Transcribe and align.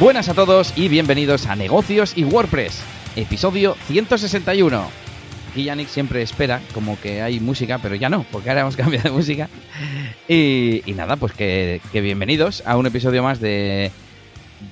Buenas 0.00 0.28
a 0.28 0.34
todos 0.34 0.76
y 0.76 0.88
bienvenidos 0.88 1.46
a 1.46 1.54
Negocios 1.54 2.14
y 2.16 2.24
WordPress, 2.24 2.82
episodio 3.14 3.76
161. 3.86 4.84
Aquí 5.52 5.62
Yannick 5.62 5.86
siempre 5.86 6.20
espera 6.20 6.60
como 6.74 6.98
que 7.00 7.22
hay 7.22 7.38
música, 7.38 7.78
pero 7.78 7.94
ya 7.94 8.08
no, 8.08 8.26
porque 8.32 8.48
ahora 8.48 8.62
hemos 8.62 8.76
cambiado 8.78 9.10
de 9.10 9.14
música. 9.14 9.48
Y, 10.26 10.82
nada, 10.96 11.14
pues 11.14 11.32
que, 11.32 11.80
que 11.92 12.00
bienvenidos 12.00 12.64
a 12.66 12.76
un 12.76 12.86
episodio 12.86 13.22
más 13.22 13.38
de, 13.38 13.92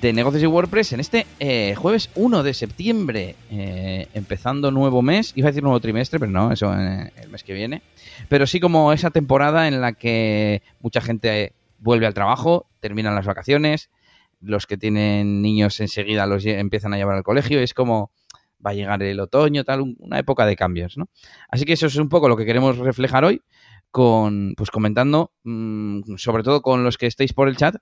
de 0.01 0.11
Negocios 0.11 0.43
y 0.43 0.47
WordPress 0.47 0.91
en 0.91 0.99
este 0.99 1.25
eh, 1.39 1.73
jueves 1.75 2.09
1 2.15 2.43
de 2.43 2.53
septiembre, 2.53 3.37
eh, 3.49 4.09
empezando 4.13 4.71
nuevo 4.71 5.01
mes, 5.01 5.31
iba 5.35 5.47
a 5.47 5.51
decir 5.51 5.63
nuevo 5.63 5.79
trimestre, 5.79 6.19
pero 6.19 6.33
no, 6.33 6.51
eso 6.51 6.73
eh, 6.77 7.13
el 7.15 7.29
mes 7.29 7.43
que 7.45 7.53
viene, 7.53 7.81
pero 8.27 8.45
sí 8.45 8.59
como 8.59 8.91
esa 8.91 9.09
temporada 9.09 9.69
en 9.69 9.79
la 9.79 9.93
que 9.93 10.61
mucha 10.81 10.99
gente 10.99 11.53
vuelve 11.79 12.07
al 12.07 12.13
trabajo, 12.13 12.65
terminan 12.81 13.15
las 13.15 13.25
vacaciones, 13.25 13.89
los 14.43 14.67
que 14.67 14.77
tienen 14.77 15.41
niños 15.41 15.79
enseguida 15.79 16.25
los 16.27 16.45
empiezan 16.45 16.93
a 16.93 16.97
llevar 16.97 17.15
al 17.17 17.23
colegio, 17.23 17.59
es 17.59 17.73
como 17.73 18.11
va 18.65 18.71
a 18.71 18.73
llegar 18.73 19.03
el 19.03 19.19
otoño, 19.19 19.63
tal, 19.63 19.81
un- 19.81 19.95
una 19.99 20.19
época 20.19 20.45
de 20.45 20.55
cambios, 20.55 20.97
¿no? 20.97 21.09
Así 21.49 21.65
que 21.65 21.73
eso 21.73 21.87
es 21.87 21.95
un 21.97 22.09
poco 22.09 22.29
lo 22.29 22.37
que 22.37 22.45
queremos 22.45 22.77
reflejar 22.77 23.25
hoy, 23.25 23.41
con, 23.91 24.53
pues 24.57 24.71
comentando, 24.71 25.31
mm, 25.43 26.15
sobre 26.17 26.43
todo 26.43 26.61
con 26.61 26.83
los 26.83 26.97
que 26.97 27.07
estéis 27.07 27.33
por 27.33 27.47
el 27.47 27.57
chat, 27.57 27.75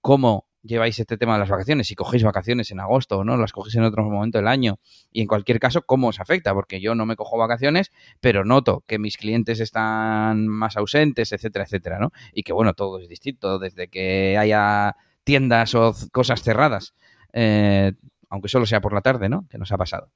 cómo 0.00 0.46
lleváis 0.62 0.98
este 0.98 1.16
tema 1.16 1.34
de 1.34 1.40
las 1.40 1.48
vacaciones, 1.48 1.86
si 1.88 1.94
cogéis 1.94 2.22
vacaciones 2.22 2.70
en 2.70 2.80
agosto 2.80 3.18
o 3.18 3.24
no, 3.24 3.36
las 3.38 3.52
cogéis 3.52 3.76
en 3.76 3.84
otro 3.84 4.04
momento 4.04 4.38
del 4.38 4.46
año 4.48 4.78
y 5.10 5.22
en 5.22 5.26
cualquier 5.26 5.58
caso 5.58 5.82
cómo 5.82 6.08
os 6.08 6.20
afecta, 6.20 6.52
porque 6.54 6.80
yo 6.82 6.94
no 6.94 7.06
me 7.06 7.16
cojo 7.16 7.38
vacaciones, 7.38 7.90
pero 8.20 8.44
noto 8.44 8.84
que 8.86 8.98
mis 8.98 9.16
clientes 9.16 9.58
están 9.60 10.46
más 10.48 10.76
ausentes, 10.76 11.32
etcétera, 11.32 11.64
etcétera, 11.64 11.98
¿no? 11.98 12.10
Y 12.34 12.42
que 12.42 12.52
bueno, 12.52 12.74
todo 12.74 12.98
es 13.00 13.08
distinto, 13.08 13.58
desde 13.58 13.88
que 13.88 14.36
haya 14.38 14.96
tiendas 15.24 15.74
o 15.74 15.94
cosas 16.12 16.42
cerradas, 16.42 16.94
eh, 17.32 17.92
aunque 18.28 18.48
solo 18.48 18.66
sea 18.66 18.80
por 18.80 18.92
la 18.92 19.00
tarde, 19.00 19.28
¿no? 19.28 19.46
Que 19.48 19.58
nos 19.58 19.72
ha 19.72 19.78
pasado. 19.78 20.10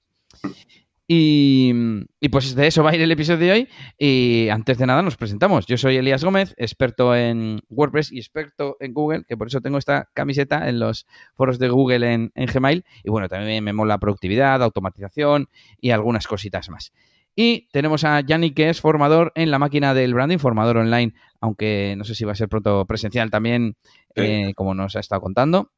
Y, 1.06 1.70
y 2.18 2.30
pues 2.30 2.54
de 2.54 2.66
eso 2.66 2.82
va 2.82 2.90
a 2.90 2.94
ir 2.94 3.02
el 3.02 3.12
episodio 3.12 3.38
de 3.38 3.52
hoy. 3.52 3.68
Y 3.98 4.48
antes 4.48 4.78
de 4.78 4.86
nada 4.86 5.02
nos 5.02 5.16
presentamos. 5.16 5.66
Yo 5.66 5.76
soy 5.76 5.96
Elías 5.96 6.24
Gómez, 6.24 6.54
experto 6.56 7.14
en 7.14 7.60
WordPress 7.68 8.10
y 8.10 8.18
experto 8.18 8.76
en 8.80 8.94
Google, 8.94 9.24
que 9.28 9.36
por 9.36 9.48
eso 9.48 9.60
tengo 9.60 9.78
esta 9.78 10.08
camiseta 10.14 10.68
en 10.68 10.78
los 10.78 11.06
foros 11.34 11.58
de 11.58 11.68
Google 11.68 12.12
en, 12.12 12.32
en 12.34 12.46
Gmail. 12.46 12.84
Y 13.02 13.10
bueno, 13.10 13.28
también 13.28 13.62
me 13.62 13.72
mola 13.72 13.98
productividad, 13.98 14.62
automatización 14.62 15.48
y 15.80 15.90
algunas 15.90 16.26
cositas 16.26 16.70
más. 16.70 16.92
Y 17.36 17.68
tenemos 17.72 18.04
a 18.04 18.20
Yannick, 18.20 18.54
que 18.54 18.68
es 18.70 18.80
formador 18.80 19.32
en 19.34 19.50
la 19.50 19.58
máquina 19.58 19.92
del 19.94 20.14
branding, 20.14 20.38
formador 20.38 20.76
online, 20.76 21.14
aunque 21.40 21.94
no 21.98 22.04
sé 22.04 22.14
si 22.14 22.24
va 22.24 22.32
a 22.32 22.36
ser 22.36 22.48
pronto 22.48 22.84
presencial 22.86 23.30
también, 23.30 23.76
Sí. 24.14 24.22
eh, 24.22 24.52
como 24.54 24.74
nos 24.74 24.94
ha 24.96 25.00
estado 25.00 25.20
contando. 25.20 25.72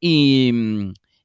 Y, 0.00 0.52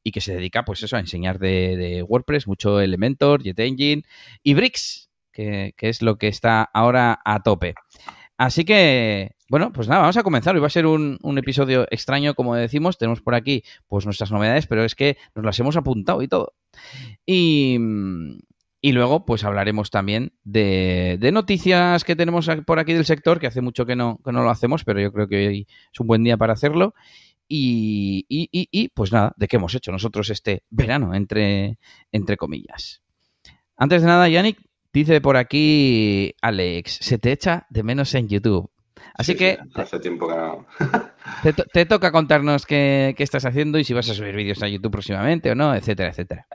y 0.04 0.12
que 0.12 0.22
se 0.22 0.36
dedica, 0.36 0.66
pues 0.66 0.84
eso, 0.84 0.98
a 0.98 1.00
enseñar 1.00 1.40
de, 1.40 1.76
de 1.78 2.04
WordPress, 2.04 2.48
mucho 2.48 2.80
Elementor, 2.80 3.42
JetEngine 3.42 4.04
y 4.44 4.54
Bricks, 4.54 5.10
que, 5.32 5.74
que 5.78 5.90
es 5.90 6.02
lo 6.02 6.18
que 6.18 6.28
está 6.28 6.62
ahora 6.62 7.20
a 7.26 7.42
tope. 7.42 7.74
Así 8.38 8.66
que, 8.66 9.32
bueno, 9.50 9.72
pues 9.72 9.88
nada, 9.88 10.02
vamos 10.02 10.18
a 10.18 10.24
comenzar. 10.24 10.54
Hoy 10.56 10.62
va 10.62 10.68
a 10.68 10.70
ser 10.70 10.86
un, 10.86 11.18
un 11.24 11.38
episodio 11.38 11.88
extraño, 11.90 12.36
como 12.36 12.54
decimos. 12.54 12.98
Tenemos 12.98 13.22
por 13.22 13.34
aquí, 13.34 13.64
pues 13.88 14.06
nuestras 14.06 14.32
novedades, 14.32 14.68
pero 14.68 14.84
es 14.84 14.94
que 14.94 15.18
nos 15.34 15.46
las 15.46 15.58
hemos 15.60 15.78
apuntado 15.78 16.22
y 16.22 16.28
todo. 16.28 16.54
Y, 17.26 17.80
y 18.86 18.92
luego, 18.92 19.26
pues 19.26 19.44
hablaremos 19.44 19.90
también 19.90 20.34
de, 20.44 21.18
de 21.20 21.32
noticias 21.32 22.04
que 22.04 22.16
tenemos 22.16 22.48
por 22.68 22.78
aquí 22.78 22.94
del 22.94 23.04
sector, 23.04 23.40
que 23.40 23.48
hace 23.48 23.62
mucho 23.62 23.88
que 23.88 23.96
no, 23.96 24.20
que 24.24 24.32
no 24.32 24.44
lo 24.44 24.52
hacemos, 24.52 24.84
pero 24.84 25.02
yo 25.02 25.12
creo 25.12 25.28
que 25.28 25.48
hoy 25.48 25.68
es 25.92 26.00
un 26.00 26.06
buen 26.06 26.24
día 26.24 26.38
para 26.38 26.54
hacerlo. 26.54 26.94
Y, 27.48 28.28
y, 28.30 28.48
y, 28.52 28.68
y, 28.70 28.90
pues 28.90 29.12
nada, 29.12 29.34
de 29.38 29.48
qué 29.48 29.56
hemos 29.56 29.74
hecho 29.74 29.92
nosotros 29.92 30.30
este 30.30 30.62
verano, 30.70 31.16
entre, 31.16 31.80
entre 32.12 32.38
comillas. 32.38 33.02
Antes 33.76 34.04
de 34.04 34.08
nada, 34.08 34.30
Yannick, 34.30 34.60
dice 34.94 35.20
por 35.20 35.36
aquí 35.36 36.36
Alex, 36.44 37.00
se 37.02 37.18
te 37.18 37.32
echa 37.32 37.66
de 37.72 37.82
menos 37.82 38.14
en 38.14 38.28
YouTube. 38.28 38.70
Así 39.16 39.32
Sí, 39.32 39.38
que 39.40 39.58
sí, 39.64 39.82
hace 39.82 40.00
tiempo 40.00 40.28
que 40.28 40.36
no. 40.36 40.68
te, 41.42 41.54
te 41.54 41.86
toca 41.88 42.12
contarnos 42.12 42.68
qué, 42.68 43.16
qué 43.18 43.24
estás 43.24 43.46
haciendo 43.46 43.80
y 43.80 43.84
si 43.84 43.96
vas 43.96 44.08
a 44.12 44.14
subir 44.14 44.36
vídeos 44.36 44.62
a 44.62 44.68
YouTube 44.68 44.92
próximamente 44.92 45.50
o 45.50 45.56
no, 45.56 45.74
etcétera, 45.74 46.10
etcétera. 46.10 46.46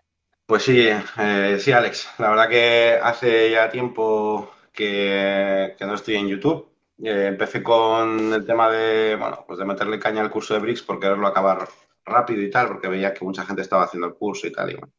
Pues 0.50 0.64
sí, 0.64 0.88
eh, 1.18 1.58
sí, 1.60 1.70
Alex. 1.70 2.08
La 2.18 2.30
verdad 2.30 2.48
que 2.48 2.98
hace 3.00 3.52
ya 3.52 3.70
tiempo 3.70 4.50
que, 4.72 5.76
no 5.80 5.94
estoy 5.94 6.16
en 6.16 6.26
YouTube. 6.26 6.68
Eh, 7.04 7.26
empecé 7.28 7.62
con 7.62 8.32
el 8.32 8.44
tema 8.44 8.68
de, 8.68 9.14
bueno, 9.14 9.44
pues 9.46 9.60
de 9.60 9.64
meterle 9.64 10.00
caña 10.00 10.22
al 10.22 10.30
curso 10.32 10.54
de 10.54 10.58
Bricks 10.60 10.82
por 10.82 10.98
quererlo 10.98 11.28
acabar 11.28 11.68
rápido 12.04 12.42
y 12.42 12.50
tal, 12.50 12.66
porque 12.66 12.88
veía 12.88 13.14
que 13.14 13.24
mucha 13.24 13.44
gente 13.46 13.62
estaba 13.62 13.84
haciendo 13.84 14.08
el 14.08 14.14
curso 14.14 14.48
y 14.48 14.52
tal, 14.52 14.70
y 14.72 14.74
bueno, 14.74 14.92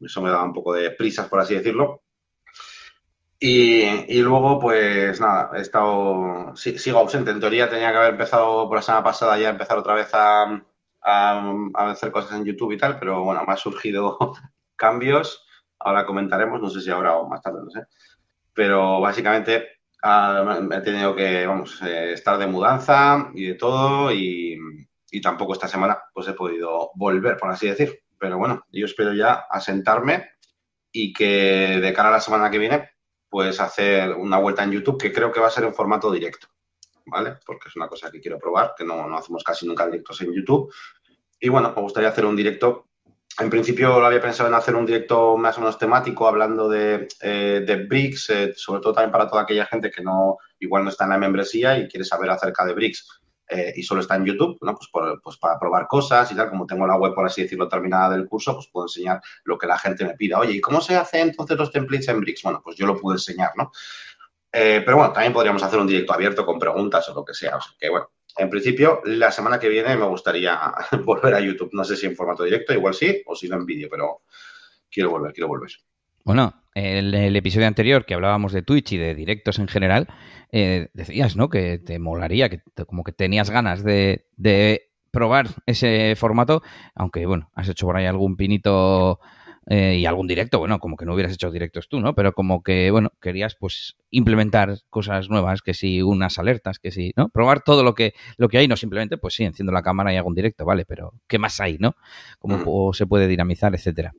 eso 0.00 0.20
me 0.20 0.30
daba 0.30 0.42
un 0.44 0.52
poco 0.52 0.72
de 0.74 0.90
prisas, 0.90 1.28
por 1.28 1.38
así 1.40 1.54
decirlo. 1.54 2.02
Y, 3.40 4.20
luego, 4.22 4.58
pues 4.58 5.20
nada, 5.20 5.50
he 5.56 5.60
estado, 5.60 6.56
sí- 6.56 6.78
sigo 6.78 6.98
ausente. 6.98 7.30
En 7.30 7.38
teoría 7.40 7.68
tenía 7.70 7.92
que 7.92 7.98
haber 7.98 8.10
empezado 8.12 8.66
por 8.68 8.76
la 8.78 8.82
semana 8.82 9.04
pasada 9.04 9.38
ya 9.38 9.50
empezar 9.50 9.78
otra 9.78 9.94
vez 9.94 10.08
a, 10.12 10.42
a, 11.02 11.52
a 11.74 11.90
hacer 11.90 12.10
cosas 12.10 12.32
en 12.38 12.44
YouTube 12.44 12.72
y 12.72 12.78
tal, 12.78 12.98
pero 12.98 13.22
bueno, 13.22 13.44
me 13.46 13.52
ha 13.52 13.56
surgido 13.56 14.18
cambios. 14.78 15.44
Ahora 15.78 16.06
comentaremos, 16.06 16.62
no 16.62 16.70
sé 16.70 16.80
si 16.80 16.90
ahora 16.90 17.16
o 17.16 17.28
más 17.28 17.42
tarde, 17.42 17.60
no 17.62 17.70
sé. 17.70 17.82
Pero 18.54 19.00
básicamente 19.00 19.80
ah, 20.02 20.58
he 20.72 20.80
tenido 20.80 21.14
que, 21.14 21.46
vamos, 21.46 21.82
eh, 21.82 22.14
estar 22.14 22.38
de 22.38 22.46
mudanza 22.46 23.30
y 23.34 23.48
de 23.48 23.54
todo 23.54 24.10
y, 24.10 24.58
y 25.10 25.20
tampoco 25.20 25.52
esta 25.52 25.68
semana 25.68 25.98
pues 26.14 26.26
he 26.28 26.32
podido 26.32 26.90
volver, 26.94 27.36
por 27.36 27.50
así 27.50 27.68
decir. 27.68 28.00
Pero 28.18 28.38
bueno, 28.38 28.64
yo 28.72 28.86
espero 28.86 29.12
ya 29.12 29.46
asentarme 29.50 30.30
y 30.90 31.12
que 31.12 31.78
de 31.80 31.92
cara 31.92 32.08
a 32.08 32.12
la 32.12 32.20
semana 32.20 32.50
que 32.50 32.58
viene 32.58 32.90
pues 33.28 33.60
hacer 33.60 34.14
una 34.14 34.38
vuelta 34.38 34.64
en 34.64 34.72
YouTube 34.72 35.00
que 35.00 35.12
creo 35.12 35.30
que 35.30 35.40
va 35.40 35.48
a 35.48 35.50
ser 35.50 35.64
en 35.64 35.74
formato 35.74 36.10
directo, 36.10 36.48
¿vale? 37.06 37.36
Porque 37.44 37.68
es 37.68 37.76
una 37.76 37.88
cosa 37.88 38.10
que 38.10 38.20
quiero 38.20 38.38
probar, 38.38 38.74
que 38.76 38.84
no, 38.84 39.06
no 39.06 39.16
hacemos 39.16 39.44
casi 39.44 39.66
nunca 39.66 39.86
directos 39.86 40.20
en 40.22 40.32
YouTube. 40.32 40.72
Y 41.40 41.48
bueno, 41.48 41.72
me 41.74 41.82
gustaría 41.82 42.08
hacer 42.08 42.24
un 42.24 42.36
directo. 42.36 42.87
En 43.40 43.50
principio 43.50 44.00
lo 44.00 44.06
había 44.06 44.20
pensado 44.20 44.48
en 44.48 44.54
hacer 44.56 44.74
un 44.74 44.84
directo 44.84 45.36
más 45.36 45.56
o 45.58 45.60
menos 45.60 45.78
temático, 45.78 46.26
hablando 46.26 46.68
de, 46.68 47.06
eh, 47.20 47.62
de 47.64 47.76
Bricks, 47.86 48.30
eh, 48.30 48.52
sobre 48.56 48.80
todo 48.80 48.92
también 48.94 49.12
para 49.12 49.28
toda 49.28 49.42
aquella 49.42 49.64
gente 49.66 49.90
que 49.92 50.02
no 50.02 50.38
igual 50.58 50.82
no 50.82 50.90
está 50.90 51.04
en 51.04 51.10
la 51.10 51.18
membresía 51.18 51.78
y 51.78 51.86
quiere 51.88 52.04
saber 52.04 52.30
acerca 52.30 52.64
de 52.64 52.74
Bricks 52.74 53.06
eh, 53.48 53.72
y 53.76 53.82
solo 53.84 54.00
está 54.00 54.16
en 54.16 54.24
YouTube, 54.24 54.58
¿no? 54.62 54.74
Pues, 54.74 54.88
por- 54.90 55.22
pues 55.22 55.36
para 55.36 55.58
probar 55.58 55.86
cosas 55.86 56.30
y 56.32 56.34
tal, 56.36 56.50
como 56.50 56.66
tengo 56.66 56.84
la 56.86 56.96
web, 56.96 57.14
por 57.14 57.24
así 57.26 57.42
decirlo, 57.42 57.68
terminada 57.68 58.10
del 58.10 58.26
curso, 58.26 58.54
pues 58.54 58.68
puedo 58.72 58.86
enseñar 58.86 59.20
lo 59.44 59.56
que 59.56 59.68
la 59.68 59.78
gente 59.78 60.04
me 60.04 60.14
pida. 60.14 60.38
Oye, 60.40 60.54
¿y 60.54 60.60
cómo 60.60 60.80
se 60.80 60.96
hace 60.96 61.20
entonces 61.20 61.56
los 61.56 61.70
templates 61.70 62.08
en 62.08 62.20
Bricks? 62.20 62.42
Bueno, 62.42 62.60
pues 62.62 62.76
yo 62.76 62.86
lo 62.86 62.96
puedo 62.96 63.14
enseñar, 63.16 63.52
¿no? 63.56 63.70
Eh, 64.52 64.82
pero 64.84 64.96
bueno, 64.96 65.12
también 65.12 65.32
podríamos 65.32 65.62
hacer 65.62 65.78
un 65.78 65.86
directo 65.86 66.12
abierto 66.12 66.44
con 66.44 66.58
preguntas 66.58 67.08
o 67.08 67.14
lo 67.14 67.24
que 67.24 67.34
sea. 67.34 67.56
O 67.56 67.60
sea 67.60 67.72
que 67.78 67.88
bueno, 67.88 68.10
en 68.38 68.50
principio, 68.50 69.00
la 69.04 69.30
semana 69.30 69.58
que 69.58 69.68
viene 69.68 69.96
me 69.96 70.06
gustaría 70.06 70.58
volver 71.04 71.34
a 71.34 71.40
YouTube. 71.40 71.70
No 71.72 71.84
sé 71.84 71.96
si 71.96 72.06
en 72.06 72.16
formato 72.16 72.44
directo, 72.44 72.72
igual 72.72 72.94
sí, 72.94 73.22
o 73.26 73.34
si 73.34 73.48
no 73.48 73.56
en 73.56 73.66
vídeo, 73.66 73.88
pero 73.90 74.22
quiero 74.90 75.10
volver, 75.10 75.32
quiero 75.32 75.48
volver. 75.48 75.70
Bueno, 76.24 76.54
el, 76.74 77.14
el 77.14 77.36
episodio 77.36 77.66
anterior 77.66 78.04
que 78.04 78.14
hablábamos 78.14 78.52
de 78.52 78.62
Twitch 78.62 78.92
y 78.92 78.98
de 78.98 79.14
directos 79.14 79.58
en 79.58 79.68
general, 79.68 80.08
eh, 80.52 80.88
decías, 80.92 81.36
¿no? 81.36 81.48
Que 81.48 81.78
te 81.78 81.98
molaría, 81.98 82.48
que 82.50 82.60
te- 82.74 82.84
como 82.84 83.02
que 83.04 83.12
tenías 83.12 83.50
ganas 83.50 83.82
de, 83.82 84.26
de 84.36 84.90
probar 85.10 85.48
ese 85.66 86.14
formato, 86.16 86.62
aunque 86.94 87.24
bueno, 87.26 87.50
has 87.54 87.68
hecho 87.68 87.86
por 87.86 87.96
ahí 87.96 88.04
algún 88.06 88.36
pinito 88.36 89.20
eh, 89.70 89.98
y 90.00 90.06
algún 90.06 90.26
directo, 90.26 90.58
bueno, 90.58 90.78
como 90.78 90.96
que 90.96 91.04
no 91.04 91.12
hubieras 91.14 91.32
hecho 91.34 91.50
directos 91.50 91.88
tú, 91.88 92.00
¿no? 92.00 92.14
Pero 92.14 92.32
como 92.32 92.62
que, 92.62 92.90
bueno, 92.90 93.12
querías 93.20 93.54
pues 93.54 93.96
implementar 94.10 94.78
cosas 94.88 95.28
nuevas, 95.28 95.60
que 95.60 95.74
si 95.74 96.00
unas 96.02 96.38
alertas, 96.38 96.78
que 96.78 96.90
si, 96.90 97.12
¿no? 97.16 97.28
Probar 97.28 97.60
todo 97.62 97.82
lo 97.82 97.94
que, 97.94 98.14
lo 98.38 98.48
que 98.48 98.58
hay, 98.58 98.66
no 98.68 98.76
simplemente, 98.76 99.18
pues 99.18 99.34
sí, 99.34 99.44
enciendo 99.44 99.70
la 99.72 99.82
cámara 99.82 100.12
y 100.12 100.16
hago 100.16 100.28
un 100.28 100.34
directo, 100.34 100.64
¿vale? 100.64 100.84
Pero 100.86 101.12
¿qué 101.26 101.38
más 101.38 101.60
hay, 101.60 101.76
no? 101.78 101.96
Cómo 102.38 102.56
Mm. 102.90 102.94
se 102.94 103.06
puede 103.06 103.26
dinamizar, 103.26 103.74
etcétera. 103.74 104.14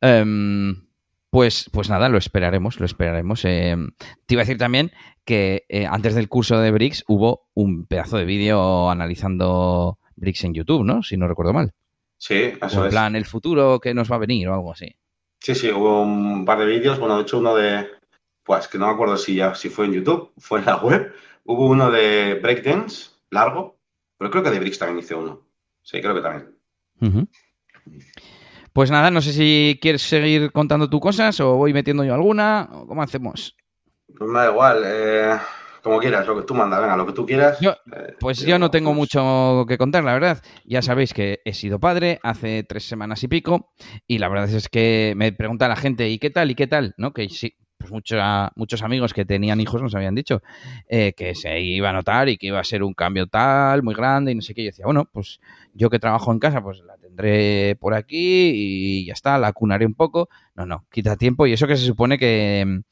Em, 0.00 0.86
pues, 1.30 1.68
pues 1.72 1.90
nada, 1.90 2.08
lo 2.08 2.18
esperaremos, 2.18 2.80
lo 2.80 2.86
esperaremos. 2.86 3.44
Em, 3.44 3.90
te 4.26 4.34
iba 4.34 4.42
a 4.42 4.44
decir 4.44 4.58
también 4.58 4.92
que 5.24 5.64
eh, 5.68 5.86
antes 5.86 6.14
del 6.14 6.28
curso 6.28 6.58
de 6.60 6.70
Bricks 6.70 7.04
hubo 7.06 7.48
un 7.54 7.84
pedazo 7.86 8.16
de 8.16 8.24
vídeo 8.24 8.88
analizando 8.90 9.98
Bricks 10.16 10.44
en 10.44 10.54
YouTube, 10.54 10.84
¿no? 10.84 11.02
Si 11.02 11.16
no 11.16 11.28
recuerdo 11.28 11.52
mal. 11.52 11.72
Sí, 12.18 12.52
O 12.60 12.66
eso 12.66 12.80
en 12.82 12.86
es. 12.86 12.90
plan, 12.90 13.16
el 13.16 13.24
futuro 13.24 13.80
que 13.80 13.94
nos 13.94 14.10
va 14.10 14.16
a 14.16 14.20
venir 14.20 14.48
o 14.48 14.54
algo 14.54 14.72
así. 14.72 14.94
Sí, 15.40 15.54
sí, 15.54 15.70
hubo 15.70 16.02
un 16.02 16.44
par 16.44 16.58
de 16.58 16.66
vídeos. 16.66 16.98
Bueno, 16.98 17.16
de 17.16 17.22
hecho, 17.22 17.38
uno 17.38 17.54
de. 17.54 17.88
Pues 18.42 18.66
que 18.68 18.78
no 18.78 18.86
me 18.86 18.92
acuerdo 18.92 19.16
si 19.16 19.36
ya 19.36 19.54
si 19.54 19.68
fue 19.70 19.84
en 19.86 19.92
YouTube, 19.92 20.32
fue 20.38 20.58
en 20.60 20.66
la 20.66 20.76
web. 20.76 21.14
Hubo 21.44 21.66
uno 21.68 21.90
de 21.90 22.34
breakdance, 22.42 23.10
largo, 23.30 23.78
pero 24.18 24.30
creo 24.30 24.42
que 24.42 24.50
de 24.50 24.60
Bricks 24.60 24.78
también 24.78 24.98
hice 24.98 25.14
uno. 25.14 25.46
Sí, 25.82 26.00
creo 26.02 26.14
que 26.14 26.20
también. 26.20 26.58
Pues 28.72 28.90
nada, 28.90 29.10
no 29.10 29.20
sé 29.22 29.32
si 29.32 29.78
quieres 29.80 30.02
seguir 30.02 30.52
contando 30.52 30.88
tú 30.90 31.00
cosas 31.00 31.40
o 31.40 31.56
voy 31.56 31.72
metiendo 31.72 32.04
yo 32.04 32.14
alguna 32.14 32.68
o 32.72 32.86
cómo 32.86 33.02
hacemos. 33.02 33.56
Pues 34.16 34.30
me 34.30 34.38
da 34.40 34.50
igual. 34.50 34.82
eh, 34.84 35.38
Como 35.88 36.00
quieras, 36.00 36.26
lo 36.26 36.36
que 36.36 36.42
tú 36.42 36.54
mandas, 36.54 36.82
venga, 36.82 36.98
lo 36.98 37.06
que 37.06 37.14
tú 37.14 37.24
quieras. 37.24 37.58
Eh, 37.62 38.14
pues 38.20 38.40
yo 38.40 38.58
no 38.58 38.70
tengo 38.70 38.92
mucho 38.92 39.64
que 39.66 39.78
contar, 39.78 40.04
la 40.04 40.12
verdad. 40.12 40.42
Ya 40.66 40.82
sabéis 40.82 41.14
que 41.14 41.40
he 41.46 41.54
sido 41.54 41.80
padre 41.80 42.20
hace 42.22 42.62
tres 42.62 42.86
semanas 42.86 43.24
y 43.24 43.28
pico 43.28 43.72
y 44.06 44.18
la 44.18 44.28
verdad 44.28 44.50
es 44.50 44.68
que 44.68 45.14
me 45.16 45.32
pregunta 45.32 45.66
la 45.66 45.76
gente, 45.76 46.10
¿y 46.10 46.18
qué 46.18 46.28
tal? 46.28 46.50
¿Y 46.50 46.56
qué 46.56 46.66
tal? 46.66 46.92
¿No? 46.98 47.14
Que 47.14 47.30
sí, 47.30 47.56
pues 47.78 47.90
muchos, 47.90 48.20
muchos 48.54 48.82
amigos 48.82 49.14
que 49.14 49.24
tenían 49.24 49.62
hijos 49.62 49.80
nos 49.80 49.94
habían 49.94 50.14
dicho 50.14 50.42
eh, 50.90 51.14
que 51.16 51.34
se 51.34 51.58
iba 51.58 51.88
a 51.88 51.94
notar 51.94 52.28
y 52.28 52.36
que 52.36 52.48
iba 52.48 52.60
a 52.60 52.64
ser 52.64 52.82
un 52.82 52.92
cambio 52.92 53.26
tal, 53.26 53.82
muy 53.82 53.94
grande 53.94 54.32
y 54.32 54.34
no 54.34 54.42
sé 54.42 54.52
qué. 54.52 54.64
Yo 54.64 54.68
decía, 54.68 54.84
bueno, 54.84 55.08
pues 55.10 55.40
yo 55.72 55.88
que 55.88 55.98
trabajo 55.98 56.30
en 56.32 56.38
casa, 56.38 56.62
pues 56.62 56.80
la 56.80 56.98
tendré 56.98 57.76
por 57.76 57.94
aquí 57.94 58.52
y 58.54 59.06
ya 59.06 59.14
está, 59.14 59.38
la 59.38 59.54
cunaré 59.54 59.86
un 59.86 59.94
poco. 59.94 60.28
No, 60.54 60.66
no, 60.66 60.84
quita 60.92 61.16
tiempo 61.16 61.46
y 61.46 61.54
eso 61.54 61.66
que 61.66 61.78
se 61.78 61.86
supone 61.86 62.18
que, 62.18 62.82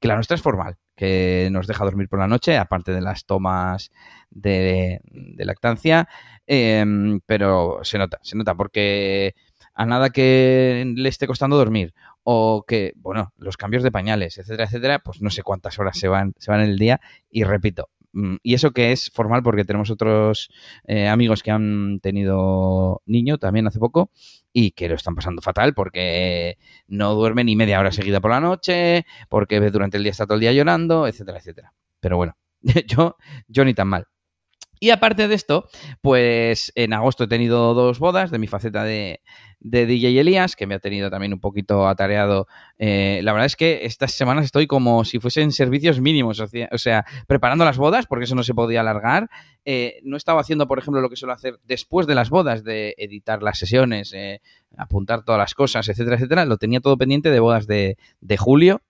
que 0.00 0.08
la 0.08 0.14
nuestra 0.14 0.34
es 0.34 0.42
formal, 0.42 0.76
que 0.96 1.48
nos 1.50 1.66
deja 1.66 1.84
dormir 1.84 2.08
por 2.08 2.18
la 2.18 2.28
noche, 2.28 2.56
aparte 2.56 2.92
de 2.92 3.00
las 3.00 3.24
tomas 3.26 3.90
de, 4.30 5.00
lactancia, 5.38 6.08
em, 6.46 7.20
pero 7.26 7.80
se 7.82 7.98
nota, 7.98 8.18
se 8.22 8.36
nota 8.36 8.54
porque 8.54 9.34
a 9.74 9.86
nada 9.86 10.10
que 10.10 10.92
le 10.96 11.08
esté 11.08 11.26
costando 11.26 11.56
dormir 11.56 11.94
o 12.22 12.64
que, 12.66 12.92
bueno, 12.96 13.32
los 13.36 13.56
cambios 13.56 13.82
de 13.82 13.92
pañales, 13.92 14.38
etcétera, 14.38 14.64
etcétera, 14.64 14.98
pues 15.00 15.20
no 15.20 15.30
sé 15.30 15.42
cuántas 15.42 15.78
horas 15.78 15.98
se 15.98 16.08
van, 16.08 16.34
se 16.38 16.50
van 16.50 16.60
en 16.60 16.70
el 16.70 16.78
día 16.78 17.00
y 17.30 17.44
repito, 17.44 17.90
y 18.42 18.54
eso 18.54 18.70
que 18.70 18.92
es 18.92 19.10
formal 19.12 19.42
porque 19.42 19.64
tenemos 19.64 19.90
otros 19.90 20.50
eh, 20.86 21.08
amigos 21.08 21.42
que 21.42 21.50
han 21.50 22.00
tenido 22.00 23.02
niño 23.06 23.38
también 23.38 23.66
hace 23.66 23.78
poco 23.78 24.10
y 24.52 24.70
que 24.70 24.88
lo 24.88 24.94
están 24.94 25.14
pasando 25.14 25.42
fatal 25.42 25.74
porque 25.74 26.58
no 26.86 27.14
duerme 27.14 27.44
ni 27.44 27.56
media 27.56 27.80
hora 27.80 27.92
seguida 27.92 28.20
por 28.20 28.30
la 28.30 28.40
noche, 28.40 29.04
porque 29.28 29.60
durante 29.70 29.96
el 29.96 30.04
día 30.04 30.12
está 30.12 30.26
todo 30.26 30.34
el 30.34 30.40
día 30.40 30.52
llorando, 30.52 31.08
etcétera, 31.08 31.38
etcétera. 31.38 31.72
Pero 32.00 32.16
bueno, 32.16 32.36
yo, 32.86 33.16
yo 33.48 33.64
ni 33.64 33.74
tan 33.74 33.88
mal. 33.88 34.06
Y 34.84 34.90
aparte 34.90 35.28
de 35.28 35.34
esto, 35.34 35.66
pues 36.02 36.70
en 36.74 36.92
agosto 36.92 37.24
he 37.24 37.26
tenido 37.26 37.72
dos 37.72 37.98
bodas 37.98 38.30
de 38.30 38.38
mi 38.38 38.46
faceta 38.46 38.84
de, 38.84 39.22
de 39.60 39.86
DJ 39.86 40.20
Elías, 40.20 40.56
que 40.56 40.66
me 40.66 40.74
ha 40.74 40.78
tenido 40.78 41.08
también 41.08 41.32
un 41.32 41.40
poquito 41.40 41.88
atareado. 41.88 42.48
Eh, 42.76 43.20
la 43.22 43.32
verdad 43.32 43.46
es 43.46 43.56
que 43.56 43.86
estas 43.86 44.12
semanas 44.12 44.44
estoy 44.44 44.66
como 44.66 45.06
si 45.06 45.20
fuesen 45.20 45.52
servicios 45.52 46.02
mínimos, 46.02 46.38
o 46.38 46.76
sea, 46.76 47.06
preparando 47.26 47.64
las 47.64 47.78
bodas, 47.78 48.04
porque 48.06 48.26
eso 48.26 48.34
no 48.34 48.42
se 48.42 48.52
podía 48.52 48.80
alargar. 48.80 49.30
Eh, 49.64 50.00
no 50.02 50.18
estaba 50.18 50.42
haciendo, 50.42 50.68
por 50.68 50.78
ejemplo, 50.78 51.00
lo 51.00 51.08
que 51.08 51.16
suelo 51.16 51.32
hacer 51.32 51.58
después 51.64 52.06
de 52.06 52.16
las 52.16 52.28
bodas, 52.28 52.62
de 52.62 52.94
editar 52.98 53.42
las 53.42 53.58
sesiones, 53.58 54.12
eh, 54.12 54.42
apuntar 54.76 55.24
todas 55.24 55.38
las 55.38 55.54
cosas, 55.54 55.88
etcétera, 55.88 56.16
etcétera. 56.16 56.44
Lo 56.44 56.58
tenía 56.58 56.80
todo 56.80 56.98
pendiente 56.98 57.30
de 57.30 57.40
bodas 57.40 57.66
de, 57.66 57.96
julio. 58.36 58.82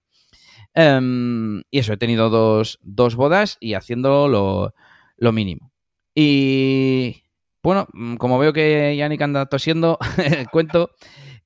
Em, 0.75 1.63
y 1.71 1.79
eso, 1.79 1.93
he 1.93 1.97
tenido 1.97 2.31
dos, 2.31 2.81
dos 2.83 3.15
bodas 3.15 3.59
y 3.61 3.75
haciendo 3.75 4.27
lo, 4.27 4.75
lo 5.19 5.31
mínimo. 5.31 5.71
Y 6.15 7.25
bueno, 7.63 7.89
como 8.19 8.39
veo 8.39 8.53
que 8.53 8.97
Yannick 8.97 9.23
anda 9.23 9.47
tosiendo, 9.47 9.99
cuento 10.53 10.91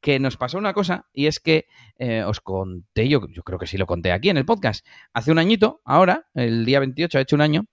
que 0.00 0.19
nos 0.19 0.37
pasó 0.37 0.59
una 0.59 0.75
cosa 0.75 1.06
y 1.12 1.26
es 1.26 1.41
que 1.41 1.67
eh, 1.99 2.23
os 2.23 2.41
conté, 2.41 3.09
yo, 3.09 3.26
yo 3.29 3.43
creo 3.43 3.59
que 3.59 3.67
sí 3.67 3.79
lo 3.79 3.87
conté 3.87 4.12
aquí 4.12 4.29
en 4.29 4.37
el 4.37 4.44
podcast, 4.44 4.87
hace 5.12 5.32
un 5.32 5.38
añito, 5.38 5.81
ahora, 5.85 6.26
el 6.35 6.65
día 6.65 6.81
28, 6.81 7.19
ha 7.19 7.20
hecho 7.20 7.37
un 7.37 7.43
año, 7.43 7.65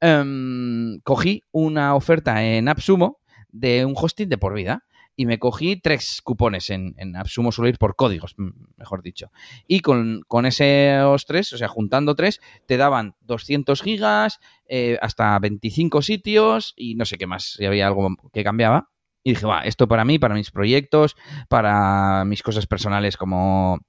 em, 0.00 1.00
cogí 1.02 1.42
una 1.50 1.94
oferta 1.94 2.44
en 2.44 2.68
AppSumo 2.68 3.20
de 3.48 3.84
un 3.84 3.94
hosting 3.96 4.28
de 4.28 4.38
por 4.38 4.54
vida 4.54 4.84
y 5.16 5.24
me 5.24 5.38
cogí 5.38 5.76
tres 5.76 6.20
cupones 6.22 6.68
en, 6.70 6.94
en 6.98 7.16
AppSumo 7.16 7.50
suelo 7.50 7.70
ir 7.70 7.78
por 7.78 7.96
códigos, 7.96 8.36
mejor 8.76 9.02
dicho. 9.02 9.32
Y 9.66 9.80
con, 9.80 10.22
con, 10.28 10.44
esos 10.44 11.24
tres, 11.24 11.52
o 11.54 11.58
sea, 11.58 11.68
juntando 11.68 12.14
tres, 12.14 12.40
te 12.66 12.76
daban 12.76 13.16
200 13.22 13.80
gigas, 13.80 14.40
eh, 14.68 14.98
hasta 15.00 15.38
25 15.38 16.02
sitios 16.02 16.74
y 16.76 16.94
no 16.96 17.06
sé 17.06 17.16
qué 17.16 17.26
más, 17.26 17.54
si 17.56 17.64
había 17.64 17.86
algo 17.86 18.14
que 18.32 18.44
cambiaba. 18.44 18.90
Y 19.24 19.30
dije, 19.30 19.46
va, 19.46 19.62
esto 19.62 19.88
para 19.88 20.04
mí, 20.04 20.18
para 20.18 20.34
mis 20.34 20.50
proyectos, 20.50 21.16
para 21.48 22.24
mis 22.26 22.42
cosas 22.42 22.66
personales 22.66 23.16
como, 23.16 23.80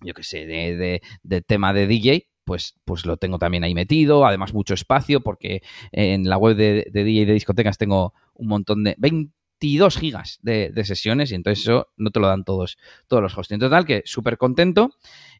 yo 0.00 0.12
qué 0.12 0.24
sé, 0.24 0.44
de, 0.44 1.00
de, 1.22 1.40
tema 1.40 1.72
de 1.72 1.86
DJ, 1.86 2.28
pues, 2.44 2.74
pues 2.84 3.06
lo 3.06 3.16
tengo 3.16 3.38
también 3.38 3.64
ahí 3.64 3.74
metido. 3.74 4.26
Además, 4.26 4.52
mucho 4.52 4.74
espacio, 4.74 5.20
porque 5.22 5.62
en 5.92 6.28
la 6.28 6.36
web 6.36 6.56
de, 6.56 6.86
de 6.92 7.04
DJ 7.04 7.24
de 7.24 7.32
discotecas 7.32 7.78
tengo 7.78 8.12
un 8.34 8.48
montón 8.48 8.84
de 8.84 8.94
20 8.98 9.32
22 9.64 9.96
gigas 9.96 10.38
de, 10.42 10.84
sesiones 10.84 11.32
y 11.32 11.34
entonces 11.34 11.64
eso 11.64 11.88
no 11.96 12.10
te 12.10 12.20
lo 12.20 12.28
dan 12.28 12.44
todos, 12.44 12.76
todos 13.08 13.22
los 13.22 13.36
hosts. 13.36 13.52
En 13.52 13.60
total, 13.60 13.86
que 13.86 14.02
súper 14.04 14.36
contento. 14.36 14.90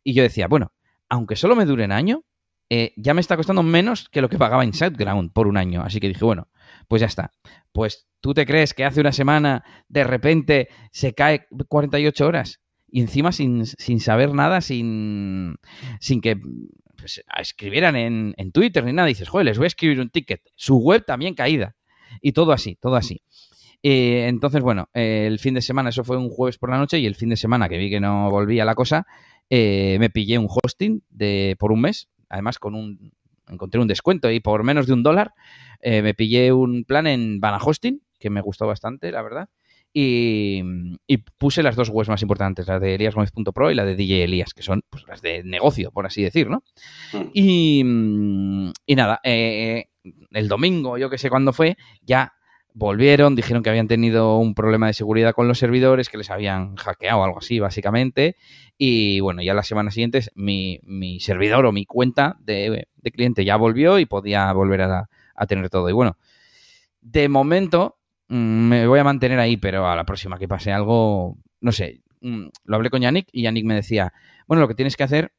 Y 0.03 0.15
yo 0.15 0.23
decía, 0.23 0.49
bueno, 0.49 0.73
aunque 1.11 1.37
solo 1.37 1.55
me 1.55 1.67
dure 1.67 1.85
un 1.85 1.93
año, 1.93 2.25
eh, 2.71 2.94
ya 2.97 3.12
me 3.12 3.21
está 3.21 3.37
costando 3.37 3.62
menos 3.62 4.09
que 4.09 4.23
lo 4.23 4.31
que 4.31 4.38
pagaba 4.38 4.65
en 4.65 4.73
SiteGround 4.73 5.32
por 5.32 5.47
un 5.47 5.59
año. 5.59 5.82
Así 5.82 6.00
que 6.00 6.09
dije, 6.09 6.25
bueno, 6.25 6.49
pues 6.88 7.00
ya 7.00 7.06
está. 7.06 7.32
Pues 7.73 8.09
tú 8.21 8.32
te 8.32 8.47
crees 8.47 8.73
que 8.73 8.87
hace 8.87 9.00
una 9.03 9.12
semana 9.12 9.62
de 9.88 10.05
repente 10.05 10.69
se 10.91 11.12
cae 11.12 11.47
48 11.69 12.26
horas 12.26 12.61
y 12.88 13.03
encima 13.03 13.31
sin, 13.32 13.67
saber 13.67 14.32
nada, 14.32 14.62
sin, 14.62 15.56
sin 16.00 16.23
que 16.23 16.41
pues, 16.97 17.23
escribieran 17.38 17.97
en, 17.97 18.35
en 18.38 18.53
Twitter 18.53 18.85
ni 18.85 18.94
nada. 18.94 19.09
dices, 19.09 19.29
joder, 19.29 19.44
les 19.44 19.59
voy 19.59 19.65
a 19.65 19.69
escribir 19.69 20.00
un 20.00 20.09
ticket. 20.09 20.41
Su 20.55 20.79
web 20.79 21.05
también 21.05 21.35
caída. 21.35 21.76
Y 22.23 22.32
todo 22.32 22.53
así, 22.53 22.76
todo 22.76 22.97
así. 22.97 23.23
Eh, 23.87 24.29
entonces, 24.29 24.63
bueno, 24.63 24.89
el 24.95 25.39
fin 25.39 25.53
de 25.53 25.61
semana, 25.61 25.91
eso 25.91 26.05
fue 26.05 26.17
un 26.17 26.31
jueves 26.31 26.57
por 26.57 26.71
la 26.71 26.79
noche 26.79 26.99
y 26.99 27.07
el 27.07 27.15
fin 27.15 27.29
de 27.29 27.37
semana 27.37 27.69
que 27.69 27.77
vi 27.77 27.91
que 27.91 28.01
no 28.01 28.31
volvía 28.31 28.65
la 28.65 28.75
cosa, 28.75 29.07
eh, 29.51 29.99
me 30.01 30.09
pillé 30.09 30.39
un 30.39 30.49
hosting 30.49 31.03
de, 31.11 31.55
por 31.59 31.71
un 31.71 31.83
mes, 31.83 32.09
además 32.31 32.59
con 32.59 32.75
un, 32.75 33.13
encontré 33.47 33.83
un 33.83 33.87
descuento 33.87 34.31
y 34.31 34.41
por 34.41 34.65
menos 34.65 34.87
de 34.87 34.95
un 34.95 35.03
dólar 35.03 35.35
eh, 35.83 36.01
me 36.01 36.15
pillé 36.15 36.51
un 36.51 36.85
plan 36.85 37.07
en 37.07 37.41
Vana 37.41 37.59
Hosting, 37.63 38.01
que 38.19 38.31
me 38.31 38.41
gustó 38.41 38.67
bastante, 38.67 39.13
la 39.13 39.21
verdad. 39.21 39.51
Y, 39.93 40.63
puse 41.37 41.63
las 41.63 41.77
dos 41.77 41.91
webs 41.91 42.09
más 42.09 42.23
importantes, 42.23 42.67
la 42.67 42.81
de 42.81 42.95
eliasgomez.pro 42.95 43.71
y 43.71 43.75
la 43.75 43.85
de 43.85 43.97
DJ 43.97 44.25
Elías, 44.25 44.55
que 44.55 44.63
son 44.63 44.81
pues, 44.89 45.05
las 45.07 45.21
de 45.21 45.45
negocio, 45.45 45.93
por 45.93 46.07
así 46.07 46.23
decir, 46.23 46.49
¿no? 46.49 46.65
Mm. 47.13 47.31
Y, 47.35 47.81
y, 48.87 48.97
nada, 48.97 49.21
el 49.23 50.49
domingo, 50.49 50.97
yo 50.97 51.11
que 51.11 51.19
sé 51.19 51.29
cuándo 51.29 51.53
fue, 51.53 51.77
ya 52.01 52.33
volvieron, 52.75 53.37
dijeron 53.37 53.62
que 53.62 53.71
habían 53.71 53.88
tenido 53.88 54.37
un 54.38 54.55
problema 54.55 54.88
de 54.88 54.94
seguridad 54.94 55.32
con 55.32 55.49
los 55.49 55.59
servidores, 55.59 56.09
que 56.09 56.19
les 56.19 56.31
habían 56.31 56.75
hackeado 56.75 57.21
o 57.21 57.25
algo 57.25 57.38
así, 57.38 57.61
básicamente. 57.61 58.37
Y 58.76 59.21
bueno, 59.21 59.43
ya 59.43 59.55
las 59.55 59.69
semanas 59.69 59.94
siguientes 59.94 60.32
mi, 60.35 60.81
mi 60.82 61.21
servidor 61.21 61.65
o 61.67 61.73
mi 61.73 61.87
cuenta 61.87 62.37
de, 62.41 62.88
cliente 63.12 63.44
ya 63.44 63.56
volvió 63.56 63.99
y 64.00 64.06
podía 64.06 64.53
volver 64.53 64.82
a, 64.82 65.09
tener 65.49 65.71
todo. 65.71 65.88
Y 65.88 65.93
bueno, 65.93 66.19
de 67.00 67.29
momento 67.29 67.97
mm, 68.28 68.69
me 68.69 68.87
voy 68.87 68.99
a 68.99 69.04
mantener 69.04 69.38
ahí, 69.38 69.57
pero 69.57 69.88
a 69.88 69.95
la 69.97 70.04
próxima 70.04 70.38
que 70.38 70.49
pase 70.49 70.73
algo, 70.73 71.38
no 71.61 71.73
sé, 71.73 72.02
mm, 72.21 72.47
lo 72.64 72.76
hablé 72.76 72.90
con 72.90 73.02
Yannick 73.02 73.28
y 73.33 73.43
Yannick 73.43 73.64
me 73.66 73.75
decía, 73.75 74.12
bueno, 74.49 74.61
lo 74.61 74.69
que 74.69 74.75
tienes 74.75 74.97
que 74.97 75.04
hacer 75.04 75.33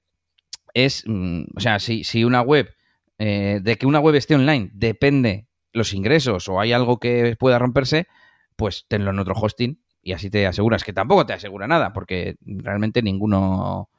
es, 0.73 1.03
mm, 1.05 1.43
o 1.55 1.59
sea, 1.59 1.79
si, 1.79 2.05
si 2.05 2.23
una 2.23 2.41
web, 2.41 2.73
eh, 3.17 3.59
de 3.61 3.77
que 3.77 3.85
una 3.85 3.99
web 3.99 4.15
esté 4.15 4.35
online 4.35 4.69
depende 4.73 5.47
los 5.75 5.93
ingresos 5.93 6.47
o 6.49 6.59
hay 6.59 6.73
algo 6.73 6.99
que 6.99 7.35
pueda 7.37 7.59
romperse, 7.59 8.07
pues 8.55 8.85
tenlo 8.87 9.11
en 9.11 9.19
otro 9.19 9.35
hosting 9.35 9.79
y 10.01 10.13
así 10.13 10.29
te 10.29 10.47
aseguras, 10.47 10.83
que 10.83 10.93
tampoco 10.93 11.25
te 11.25 11.33
asegura 11.33 11.67
nada, 11.67 11.93
porque 11.93 12.35
realmente 12.41 13.01
ninguno, 13.01 13.89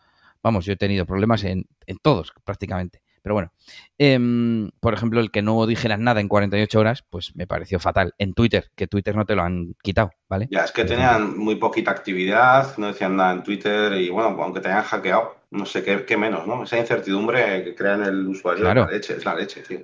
vamos, 0.42 0.64
yo 0.64 0.72
he 0.72 0.76
tenido 0.76 1.06
problemas 1.06 1.44
en, 1.44 1.66
en 1.86 1.98
todos 1.98 2.32
prácticamente. 2.44 3.02
Pero 3.26 3.34
bueno, 3.34 3.52
em, 3.98 4.70
por 4.78 4.94
ejemplo, 4.94 5.18
el 5.18 5.32
que 5.32 5.42
no 5.42 5.66
dijeras 5.66 5.98
nada 5.98 6.20
en 6.20 6.28
48 6.28 6.78
horas, 6.78 7.04
pues 7.10 7.34
me 7.34 7.48
pareció 7.48 7.80
fatal. 7.80 8.14
En 8.18 8.34
Twitter, 8.34 8.70
que 8.76 8.86
Twitter 8.86 9.16
no 9.16 9.24
te 9.24 9.34
lo 9.34 9.42
han 9.42 9.74
quitado, 9.82 10.12
¿vale? 10.28 10.46
Ya, 10.48 10.62
es 10.62 10.70
que 10.70 10.84
tenían 10.84 11.36
muy 11.36 11.56
poquita 11.56 11.90
actividad, 11.90 12.76
no 12.78 12.86
decían 12.86 13.16
nada 13.16 13.32
en 13.32 13.42
Twitter 13.42 13.94
y 13.94 14.10
bueno, 14.10 14.40
aunque 14.40 14.60
te 14.60 14.68
hayan 14.68 14.84
hackeado, 14.84 15.38
no 15.50 15.66
sé 15.66 15.82
qué, 15.82 16.16
menos, 16.16 16.46
¿no? 16.46 16.62
Esa 16.62 16.78
incertidumbre 16.78 17.64
que 17.64 17.74
crea 17.74 17.94
en 17.94 18.04
el 18.04 18.28
usuario 18.28 18.68
es 18.68 18.74
la 18.76 18.86
leche, 18.86 19.16
es 19.16 19.24
la 19.24 19.34
leche, 19.34 19.62
tío. 19.62 19.80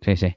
Sí, 0.00 0.16
sí. 0.16 0.36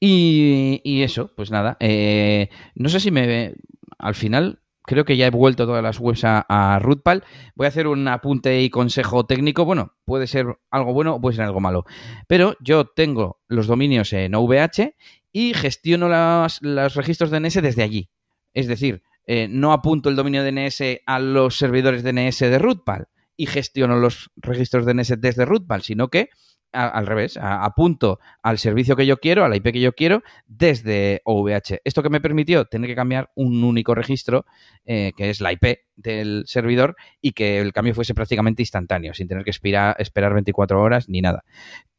Y, 0.00 1.02
eso, 1.02 1.32
pues 1.36 1.50
nada. 1.50 1.76
Eh, 1.80 2.48
no 2.74 2.88
sé 2.88 3.00
si 3.00 3.10
me. 3.10 3.54
Al 3.98 4.14
final, 4.14 4.60
creo 4.82 5.04
que 5.04 5.16
ya 5.16 5.26
he 5.26 5.30
vuelto 5.30 5.66
todas 5.66 5.82
las 5.82 5.98
webs 5.98 6.24
a, 6.24 6.44
a, 6.48 6.78
Rootpal. 6.78 7.24
Voy 7.54 7.66
a 7.66 7.68
hacer 7.68 7.86
un 7.86 8.06
apunte 8.08 8.60
y 8.62 8.70
consejo 8.70 9.24
técnico. 9.24 9.64
Bueno, 9.64 9.94
puede 10.04 10.26
ser 10.26 10.58
algo 10.70 10.92
bueno 10.92 11.14
o 11.14 11.20
puede 11.20 11.36
ser 11.36 11.44
algo 11.44 11.60
malo. 11.60 11.84
Pero 12.26 12.56
yo 12.60 12.86
tengo 12.86 13.40
los 13.48 13.66
dominios 13.66 14.12
en 14.12 14.34
OVH 14.34 14.94
y 15.32 15.54
gestiono 15.54 16.08
los 16.08 16.94
registros 16.94 17.30
DNS 17.30 17.62
desde 17.62 17.82
allí. 17.82 18.10
Es 18.54 18.66
decir, 18.68 19.02
eh, 19.26 19.48
no 19.50 19.72
apunto 19.72 20.08
el 20.08 20.16
dominio 20.16 20.44
DNS 20.44 20.80
a 21.04 21.18
los 21.18 21.58
servidores 21.58 22.02
DNS 22.02 22.38
de 22.38 22.58
Rootpal 22.58 23.08
y 23.36 23.46
gestiono 23.46 23.96
los 23.96 24.30
registros 24.36 24.86
DNS 24.86 25.20
desde 25.20 25.44
Rootpal, 25.44 25.82
sino 25.82 26.08
que 26.08 26.30
al 26.72 27.06
revés, 27.06 27.38
apunto 27.40 28.18
al 28.42 28.58
servicio 28.58 28.96
que 28.96 29.06
yo 29.06 29.18
quiero, 29.18 29.44
a 29.44 29.48
la 29.48 29.56
IP 29.56 29.72
que 29.72 29.80
yo 29.80 29.92
quiero, 29.92 30.22
desde 30.46 31.22
OVH. 31.24 31.80
Esto 31.84 32.02
que 32.02 32.10
me 32.10 32.20
permitió 32.20 32.64
tener 32.66 32.88
que 32.88 32.94
cambiar 32.94 33.30
un 33.34 33.64
único 33.64 33.94
registro, 33.94 34.44
eh, 34.84 35.12
que 35.16 35.30
es 35.30 35.40
la 35.40 35.52
IP 35.52 35.78
del 35.96 36.44
servidor, 36.46 36.96
y 37.20 37.32
que 37.32 37.60
el 37.60 37.72
cambio 37.72 37.94
fuese 37.94 38.14
prácticamente 38.14 38.62
instantáneo, 38.62 39.14
sin 39.14 39.28
tener 39.28 39.44
que 39.44 39.50
esperar, 39.50 39.96
esperar 39.98 40.34
24 40.34 40.80
horas 40.80 41.08
ni 41.08 41.20
nada. 41.20 41.44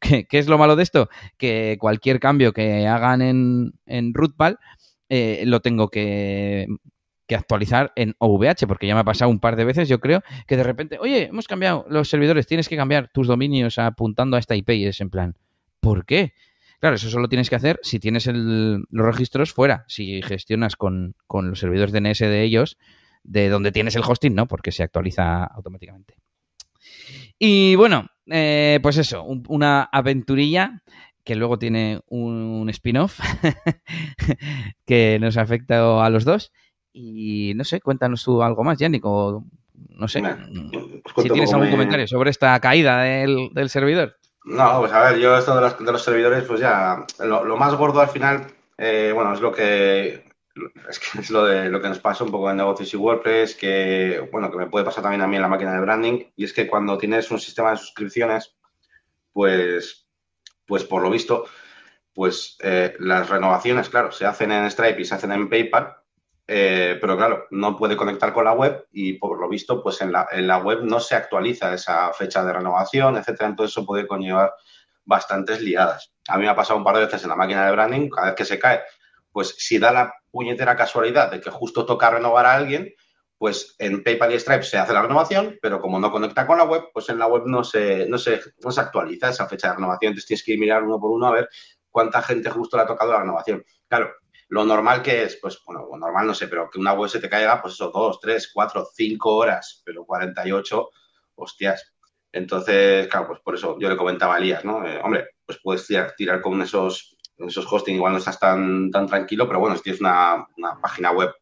¿Qué, 0.00 0.26
es 0.30 0.46
lo 0.46 0.58
malo 0.58 0.76
de 0.76 0.84
esto? 0.84 1.08
Que 1.36 1.76
cualquier 1.80 2.20
cambio 2.20 2.52
que 2.52 2.86
hagan 2.86 3.22
en, 3.22 3.72
en 3.86 4.14
Rootball 4.14 4.58
eh, 5.08 5.42
lo 5.46 5.60
tengo 5.60 5.88
que 5.88 6.66
que 7.28 7.36
actualizar 7.36 7.92
en 7.94 8.16
OVH, 8.18 8.66
porque 8.66 8.86
ya 8.86 8.94
me 8.94 9.02
ha 9.02 9.04
pasado 9.04 9.30
un 9.30 9.38
par 9.38 9.54
de 9.54 9.64
veces, 9.64 9.88
yo 9.88 10.00
creo, 10.00 10.22
que 10.46 10.56
de 10.56 10.64
repente, 10.64 10.98
oye, 10.98 11.24
hemos 11.24 11.46
cambiado 11.46 11.84
los 11.88 12.08
servidores, 12.08 12.46
tienes 12.46 12.68
que 12.68 12.76
cambiar 12.76 13.08
tus 13.12 13.28
dominios 13.28 13.78
apuntando 13.78 14.36
a 14.36 14.40
esta 14.40 14.56
IP 14.56 14.70
y 14.70 14.86
es 14.86 15.00
en 15.00 15.10
plan, 15.10 15.36
¿por 15.78 16.06
qué? 16.06 16.32
Claro, 16.80 16.96
eso 16.96 17.10
solo 17.10 17.28
tienes 17.28 17.50
que 17.50 17.56
hacer 17.56 17.78
si 17.82 18.00
tienes 18.00 18.26
los 18.26 19.06
registros 19.06 19.52
fuera, 19.52 19.84
si 19.88 20.22
gestionas 20.22 20.76
con, 20.76 21.14
los 21.30 21.58
servidores 21.58 21.92
DNS 21.92 22.20
de 22.20 22.42
ellos, 22.42 22.78
de 23.24 23.50
donde 23.50 23.72
tienes 23.72 23.94
el 23.94 24.02
hosting, 24.06 24.34
¿no? 24.34 24.46
Porque 24.48 24.72
se 24.72 24.82
actualiza 24.82 25.44
automáticamente. 25.44 26.14
Y 27.38 27.74
bueno, 27.74 28.06
eh, 28.26 28.78
pues 28.82 28.96
eso, 28.96 29.24
una 29.24 29.82
aventurilla 29.82 30.82
que 31.24 31.34
luego 31.34 31.58
tiene 31.58 32.00
un 32.06 32.70
spin-off 32.70 33.20
que 34.86 35.18
nos 35.20 35.36
afecta 35.36 36.02
a 36.02 36.08
los 36.08 36.24
dos 36.24 36.52
y 36.92 37.52
no 37.54 37.64
sé, 37.64 37.80
cuéntanos 37.80 38.24
tú 38.24 38.42
algo 38.42 38.64
más, 38.64 38.78
Yannick, 38.78 39.04
o 39.04 39.44
no 39.90 40.08
sé, 40.08 40.22
si 41.16 41.28
tienes 41.30 41.52
algún 41.52 41.70
comentario 41.70 42.06
sobre 42.06 42.30
esta 42.30 42.58
caída 42.60 43.02
del, 43.02 43.68
servidor. 43.68 44.16
No, 44.44 44.80
pues 44.80 44.92
a 44.92 45.10
ver, 45.10 45.18
yo 45.18 45.36
esto 45.36 45.54
de 45.54 45.60
los, 45.60 45.78
de 45.78 45.92
los 45.92 46.02
servidores, 46.02 46.44
pues 46.44 46.60
ya, 46.60 47.04
lo, 47.20 47.56
más 47.56 47.74
gordo 47.74 48.00
al 48.00 48.08
final, 48.08 48.46
eh, 48.76 49.12
bueno, 49.14 49.32
es 49.34 49.40
lo 49.40 49.52
que 49.52 50.24
es, 50.88 50.98
que 50.98 51.20
es 51.20 51.30
lo 51.30 51.44
de 51.44 51.68
lo 51.68 51.80
que 51.80 51.88
nos 51.88 52.00
pasa 52.00 52.24
un 52.24 52.30
poco 52.30 52.50
en 52.50 52.56
negocios 52.56 52.92
y 52.92 52.96
WordPress, 52.96 53.54
que 53.54 54.28
bueno, 54.32 54.50
que 54.50 54.58
me 54.58 54.66
puede 54.66 54.84
pasar 54.84 55.02
también 55.02 55.22
a 55.22 55.26
mí 55.26 55.36
en 55.36 55.42
la 55.42 55.48
máquina 55.48 55.72
de 55.72 55.80
branding, 55.80 56.24
y 56.36 56.44
es 56.44 56.52
que 56.52 56.66
cuando 56.66 56.98
tienes 56.98 57.30
un 57.30 57.38
sistema 57.38 57.70
de 57.70 57.76
suscripciones, 57.76 58.56
pues, 59.32 60.08
pues 60.66 60.84
por 60.84 61.02
lo 61.02 61.10
visto, 61.10 61.46
pues 62.14 62.56
eh, 62.62 62.94
las 62.98 63.28
renovaciones, 63.28 63.88
claro, 63.88 64.10
se 64.10 64.26
hacen 64.26 64.50
en 64.52 64.70
Stripe 64.70 65.00
y 65.00 65.04
se 65.04 65.14
hacen 65.14 65.32
en 65.32 65.48
PayPal, 65.48 65.96
eh, 66.50 66.96
pero 66.98 67.14
claro, 67.14 67.46
no 67.50 67.76
puede 67.76 67.94
conectar 67.94 68.32
con 68.32 68.46
la 68.46 68.54
web 68.54 68.86
y 68.90 69.12
por 69.12 69.38
lo 69.38 69.50
visto, 69.50 69.82
pues 69.82 70.00
en 70.00 70.10
la, 70.10 70.26
en 70.32 70.46
la 70.46 70.56
web 70.56 70.80
no 70.82 70.98
se 70.98 71.14
actualiza 71.14 71.74
esa 71.74 72.10
fecha 72.14 72.42
de 72.42 72.54
renovación, 72.54 73.18
etcétera. 73.18 73.50
Entonces 73.50 73.76
eso 73.76 73.84
puede 73.84 74.06
conllevar 74.06 74.54
bastantes 75.04 75.60
liadas. 75.60 76.10
A 76.26 76.38
mí 76.38 76.44
me 76.44 76.48
ha 76.48 76.56
pasado 76.56 76.78
un 76.78 76.84
par 76.84 76.96
de 76.96 77.04
veces 77.04 77.22
en 77.22 77.28
la 77.28 77.36
máquina 77.36 77.66
de 77.66 77.72
branding, 77.72 78.08
cada 78.08 78.28
vez 78.28 78.36
que 78.36 78.46
se 78.46 78.58
cae, 78.58 78.80
pues 79.30 79.56
si 79.58 79.78
da 79.78 79.92
la 79.92 80.14
puñetera 80.30 80.74
casualidad 80.74 81.30
de 81.30 81.40
que 81.40 81.50
justo 81.50 81.84
toca 81.84 82.10
renovar 82.10 82.46
a 82.46 82.54
alguien, 82.54 82.94
pues 83.36 83.76
en 83.78 84.02
PayPal 84.02 84.32
y 84.32 84.40
Stripe 84.40 84.62
se 84.64 84.78
hace 84.78 84.94
la 84.94 85.02
renovación, 85.02 85.58
pero 85.60 85.80
como 85.80 86.00
no 86.00 86.10
conecta 86.10 86.46
con 86.46 86.56
la 86.58 86.64
web, 86.64 86.84
pues 86.94 87.10
en 87.10 87.18
la 87.18 87.26
web 87.26 87.42
no 87.44 87.62
se, 87.62 88.08
no 88.08 88.16
se, 88.16 88.40
no 88.64 88.70
se 88.70 88.80
actualiza 88.80 89.28
esa 89.28 89.46
fecha 89.46 89.68
de 89.68 89.74
renovación. 89.74 90.10
Entonces 90.10 90.26
tienes 90.26 90.44
que 90.44 90.56
mirar 90.56 90.82
uno 90.82 90.98
por 90.98 91.10
uno 91.10 91.26
a 91.26 91.32
ver 91.32 91.48
cuánta 91.90 92.22
gente 92.22 92.50
justo 92.50 92.76
le 92.76 92.84
ha 92.84 92.86
tocado 92.86 93.12
la 93.12 93.20
renovación. 93.20 93.64
Claro, 93.86 94.12
lo 94.48 94.64
normal 94.64 95.02
que 95.02 95.24
es, 95.24 95.36
pues, 95.40 95.60
bueno, 95.64 95.86
normal 95.98 96.26
no 96.26 96.34
sé, 96.34 96.48
pero 96.48 96.70
que 96.70 96.78
una 96.78 96.94
web 96.94 97.10
se 97.10 97.20
te 97.20 97.28
caiga, 97.28 97.60
pues 97.60 97.74
eso, 97.74 97.90
dos, 97.90 98.18
tres, 98.20 98.50
cuatro, 98.52 98.88
cinco 98.94 99.36
horas, 99.36 99.82
pero 99.84 100.04
48, 100.04 100.88
hostias. 101.34 101.94
Entonces, 102.32 103.08
claro, 103.08 103.28
pues 103.28 103.40
por 103.40 103.54
eso 103.54 103.78
yo 103.78 103.88
le 103.88 103.96
comentaba 103.96 104.34
a 104.34 104.38
Elías, 104.38 104.64
¿no? 104.64 104.86
Eh, 104.86 105.00
hombre, 105.02 105.30
pues 105.44 105.58
puedes 105.62 105.86
tirar, 106.16 106.40
con 106.40 106.60
esos, 106.62 107.16
esos 107.36 107.70
hosting, 107.70 107.96
igual 107.96 108.12
no 108.12 108.18
estás 108.18 108.38
tan, 108.38 108.90
tan 108.90 109.06
tranquilo, 109.06 109.46
pero 109.46 109.60
bueno, 109.60 109.76
si 109.76 109.82
tienes 109.82 110.00
una, 110.00 110.46
página 110.80 111.12
web 111.12 111.34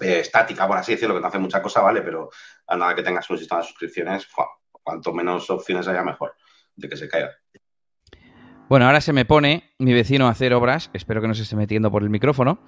eh, 0.00 0.20
estática, 0.20 0.66
por 0.66 0.78
así 0.78 0.92
decirlo, 0.92 1.14
que 1.14 1.20
no 1.20 1.28
hace 1.28 1.38
mucha 1.38 1.62
cosa, 1.62 1.82
vale, 1.82 2.02
pero 2.02 2.30
a 2.66 2.76
nada 2.76 2.94
que 2.94 3.02
tengas 3.02 3.28
un 3.30 3.38
sistema 3.38 3.60
de 3.60 3.68
suscripciones, 3.68 4.28
cuanto 4.70 5.12
menos 5.12 5.48
opciones 5.50 5.86
haya, 5.88 6.02
mejor 6.02 6.34
de 6.76 6.88
que 6.88 6.96
se 6.96 7.08
caiga. 7.08 7.30
Bueno, 8.66 8.86
ahora 8.86 9.02
se 9.02 9.12
me 9.12 9.26
pone 9.26 9.74
mi 9.78 9.92
vecino 9.92 10.26
a 10.26 10.30
hacer 10.30 10.54
obras, 10.54 10.88
espero 10.94 11.20
que 11.20 11.28
no 11.28 11.34
se 11.34 11.42
esté 11.42 11.54
metiendo 11.54 11.90
por 11.90 12.02
el 12.02 12.08
micrófono. 12.08 12.60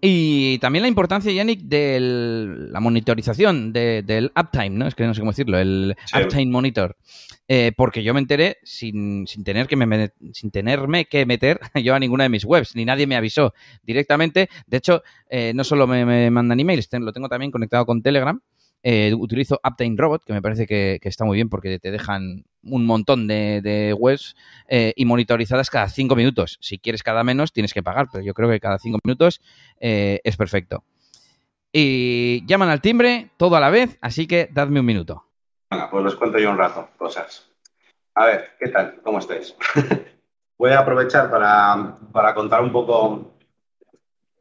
Y 0.00 0.58
también 0.58 0.82
la 0.82 0.88
importancia, 0.88 1.32
Yannick, 1.32 1.62
de 1.62 1.98
la 2.00 2.80
monitorización 2.80 3.72
del 3.72 4.32
uptime, 4.36 4.70
¿no? 4.70 4.88
Es 4.88 4.96
que 4.96 5.06
no 5.06 5.14
sé 5.14 5.20
cómo 5.20 5.30
decirlo, 5.30 5.58
el 5.58 5.96
uptime 6.12 6.50
monitor. 6.50 6.96
Eh, 7.48 7.70
porque 7.76 8.02
yo 8.02 8.12
me 8.12 8.18
enteré 8.18 8.58
sin, 8.64 9.28
sin, 9.28 9.44
tener 9.44 9.68
que 9.68 9.76
me, 9.76 10.10
sin 10.32 10.50
tenerme 10.50 11.04
que 11.04 11.24
meter 11.26 11.60
yo 11.82 11.94
a 11.94 12.00
ninguna 12.00 12.24
de 12.24 12.30
mis 12.30 12.44
webs, 12.44 12.74
ni 12.74 12.84
nadie 12.84 13.06
me 13.06 13.14
avisó 13.14 13.54
directamente. 13.84 14.48
De 14.66 14.78
hecho, 14.78 15.04
eh, 15.30 15.52
no 15.54 15.62
solo 15.62 15.86
me, 15.86 16.04
me 16.04 16.28
mandan 16.28 16.58
emails, 16.58 16.88
lo 16.92 17.12
tengo 17.12 17.28
también 17.28 17.52
conectado 17.52 17.86
con 17.86 18.02
Telegram 18.02 18.40
eh, 18.88 19.12
utilizo 19.14 19.58
Uptime 19.64 19.96
Robot, 19.98 20.22
que 20.24 20.32
me 20.32 20.40
parece 20.40 20.64
que, 20.64 21.00
está 21.02 21.24
muy 21.24 21.34
bien 21.34 21.48
porque 21.48 21.80
te 21.80 21.90
dejan 21.90 22.44
un 22.62 22.86
montón 22.86 23.26
de, 23.26 23.92
webs 23.98 24.36
eh, 24.68 24.92
y 24.94 25.04
monitorizadas 25.04 25.70
cada 25.70 25.88
cinco 25.88 26.14
minutos. 26.14 26.56
Si 26.60 26.78
quieres 26.78 27.02
cada 27.02 27.24
menos, 27.24 27.52
tienes 27.52 27.74
que 27.74 27.82
pagar, 27.82 28.06
pero 28.12 28.22
yo 28.22 28.32
creo 28.32 28.48
que 28.48 28.60
cada 28.60 28.78
cinco 28.78 29.00
minutos 29.02 29.40
eh, 29.80 30.20
es 30.22 30.36
perfecto. 30.36 30.84
Y 31.72 32.46
llaman 32.46 32.68
al 32.68 32.80
timbre 32.80 33.30
todo 33.36 33.56
a 33.56 33.60
la 33.60 33.70
vez, 33.70 33.98
así 34.02 34.28
que 34.28 34.48
dadme 34.52 34.78
un 34.78 34.86
minuto. 34.86 35.24
Bueno, 35.68 35.88
pues 35.90 36.04
les 36.04 36.14
cuento 36.14 36.38
yo 36.38 36.48
un 36.48 36.58
rato 36.58 36.90
cosas. 36.96 37.50
A 38.14 38.26
ver, 38.26 38.50
¿qué 38.60 38.68
tal? 38.68 39.00
¿Cómo 39.02 39.18
estáis? 39.18 39.56
Voy 40.58 40.70
a 40.70 40.78
aprovechar 40.78 41.28
para, 41.28 41.98
para, 42.12 42.32
contar 42.34 42.62
un 42.62 42.70
poco 42.70 43.32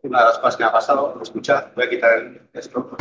una 0.03 0.19
de 0.19 0.25
las 0.25 0.37
cosas 0.37 0.55
que 0.55 0.63
me 0.63 0.69
ha 0.69 0.71
pasado. 0.71 1.19
Escuchad, 1.19 1.73
voy 1.75 1.85
a 1.85 1.89
quitar 1.89 2.41
esto. 2.53 2.95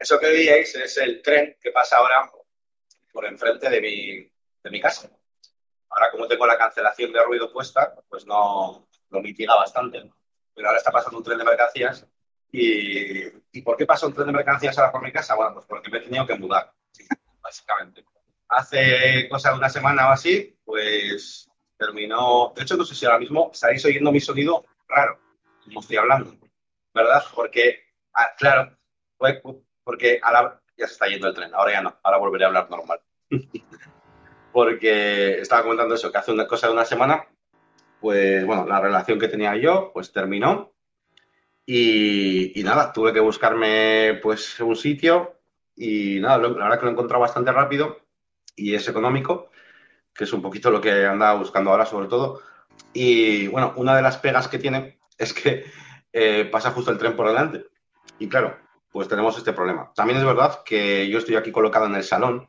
Eso 0.00 0.18
que 0.18 0.28
veíais 0.28 0.74
es 0.74 0.96
el 0.96 1.20
tren 1.20 1.58
que 1.60 1.72
pasa 1.72 1.98
ahora 1.98 2.30
por 3.12 3.26
enfrente 3.26 3.68
de 3.68 3.82
mi, 3.82 4.32
de 4.62 4.70
mi 4.70 4.80
casa. 4.80 5.10
Ahora, 5.90 6.10
como 6.10 6.26
tengo 6.26 6.46
la 6.46 6.56
cancelación 6.56 7.12
de 7.12 7.22
ruido 7.22 7.52
puesta, 7.52 7.94
pues 8.08 8.24
no 8.24 8.88
lo 9.10 9.20
mitiga 9.20 9.54
bastante. 9.56 10.10
Pero 10.54 10.68
ahora 10.68 10.78
está 10.78 10.90
pasando 10.90 11.18
un 11.18 11.24
tren 11.24 11.36
de 11.36 11.44
mercancías. 11.44 12.06
Y, 12.50 13.26
¿Y 13.52 13.62
por 13.62 13.76
qué 13.76 13.84
pasa 13.84 14.06
un 14.06 14.14
tren 14.14 14.28
de 14.28 14.32
mercancías 14.32 14.78
ahora 14.78 14.90
por 14.90 15.02
mi 15.02 15.12
casa? 15.12 15.34
Bueno, 15.34 15.52
pues 15.52 15.66
porque 15.66 15.90
me 15.90 15.98
he 15.98 16.00
tenido 16.00 16.26
que 16.26 16.36
mudar, 16.36 16.72
básicamente. 17.42 18.02
Hace 18.48 19.28
cosa 19.28 19.50
de 19.50 19.58
una 19.58 19.68
semana 19.68 20.08
o 20.08 20.12
así, 20.12 20.58
pues 20.64 21.46
terminó. 21.76 22.54
De 22.56 22.62
hecho, 22.62 22.76
no 22.78 22.86
sé 22.86 22.94
si 22.94 23.04
ahora 23.04 23.18
mismo 23.18 23.50
estaréis 23.52 23.84
oyendo 23.84 24.10
mi 24.10 24.20
sonido 24.20 24.64
raro, 24.88 25.20
como 25.62 25.80
estoy 25.80 25.98
hablando, 25.98 26.34
¿verdad? 26.94 27.22
Porque, 27.34 27.84
ah, 28.14 28.34
claro, 28.38 28.76
fue 29.18 29.42
porque 29.90 30.20
ahora 30.22 30.62
ya 30.76 30.86
se 30.86 30.92
está 30.92 31.08
yendo 31.08 31.26
el 31.26 31.34
tren, 31.34 31.52
ahora 31.52 31.72
ya 31.72 31.82
no, 31.82 31.98
ahora 32.04 32.18
volveré 32.18 32.44
a 32.44 32.46
hablar 32.46 32.70
normal. 32.70 33.00
porque 34.52 35.40
estaba 35.40 35.64
comentando 35.64 35.96
eso, 35.96 36.12
que 36.12 36.18
hace 36.18 36.30
una 36.30 36.46
cosa 36.46 36.68
de 36.68 36.74
una 36.74 36.84
semana, 36.84 37.26
pues 38.00 38.46
bueno, 38.46 38.68
la 38.68 38.80
relación 38.80 39.18
que 39.18 39.26
tenía 39.26 39.56
yo, 39.56 39.90
pues 39.92 40.12
terminó. 40.12 40.72
Y, 41.66 42.52
nada, 42.62 42.92
tuve 42.92 43.12
que 43.12 43.18
buscarme 43.18 44.20
pues 44.22 44.60
un 44.60 44.76
sitio 44.76 45.40
y 45.74 46.20
nada, 46.20 46.38
la 46.38 46.48
verdad 46.50 46.78
que 46.78 46.84
lo 46.84 46.90
he 46.90 46.92
encontrado 46.92 47.22
bastante 47.22 47.50
rápido 47.50 47.98
y 48.54 48.76
es 48.76 48.86
económico, 48.86 49.50
que 50.14 50.22
es 50.22 50.32
un 50.32 50.40
poquito 50.40 50.70
lo 50.70 50.80
que 50.80 51.04
andaba 51.04 51.36
buscando 51.36 51.72
ahora 51.72 51.84
sobre 51.84 52.06
todo. 52.06 52.42
Y 52.92 53.48
bueno, 53.48 53.74
una 53.74 53.96
de 53.96 54.02
las 54.02 54.18
pegas 54.18 54.46
que 54.46 54.60
tiene 54.60 55.00
es 55.18 55.32
que 55.32 55.64
eh, 56.12 56.44
pasa 56.44 56.70
justo 56.70 56.92
el 56.92 56.98
tren 56.98 57.16
por 57.16 57.26
delante. 57.26 57.66
Y 58.20 58.28
claro, 58.28 58.56
pues 58.90 59.08
tenemos 59.08 59.36
este 59.38 59.52
problema. 59.52 59.92
También 59.94 60.18
es 60.18 60.24
verdad 60.24 60.62
que 60.64 61.08
yo 61.08 61.18
estoy 61.18 61.36
aquí 61.36 61.52
colocado 61.52 61.86
en 61.86 61.94
el 61.94 62.04
salón 62.04 62.48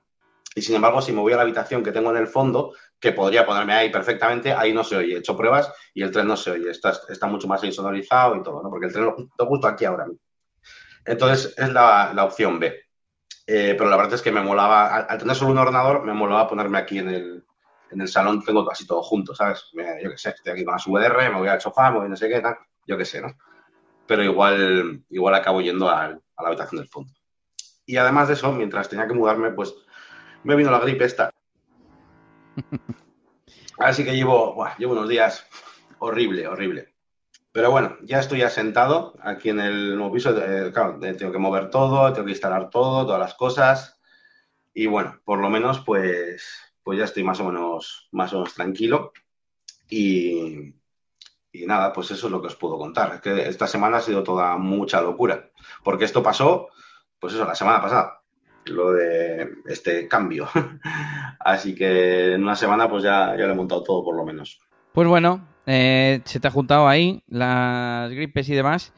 y 0.53 0.61
sin 0.61 0.75
embargo 0.75 1.01
si 1.01 1.11
me 1.11 1.21
voy 1.21 1.33
a 1.33 1.37
la 1.37 1.43
habitación 1.43 1.83
que 1.83 1.91
tengo 1.91 2.11
en 2.11 2.17
el 2.17 2.27
fondo, 2.27 2.73
que 2.99 3.11
podría 3.13 3.45
ponerme 3.45 3.73
ahí 3.73 3.89
perfectamente, 3.89 4.53
ahí 4.53 4.73
no 4.73 4.83
se 4.83 4.97
oye. 4.97 5.15
He 5.15 5.19
hecho 5.19 5.37
pruebas 5.37 5.71
y 5.93 6.03
el 6.03 6.11
tren 6.11 6.27
no 6.27 6.35
se 6.35 6.51
oye. 6.51 6.69
Está, 6.69 6.93
está 7.09 7.27
mucho 7.27 7.47
más 7.47 7.63
insonorizado 7.63 8.35
y 8.35 8.43
todo, 8.43 8.61
¿no? 8.61 8.69
Porque 8.69 8.87
el 8.87 8.93
tren 8.93 9.05
lo 9.05 9.45
justo 9.45 9.67
aquí 9.67 9.85
ahora 9.85 10.05
mismo. 10.05 10.21
Entonces 11.05 11.53
es 11.57 11.69
la, 11.69 12.13
opción 12.23 12.59
B. 12.59 12.73
Eh, 13.47 13.75
pero 13.77 13.89
la 13.89 13.97
verdad 13.97 14.13
es 14.13 14.21
que 14.21 14.31
me 14.31 14.41
molaba, 14.41 14.95
al, 14.95 15.17
tener 15.17 15.35
solo 15.35 15.51
un 15.51 15.57
ordenador, 15.57 16.03
me 16.03 16.13
molaba 16.13 16.47
ponerme 16.47 16.77
aquí 16.77 16.99
en 16.99 17.09
el, 17.09 17.43
en 17.89 18.01
el 18.01 18.07
salón, 18.07 18.43
tengo 18.43 18.65
casi 18.65 18.85
todo 18.85 19.01
junto, 19.01 19.35
¿sabes? 19.35 19.65
yo 19.73 20.09
qué 20.11 20.17
sé, 20.17 20.29
estoy 20.29 20.53
aquí 20.53 20.63
con 20.63 20.73
las 20.73 20.85
VDR, 20.85 21.29
me 21.31 21.39
voy 21.39 21.49
al 21.49 21.59
sofá, 21.59 21.91
me 21.91 21.99
voy 21.99 22.09
no 22.09 22.15
sé 22.15 22.29
qué, 22.29 22.39
tal, 22.39 22.57
yo 22.87 22.97
qué 22.97 23.05
sé, 23.05 23.21
¿no? 23.21 23.35
Pero 24.05 24.23
igual, 24.23 25.03
igual 25.09 25.35
acabo 25.35 25.61
yendo 25.61 25.89
al, 25.89 26.21
a 26.41 26.43
la 26.43 26.49
habitación 26.49 26.81
del 26.81 26.89
fondo. 26.89 27.13
Y 27.85 27.97
además 27.97 28.27
de 28.27 28.35
eso, 28.35 28.51
mientras 28.51 28.89
tenía 28.89 29.07
que 29.07 29.13
mudarme, 29.13 29.51
pues 29.51 29.73
me 30.43 30.55
vino 30.55 30.71
la 30.71 30.79
gripe 30.79 31.05
esta. 31.05 31.31
Así 33.79 34.03
que 34.03 34.15
llevo, 34.15 34.65
llevo 34.77 34.93
unos 34.93 35.09
días 35.09 35.47
horrible, 35.99 36.47
horrible. 36.47 36.93
Pero 37.51 37.71
bueno, 37.71 37.97
ya 38.03 38.19
estoy 38.19 38.43
asentado 38.43 39.15
aquí 39.21 39.49
en 39.49 39.59
el 39.59 39.95
nuevo 39.95 40.13
piso. 40.13 40.33
claro, 40.73 40.99
tengo 40.99 41.31
que 41.31 41.37
mover 41.37 41.69
todo, 41.69 42.13
tengo 42.13 42.25
que 42.25 42.31
instalar 42.31 42.69
todo, 42.69 43.05
todas 43.05 43.19
las 43.19 43.33
cosas. 43.33 43.99
Y 44.73 44.85
bueno, 44.85 45.19
por 45.25 45.39
lo 45.39 45.49
menos 45.49 45.81
pues, 45.81 46.47
pues 46.83 46.97
ya 46.99 47.05
estoy 47.05 47.23
más 47.23 47.39
o 47.39 47.45
menos, 47.45 48.07
más 48.11 48.31
o 48.33 48.37
menos 48.37 48.53
tranquilo. 48.53 49.11
Y, 49.89 50.75
y 51.53 51.65
nada, 51.65 51.91
pues 51.91 52.11
eso 52.11 52.27
es 52.27 52.31
lo 52.31 52.41
que 52.41 52.47
os 52.47 52.55
puedo 52.55 52.77
contar. 52.77 53.15
Es 53.15 53.21
que 53.21 53.49
esta 53.49 53.67
semana 53.67 53.97
ha 53.97 54.01
sido 54.01 54.23
toda 54.23 54.57
mucha 54.57 55.01
locura. 55.01 55.49
Porque 55.83 56.05
esto 56.05 56.23
pasó, 56.23 56.69
pues 57.19 57.33
eso, 57.33 57.45
la 57.45 57.55
semana 57.55 57.81
pasada. 57.81 58.21
Lo 58.65 58.93
de 58.93 59.49
este 59.65 60.07
cambio. 60.07 60.47
Así 61.39 61.75
que 61.75 62.33
en 62.33 62.43
una 62.43 62.55
semana 62.55 62.89
pues 62.89 63.03
ya, 63.03 63.35
ya 63.37 63.45
lo 63.45 63.53
he 63.53 63.55
montado 63.55 63.83
todo 63.83 64.03
por 64.03 64.15
lo 64.15 64.23
menos. 64.23 64.59
Pues 64.93 65.07
bueno, 65.07 65.47
eh, 65.65 66.21
se 66.25 66.39
te 66.39 66.47
ha 66.47 66.51
juntado 66.51 66.87
ahí 66.87 67.23
las 67.27 68.11
gripes 68.11 68.47
y 68.49 68.55
demás. 68.55 68.93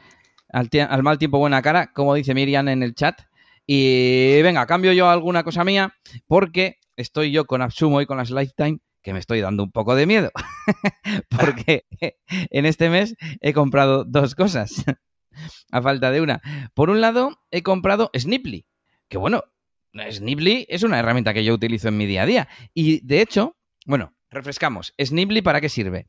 Al, 0.50 0.70
al, 0.88 1.04
mal 1.04 1.18
tiempo, 1.18 1.40
buena 1.40 1.62
cara, 1.62 1.92
como 1.94 2.14
dice 2.14 2.36
Miriam 2.36 2.68
en 2.68 2.84
el 2.84 2.94
chat. 2.94 3.22
Y 3.66 4.42
venga, 4.42 4.66
cambio 4.68 4.92
yo 4.92 5.10
alguna 5.10 5.44
cosa 5.44 5.64
mía, 5.64 5.96
porque 6.28 6.78
estoy 6.98 7.32
yo 7.32 7.46
con 7.46 7.62
Absumo 7.62 8.02
y 8.02 8.06
con 8.06 8.18
las 8.18 8.30
Lifetime 8.30 8.80
que 9.04 9.14
me 9.14 9.20
estoy 9.20 9.42
dando 9.42 9.64
un 9.64 9.72
poco 9.72 9.96
de 9.96 10.06
miedo, 10.06 10.32
porque 11.30 11.86
en 12.28 12.66
este 12.66 12.90
mes 12.90 13.16
he 13.42 13.54
comprado 13.54 14.06
dos 14.06 14.34
cosas, 14.34 14.84
a 15.72 15.82
falta 15.82 16.10
de 16.10 16.22
una. 16.22 16.42
Por 16.74 16.90
un 16.90 17.02
lado, 17.02 17.40
he 17.52 17.62
comprado 17.62 18.10
Sniply, 18.18 18.66
que 19.10 19.18
bueno, 19.18 19.44
Sniply 19.94 20.66
es 20.70 20.84
una 20.84 20.98
herramienta 20.98 21.34
que 21.34 21.44
yo 21.44 21.54
utilizo 21.54 21.90
en 21.90 21.98
mi 21.98 22.06
día 22.06 22.24
a 22.24 22.26
día. 22.26 22.48
Y 22.74 23.06
de 23.06 23.22
hecho, 23.22 23.58
bueno, 23.86 24.16
refrescamos, 24.32 24.94
Sniply 25.00 25.42
para 25.42 25.62
qué 25.62 25.70
sirve? 25.70 26.08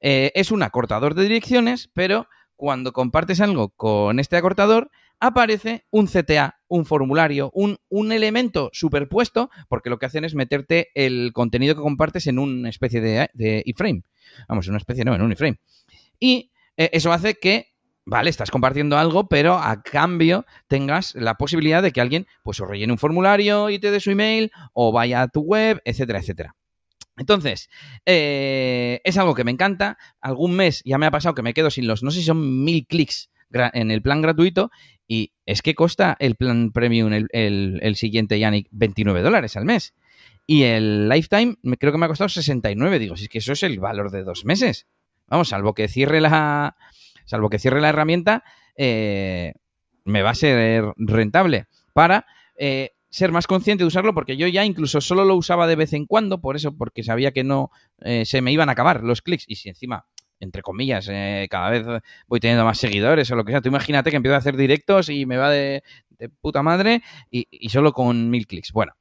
Eh, 0.00 0.32
es 0.34 0.50
un 0.50 0.62
acortador 0.62 1.14
de 1.14 1.24
direcciones, 1.24 1.90
pero 1.92 2.28
cuando 2.56 2.92
compartes 2.92 3.40
algo 3.40 3.70
con 3.70 4.18
este 4.20 4.36
acortador, 4.36 4.90
aparece 5.20 5.86
un 5.90 6.06
CTA, 6.06 6.60
un 6.68 6.84
formulario, 6.84 7.50
un, 7.54 7.78
un, 7.88 8.12
elemento 8.12 8.70
superpuesto, 8.72 9.50
porque 9.68 9.90
lo 9.90 9.98
que 9.98 10.06
hacen 10.06 10.24
es 10.24 10.34
meterte 10.34 10.90
el 10.94 11.32
contenido 11.32 11.74
que 11.74 11.82
compartes 11.82 12.26
en 12.26 12.38
una 12.38 12.68
especie 12.68 13.00
de, 13.00 13.30
de 13.34 13.62
iframe. 13.66 14.02
Vamos, 14.48 14.66
en 14.66 14.72
una 14.72 14.78
especie, 14.78 15.04
no, 15.04 15.14
en 15.14 15.22
un 15.22 15.32
iframe. 15.32 15.58
Y 16.20 16.52
eh, 16.76 16.90
eso 16.92 17.12
hace 17.12 17.34
que, 17.34 17.72
vale, 18.04 18.30
estás 18.30 18.50
compartiendo 18.50 18.98
algo, 18.98 19.28
pero 19.28 19.54
a 19.54 19.82
cambio 19.82 20.46
tengas 20.68 21.14
la 21.14 21.34
posibilidad 21.34 21.82
de 21.82 21.92
que 21.92 22.00
alguien, 22.00 22.26
pues, 22.42 22.60
o 22.60 22.66
rellene 22.66 22.92
un 22.92 22.98
formulario 22.98 23.70
y 23.70 23.78
te 23.78 23.90
dé 23.90 24.00
su 24.00 24.10
email, 24.10 24.52
o 24.72 24.92
vaya 24.92 25.22
a 25.22 25.28
tu 25.28 25.40
web, 25.40 25.80
etcétera, 25.84 26.20
etcétera. 26.20 26.54
Entonces, 27.16 27.68
eh, 28.06 29.00
es 29.02 29.18
algo 29.18 29.34
que 29.34 29.42
me 29.42 29.50
encanta. 29.50 29.98
Algún 30.20 30.54
mes 30.54 30.82
ya 30.84 30.98
me 30.98 31.06
ha 31.06 31.10
pasado 31.10 31.34
que 31.34 31.42
me 31.42 31.52
quedo 31.52 31.70
sin 31.70 31.88
los, 31.88 32.04
no 32.04 32.12
sé 32.12 32.20
si 32.20 32.26
son 32.26 32.64
mil 32.64 32.86
clics 32.86 33.30
en 33.52 33.90
el 33.90 34.02
plan 34.02 34.22
gratuito 34.22 34.70
y 35.06 35.32
es 35.46 35.62
que 35.62 35.74
costa 35.74 36.16
el 36.20 36.36
plan 36.36 36.70
premium, 36.70 37.12
el, 37.12 37.28
el, 37.32 37.96
siguiente 37.96 38.38
Yannick, 38.38 38.68
29 38.70 39.22
dólares 39.22 39.56
al 39.56 39.64
mes. 39.64 39.94
Y 40.46 40.64
el 40.64 41.08
lifetime 41.08 41.56
creo 41.78 41.92
que 41.92 41.98
me 41.98 42.04
ha 42.04 42.08
costado 42.08 42.28
69. 42.28 42.98
Digo, 42.98 43.16
si 43.16 43.24
es 43.24 43.28
que 43.30 43.38
eso 43.38 43.52
es 43.52 43.62
el 43.62 43.80
valor 43.80 44.10
de 44.10 44.22
dos 44.22 44.44
meses. 44.44 44.86
Vamos, 45.26 45.48
salvo 45.48 45.74
que 45.74 45.88
cierre 45.88 46.20
la, 46.20 46.76
salvo 47.24 47.48
que 47.48 47.58
cierre 47.58 47.80
la 47.80 47.88
herramienta, 47.88 48.44
eh, 48.76 49.54
me 50.04 50.22
va 50.22 50.30
a 50.30 50.34
ser 50.34 50.84
rentable 50.96 51.66
para 51.92 52.26
eh, 52.56 52.92
ser 53.10 53.32
más 53.32 53.46
consciente 53.46 53.84
de 53.84 53.88
usarlo, 53.88 54.14
porque 54.14 54.36
yo 54.36 54.46
ya 54.46 54.64
incluso 54.64 55.00
solo 55.00 55.24
lo 55.24 55.36
usaba 55.36 55.66
de 55.66 55.76
vez 55.76 55.92
en 55.92 56.06
cuando, 56.06 56.40
por 56.40 56.56
eso, 56.56 56.76
porque 56.76 57.02
sabía 57.02 57.32
que 57.32 57.44
no 57.44 57.70
eh, 58.00 58.24
se 58.24 58.42
me 58.42 58.52
iban 58.52 58.68
a 58.68 58.72
acabar 58.72 59.02
los 59.04 59.22
clics. 59.22 59.44
Y 59.48 59.56
si 59.56 59.68
encima 59.68 60.06
entre 60.40 60.62
comillas, 60.62 61.08
eh, 61.10 61.46
cada 61.50 61.70
vez 61.70 61.84
voy 62.26 62.40
teniendo 62.40 62.64
más 62.64 62.78
seguidores 62.78 63.30
o 63.30 63.36
lo 63.36 63.44
que 63.44 63.52
sea. 63.52 63.60
Tú 63.60 63.68
imagínate 63.68 64.10
que 64.10 64.16
empiezo 64.16 64.34
a 64.34 64.38
hacer 64.38 64.56
directos 64.56 65.08
y 65.08 65.26
me 65.26 65.36
va 65.36 65.50
de, 65.50 65.82
puta 66.40 66.62
madre 66.62 67.02
y, 67.30 67.68
solo 67.68 67.92
con 67.92 68.30
mil 68.30 68.46
clics. 68.46 68.72
Bueno, 68.72 68.92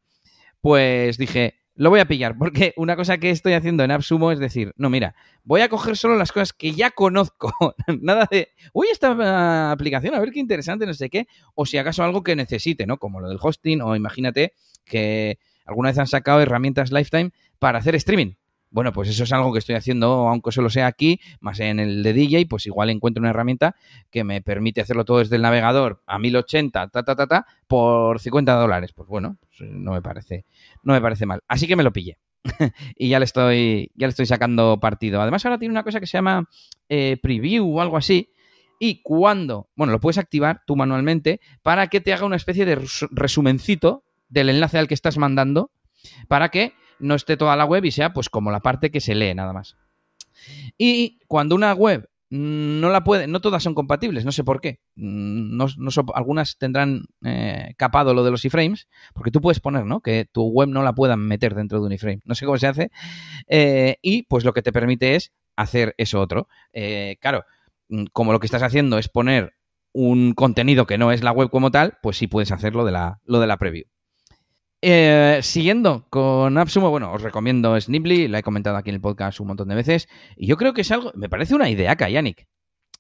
pues 0.62 1.18
dije, 1.18 1.56
lo 1.76 1.90
voy 1.90 2.00
a 2.00 2.08
pillar, 2.08 2.38
porque 2.38 2.74
una 2.76 2.96
cosa 2.96 3.18
que 3.18 3.30
estoy 3.30 3.54
haciendo 3.54 3.84
en 3.84 3.92
AppSumo 3.92 4.32
es 4.32 4.40
decir, 4.40 4.74
no, 4.78 4.90
mira, 4.90 5.16
voy 5.44 5.62
a 5.62 5.70
coger 5.70 5.96
solo 5.96 6.16
las 6.16 6.32
cosas 6.32 6.54
que 6.54 6.72
ya 6.74 6.92
conozco. 6.92 7.54
Nada 8.02 8.28
de, 8.30 8.50
uy, 8.74 8.88
esta 8.92 9.72
aplicación, 9.72 10.16
a 10.16 10.20
ver 10.20 10.32
qué 10.32 10.40
interesante, 10.40 10.86
no 10.86 10.94
sé 10.94 11.10
qué, 11.10 11.28
o 11.54 11.66
si 11.66 11.78
acaso 11.78 12.04
algo 12.04 12.24
que 12.24 12.36
necesite, 12.36 12.86
¿no? 12.88 12.98
Como 12.98 13.20
lo 13.20 13.30
del 13.30 13.40
hosting, 13.42 13.82
o 13.82 13.96
imagínate 13.96 14.54
que 14.86 15.38
alguna 15.66 15.90
vez 15.90 16.00
han 16.00 16.08
sacado 16.08 16.42
herramientas 16.42 16.92
Lifetime 16.92 17.32
para 17.60 17.80
hacer 17.80 17.96
streaming. 17.96 18.34
Bueno, 18.78 18.94
pues 18.94 19.10
eso 19.10 19.24
es 19.24 19.34
algo 19.34 19.52
que 19.52 19.58
estoy 19.58 19.74
haciendo, 19.74 20.28
aunque 20.28 20.52
solo 20.52 20.70
sea 20.70 20.86
aquí, 20.86 21.20
más 21.40 21.60
en 21.60 21.80
el 21.80 22.04
de 22.04 22.14
DJ, 22.14 22.46
pues 22.46 22.68
igual 22.68 22.92
encuentro 22.92 23.22
una 23.22 23.32
herramienta 23.32 23.76
que 24.12 24.24
me 24.24 24.40
permite 24.44 24.82
hacerlo 24.82 25.04
todo 25.04 25.18
desde 25.18 25.36
el 25.36 25.42
navegador 25.42 26.04
a 26.06 26.20
1080, 26.20 26.90
ta, 26.90 27.02
ta, 27.02 27.16
ta, 27.16 27.26
ta, 27.26 27.48
por 27.66 28.20
50 28.20 28.54
dólares. 28.54 28.94
Pues 28.94 29.10
bueno, 29.10 29.38
pues 29.42 29.68
no 29.72 29.94
me 29.94 30.04
parece, 30.04 30.46
no 30.84 30.94
me 30.94 31.02
parece 31.02 31.26
mal. 31.26 31.42
Así 31.48 31.66
que 31.66 31.76
me 31.76 31.82
lo 31.82 31.92
pillé. 31.92 32.20
y 32.96 33.10
ya 33.10 33.18
le 33.18 33.26
estoy, 33.26 33.90
ya 33.96 34.06
le 34.06 34.12
estoy 34.12 34.28
sacando 34.28 34.80
partido. 34.80 35.24
Además, 35.24 35.44
ahora 35.44 35.58
tiene 35.58 35.72
una 35.72 35.82
cosa 35.82 36.00
que 36.00 36.06
se 36.06 36.20
llama 36.20 36.48
eh, 36.88 37.18
preview 37.20 37.78
o 37.78 37.82
algo 37.82 37.98
así. 37.98 38.30
Y 38.80 39.02
cuando, 39.02 39.70
bueno, 39.76 39.92
lo 39.92 40.00
puedes 40.00 40.20
activar 40.20 40.62
tú 40.68 40.76
manualmente 40.76 41.42
para 41.64 41.88
que 41.88 42.00
te 42.00 42.14
haga 42.14 42.28
una 42.28 42.36
especie 42.36 42.68
de 42.68 42.80
resumencito 43.10 44.04
del 44.30 44.50
enlace 44.50 44.78
al 44.78 44.88
que 44.88 44.94
estás 44.94 45.18
mandando 45.18 45.72
para 46.28 46.50
que 46.50 46.74
no 47.00 47.16
esté 47.16 47.38
toda 47.38 47.56
la 47.56 47.66
web 47.66 47.86
y 47.86 47.92
sea 47.92 48.14
pues 48.14 48.30
como 48.30 48.52
la 48.52 48.60
parte 48.60 48.92
que 48.92 49.02
se 49.02 49.16
lee 49.16 49.34
nada 49.34 49.54
más. 49.54 49.76
Y 50.78 51.20
cuando 51.28 51.56
una 51.56 51.74
web 51.74 52.10
no 52.30 52.90
la 52.90 53.04
puede, 53.04 53.28
no 53.28 53.40
todas 53.40 53.64
son 53.64 53.74
compatibles, 53.74 54.26
no 54.26 54.32
sé 54.32 54.44
por 54.44 54.60
qué. 54.60 54.80
No, 54.96 55.68
algunas 56.14 56.58
tendrán 56.58 57.06
eh, 57.24 57.74
capado 57.78 58.14
lo 58.14 58.24
de 58.24 58.32
los 58.32 58.44
iframes, 58.44 58.88
porque 59.14 59.32
tú 59.32 59.40
puedes 59.40 59.60
poner, 59.60 59.86
¿no? 59.86 60.02
Que 60.02 60.26
tu 60.26 60.50
web 60.50 60.68
no 60.68 60.84
la 60.84 60.94
puedan 60.94 61.20
meter 61.22 61.56
dentro 61.56 61.80
de 61.80 61.86
un 61.86 61.94
iframe. 61.94 62.22
No 62.26 62.36
sé 62.36 62.46
cómo 62.46 62.58
se 62.58 62.68
hace. 62.68 62.92
Eh, 63.48 63.98
y 64.02 64.24
pues 64.24 64.44
lo 64.44 64.54
que 64.54 64.62
te 64.62 64.74
permite 64.74 65.16
es 65.16 65.32
hacer 65.56 65.96
eso 65.98 66.20
otro. 66.20 66.50
Eh, 66.74 67.18
claro, 67.22 67.46
como 68.12 68.34
lo 68.34 68.40
que 68.40 68.48
estás 68.48 68.64
haciendo 68.64 68.98
es 68.98 69.08
poner 69.08 69.54
un 69.94 70.34
contenido 70.34 70.86
que 70.86 70.98
no 70.98 71.12
es 71.12 71.24
la 71.24 71.32
web 71.32 71.50
como 71.50 71.72
tal, 71.72 71.98
pues 72.02 72.18
sí 72.18 72.28
puedes 72.28 72.52
hacer 72.52 72.76
lo 72.76 72.86
de 72.86 72.92
la, 72.92 73.20
lo 73.24 73.40
de 73.40 73.48
la 73.48 73.58
preview. 73.58 73.86
Eh, 74.90 75.42
siguiendo 75.44 76.06
con 76.10 76.58
AppSumo, 76.58 76.90
bueno, 76.90 77.12
os 77.12 77.22
recomiendo 77.22 77.78
Sniply, 77.78 78.30
la 78.30 78.40
he 78.40 78.44
comentado 78.44 78.78
aquí 78.78 78.90
en 78.90 78.96
el 78.96 79.02
podcast 79.02 79.38
un 79.42 79.48
montón 79.48 79.68
de 79.68 79.76
veces, 79.76 80.08
y 80.38 80.48
yo 80.48 80.56
creo 80.56 80.74
que 80.74 80.80
es 80.80 80.92
algo, 80.92 81.12
me 81.14 81.28
parece 81.28 81.56
una 81.56 81.70
ideaca, 81.70 82.08
Yannick. 82.08 82.48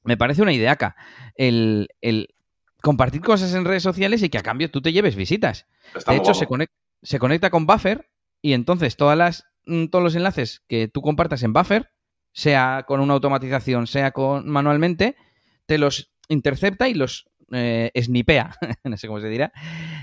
Me 0.03 0.17
parece 0.17 0.41
una 0.41 0.51
ideaca 0.51 0.97
el, 1.35 1.87
el 2.01 2.35
compartir 2.81 3.21
cosas 3.21 3.53
en 3.53 3.63
redes 3.63 3.83
sociales 3.83 4.21
y 4.21 4.27
que 4.27 4.37
a 4.37 4.43
cambio 4.43 4.69
tú 4.69 4.81
te 4.81 4.91
lleves 4.91 5.15
visitas. 5.15 5.65
de 6.05 6.17
hecho, 6.17 6.33
se 6.33 6.45
conecta, 6.45 6.75
se 7.03 7.19
conecta 7.19 7.51
con 7.51 7.65
Buffer 7.65 8.09
y 8.41 8.51
entonces 8.51 8.97
todas 8.97 9.17
las, 9.17 9.45
mm, 9.65 9.85
todos 9.85 10.03
los 10.03 10.15
enlaces 10.15 10.63
que 10.67 10.89
tú 10.89 11.01
compartas 11.01 11.41
en 11.43 11.53
Buffer, 11.53 11.91
sea 12.33 12.83
con 12.85 12.99
una 12.99 13.13
automatización, 13.13 13.87
sea 13.87 14.11
con 14.11 14.49
manualmente, 14.49 15.15
te 15.65 15.77
los 15.77 16.11
intercepta 16.27 16.89
y 16.89 16.95
los 16.95 17.29
eh, 17.51 17.91
snipea, 17.95 18.51
no 18.83 18.97
sé 18.97 19.07
cómo 19.07 19.19
se 19.19 19.29
dirá, 19.29 19.51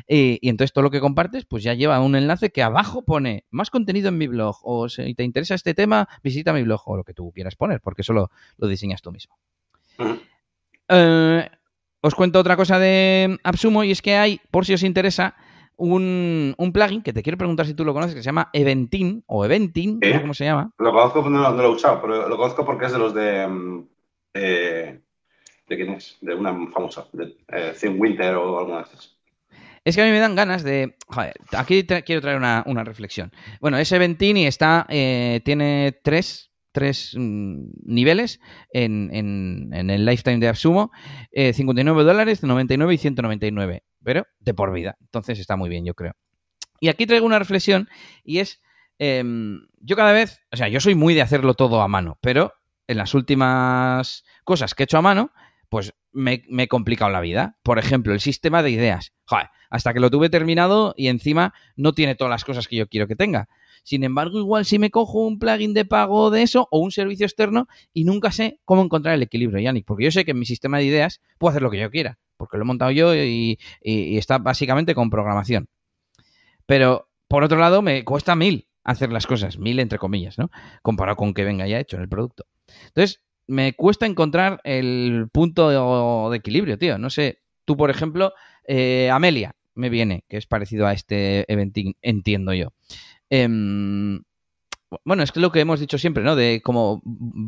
y, 0.09 0.49
entonces 0.49 0.73
todo 0.73 0.83
lo 0.83 0.91
que 0.91 1.01
compartes 1.01 1.45
pues 1.45 1.63
ya 1.63 1.75
lleva 1.75 2.01
un 2.01 2.17
enlace 2.17 2.51
que 2.51 2.63
abajo 2.63 3.03
pone 3.03 3.45
más 3.51 3.71
contenido 3.71 4.09
en 4.09 4.19
mi 4.19 4.27
blog, 4.27 4.59
o 4.63 4.89
si 4.89 5.15
te 5.15 5.25
interesa 5.25 5.55
este 5.55 5.75
tema, 5.75 6.09
visita 6.23 6.53
mi 6.53 6.63
blog, 6.63 6.83
o 6.87 6.97
lo 6.97 7.05
que 7.05 7.15
tú 7.15 7.33
quieras 7.33 7.57
poner, 7.57 7.81
porque 7.81 8.03
eso 8.03 8.13
lo, 8.13 8.31
diseñas 8.69 9.03
tú 9.03 9.13
mismo. 9.13 9.37
Eh, 10.89 11.49
os 12.01 12.15
cuento 12.15 12.39
otra 12.39 12.57
cosa 12.57 12.79
de 12.79 13.39
AppSumo 13.43 13.85
y 13.85 13.91
es 13.91 14.03
que 14.03 14.17
hay, 14.17 14.41
por 14.51 14.67
si 14.67 14.75
os 14.75 14.83
interesa, 14.83 15.35
un, 15.77 16.71
plugin 16.73 17.03
que 17.03 17.13
te 17.13 17.23
quiero 17.23 17.39
preguntar 17.39 17.67
si 17.67 17.75
tú 17.75 17.85
lo 17.85 17.95
conoces, 17.95 18.15
que 18.15 18.23
se 18.23 18.27
llama 18.27 18.51
Eventin 18.53 19.25
o 19.27 19.45
Eventin, 19.45 20.01
¿cómo 20.21 20.35
se 20.35 20.45
llama? 20.45 20.71
Lo 20.79 20.93
conozco, 20.93 21.29
no, 21.29 21.51
lo 21.53 21.63
he 21.63 21.69
usado, 21.69 22.01
pero 22.01 22.29
lo 22.29 22.37
conozco 22.37 22.65
porque 22.65 22.87
es 22.87 22.93
de 22.93 22.99
los 22.99 23.15
de 23.15 23.47
mm, 23.49 23.89
eh, 24.35 25.01
¿De 25.67 25.77
quién 25.77 25.91
es? 25.91 26.17
De 26.21 26.35
una 26.35 26.53
famosa, 26.71 27.07
de 27.13 27.37
eh, 27.49 27.89
Winter 27.89 28.35
o 28.35 28.59
alguna 28.59 28.79
de 28.79 28.83
estas. 28.85 29.17
Es 29.85 29.97
que 29.97 30.03
a 30.03 30.05
mí 30.07 30.11
me 30.11 30.19
dan 30.19 30.35
ganas 30.35 30.63
de. 30.63 30.97
Joder, 31.09 31.35
aquí 31.53 31.85
quiero 31.85 32.23
traer 32.23 32.39
una, 32.39 32.85
reflexión. 32.85 33.33
Bueno, 33.61 33.79
ese 33.79 33.99
Ventini 33.99 34.47
está. 34.47 34.87
Eh, 34.89 35.41
tiene 35.45 35.99
tres, 36.03 36.51
tres 36.73 37.15
mm, 37.15 37.67
niveles 37.85 38.41
en, 38.73 39.11
en, 39.13 39.91
el 39.91 40.07
lifetime 40.07 40.39
de 40.39 40.49
Absumo: 40.49 40.91
59 41.33 42.01
eh, 42.01 42.05
dólares, 42.05 42.43
99 42.43 42.95
y 42.95 42.99
199. 42.99 43.83
Pero 44.03 44.27
de 44.41 44.55
por 44.55 44.73
vida. 44.73 44.97
Entonces 45.01 45.39
está 45.39 45.57
muy 45.57 45.69
bien, 45.69 45.85
yo 45.85 45.95
creo. 45.95 46.15
Y 46.81 46.89
aquí 46.89 47.07
traigo 47.07 47.27
una 47.27 47.39
reflexión 47.39 47.89
y 48.23 48.39
es. 48.39 48.63
Em, 48.99 49.67
yo 49.81 49.97
cada 49.97 50.13
vez. 50.13 50.41
O 50.51 50.57
sea, 50.57 50.69
yo 50.69 50.81
soy 50.81 50.95
muy 50.95 51.15
de 51.15 51.23
hacerlo 51.23 51.53
todo 51.53 51.83
a 51.83 51.89
mano, 51.89 52.19
pero 52.23 52.55
en 52.87 52.97
las 52.97 53.15
últimas 53.15 54.25
cosas 54.45 54.75
que 54.75 54.83
he 54.83 54.85
hecho 54.85 54.99
a 54.99 55.03
mano 55.03 55.31
pues 55.75 55.93
me, 56.13 56.45
he 56.57 56.69
complicado 56.69 57.11
la 57.11 57.21
vida. 57.21 57.59
Por 57.65 57.81
ejemplo, 57.81 58.13
el 58.13 58.21
sistema 58.21 58.63
de 58.63 58.71
ideas. 58.71 59.13
Joder, 59.27 59.49
hasta 59.71 59.93
que 59.93 59.99
lo 59.99 60.09
tuve 60.09 60.31
terminado 60.31 60.95
y 60.97 61.09
encima 61.09 61.53
no 61.75 61.95
tiene 61.95 62.15
todas 62.15 62.31
las 62.31 62.45
cosas 62.45 62.69
que 62.69 62.77
yo 62.77 62.87
quiero 62.87 63.09
que 63.09 63.17
tenga. 63.17 63.49
Sin 63.83 64.05
embargo, 64.05 64.39
igual 64.39 64.67
si 64.67 64.79
me 64.79 64.93
cojo 64.93 65.27
un 65.27 65.41
plugin 65.41 65.75
de 65.75 65.85
pago 65.85 66.31
de 66.31 66.43
eso 66.43 66.69
o 66.71 66.79
un 66.79 66.93
servicio 66.93 67.27
externo 67.27 67.67
y 67.93 68.05
nunca 68.05 68.31
sé 68.31 68.61
cómo 68.65 68.85
encontrar 68.85 69.17
el 69.17 69.23
equilibrio, 69.23 69.59
Yannick, 69.59 69.85
porque 69.85 70.05
yo 70.05 70.13
sé 70.13 70.25
que 70.25 70.31
en 70.31 70.39
mi 70.39 70.47
sistema 70.47 70.79
de 70.79 70.85
ideas 70.85 71.21
puedo 71.39 71.51
hacer 71.51 71.63
lo 71.63 71.73
que 71.73 71.81
yo 71.81 71.91
quiera, 71.91 72.21
porque 72.37 72.57
lo 72.57 72.63
he 72.63 72.67
montado 72.67 72.93
yo 72.93 73.13
y, 73.13 73.59
está 73.83 74.39
básicamente 74.39 74.95
con 74.95 75.11
programación. 75.11 75.67
Pero 76.67 77.09
por 77.27 77.43
otro 77.43 77.59
lado, 77.59 77.83
me 77.83 78.05
cuesta 78.05 78.37
mil 78.37 78.69
hacer 78.85 79.13
las 79.13 79.27
cosas, 79.27 79.59
mil 79.59 79.81
entre 79.81 79.99
comillas, 79.99 80.39
¿no? 80.39 80.53
Comparado 80.83 81.17
con 81.17 81.35
que 81.35 81.43
venga 81.43 81.67
ya 81.67 81.81
hecho 81.81 81.97
en 81.97 82.03
el 82.03 82.09
producto. 82.09 82.47
Entonces, 82.87 83.25
me 83.47 83.75
cuesta 83.75 84.07
encontrar 84.07 84.61
el 84.65 85.29
punto 85.33 86.31
de 86.31 86.37
equilibrio, 86.37 86.79
tío. 86.79 86.99
No 86.99 87.11
sé, 87.11 87.41
tú, 87.65 87.77
por 87.77 87.91
ejemplo, 87.91 88.33
eh, 88.67 89.11
Amelia, 89.11 89.55
me 89.75 89.89
viene, 89.89 90.25
que 90.29 90.37
es 90.37 90.47
parecido 90.47 90.87
a 90.87 90.93
este 90.93 91.51
eventing, 91.53 91.97
entiendo 92.01 92.53
yo. 92.55 92.73
Em, 93.31 94.23
bueno, 95.05 95.23
es 95.23 95.33
que 95.33 95.41
lo 95.41 95.51
que 95.51 95.61
hemos 95.61 95.81
dicho 95.81 95.99
siempre, 95.99 96.23
¿no? 96.23 96.37
De 96.37 96.61
cómo 96.63 97.03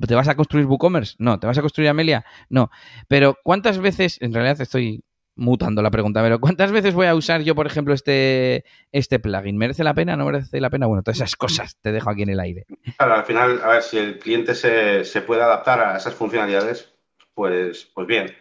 te 0.06 0.14
vas 0.14 0.28
a 0.28 0.34
construir 0.34 0.66
WooCommerce, 0.66 1.16
no, 1.18 1.38
te 1.38 1.46
vas 1.46 1.58
a 1.58 1.62
construir 1.62 1.88
Amelia, 1.88 2.24
no. 2.48 2.70
Pero 3.08 3.36
¿cuántas 3.44 3.78
veces, 3.78 4.18
en 4.20 4.34
realidad 4.34 4.60
estoy 4.60 5.04
mutando 5.36 5.82
la 5.82 5.90
pregunta, 5.90 6.22
pero 6.22 6.40
¿cuántas 6.40 6.72
veces 6.72 6.94
voy 6.94 7.06
a 7.06 7.14
usar 7.14 7.42
yo, 7.42 7.54
por 7.54 7.66
ejemplo, 7.66 7.94
este, 7.94 8.64
este 8.90 9.18
plugin? 9.18 9.56
¿Merece 9.56 9.84
la 9.84 9.94
pena? 9.94 10.16
¿No 10.16 10.24
merece 10.24 10.60
la 10.60 10.70
pena? 10.70 10.86
Bueno, 10.86 11.02
todas 11.02 11.18
esas 11.18 11.36
cosas 11.36 11.76
te 11.80 11.92
dejo 11.92 12.10
aquí 12.10 12.22
en 12.22 12.30
el 12.30 12.40
aire. 12.40 12.66
Claro, 12.96 13.14
al 13.14 13.24
final, 13.24 13.60
a 13.62 13.68
ver, 13.68 13.82
si 13.82 13.98
el 13.98 14.18
cliente 14.18 14.54
se, 14.54 15.04
se 15.04 15.20
puede 15.20 15.42
adaptar 15.42 15.80
a 15.80 15.96
esas 15.96 16.14
funcionalidades, 16.14 16.92
pues, 17.34 17.90
pues 17.94 18.06
bien. 18.06 18.34